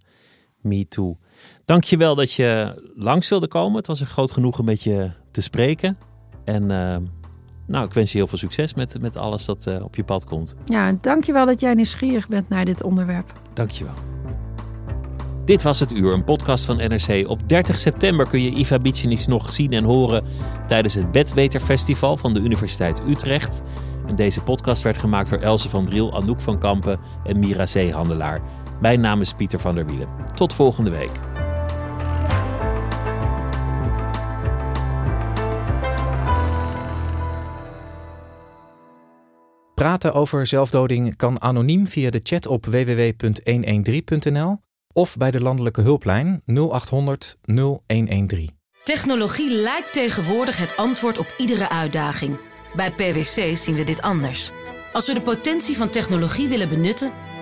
Me 0.60 0.88
Too. 0.88 1.16
Dank 1.64 1.84
je 1.84 1.96
wel 1.96 2.14
dat 2.14 2.32
je 2.32 2.74
langs 2.96 3.28
wilde 3.28 3.48
komen. 3.48 3.76
Het 3.76 3.86
was 3.86 4.00
een 4.00 4.06
groot 4.06 4.30
genoegen 4.30 4.64
met 4.64 4.82
je 4.82 5.10
te 5.30 5.40
spreken. 5.40 5.98
En 6.44 6.62
uh, 6.62 6.96
nou, 7.66 7.84
ik 7.84 7.92
wens 7.92 8.12
je 8.12 8.18
heel 8.18 8.26
veel 8.26 8.38
succes 8.38 8.74
met, 8.74 9.00
met 9.00 9.16
alles 9.16 9.44
dat 9.44 9.66
uh, 9.66 9.84
op 9.84 9.96
je 9.96 10.04
pad 10.04 10.24
komt. 10.24 10.54
Ja, 10.64 10.92
dank 11.00 11.24
je 11.24 11.32
wel 11.32 11.46
dat 11.46 11.60
jij 11.60 11.74
nieuwsgierig 11.74 12.28
bent 12.28 12.48
naar 12.48 12.64
dit 12.64 12.82
onderwerp. 12.82 13.32
Dank 13.52 13.70
je 13.70 13.84
wel. 13.84 13.94
Dit 15.44 15.62
was 15.62 15.80
Het 15.80 15.92
Uur, 15.92 16.12
een 16.12 16.24
podcast 16.24 16.64
van 16.64 16.76
NRC. 16.76 17.28
Op 17.28 17.48
30 17.48 17.78
september 17.78 18.28
kun 18.28 18.42
je 18.42 18.50
Iva 18.50 18.78
Bicinis 18.78 19.26
nog 19.26 19.52
zien 19.52 19.72
en 19.72 19.84
horen 19.84 20.24
tijdens 20.66 20.94
het 20.94 21.10
Bedweterfestival 21.10 22.16
van 22.16 22.34
de 22.34 22.40
Universiteit 22.40 23.00
Utrecht. 23.08 23.62
En 24.06 24.16
deze 24.16 24.40
podcast 24.40 24.82
werd 24.82 24.98
gemaakt 24.98 25.30
door 25.30 25.38
Else 25.38 25.68
van 25.68 25.84
Driel, 25.84 26.14
Anouk 26.14 26.40
van 26.40 26.58
Kampen 26.58 27.00
en 27.24 27.38
Mira 27.38 27.66
Zeehandelaar. 27.66 28.40
Mijn 28.80 29.00
naam 29.00 29.20
is 29.20 29.32
Pieter 29.32 29.60
van 29.60 29.74
der 29.74 29.86
Wielen. 29.86 30.08
Tot 30.34 30.52
volgende 30.52 30.90
week. 30.90 31.10
Praten 39.74 40.14
over 40.14 40.46
zelfdoding 40.46 41.16
kan 41.16 41.42
anoniem 41.42 41.86
via 41.86 42.10
de 42.10 42.20
chat 42.22 42.46
op 42.46 42.66
www.113.nl 42.66 44.58
Of 44.92 45.16
bij 45.16 45.30
de 45.30 45.40
landelijke 45.40 45.80
hulplijn 45.80 46.42
0800 46.44 47.36
0113. 47.44 48.50
Technologie 48.84 49.54
lijkt 49.54 49.92
tegenwoordig 49.92 50.58
het 50.58 50.76
antwoord 50.76 51.18
op 51.18 51.34
iedere 51.36 51.68
uitdaging. 51.68 52.38
Bij 52.76 52.92
PwC 52.92 53.56
zien 53.56 53.74
we 53.74 53.84
dit 53.84 54.02
anders. 54.02 54.50
Als 54.92 55.06
we 55.06 55.14
de 55.14 55.22
potentie 55.22 55.76
van 55.76 55.90
technologie 55.90 56.48
willen 56.48 56.68
benutten, 56.68 57.12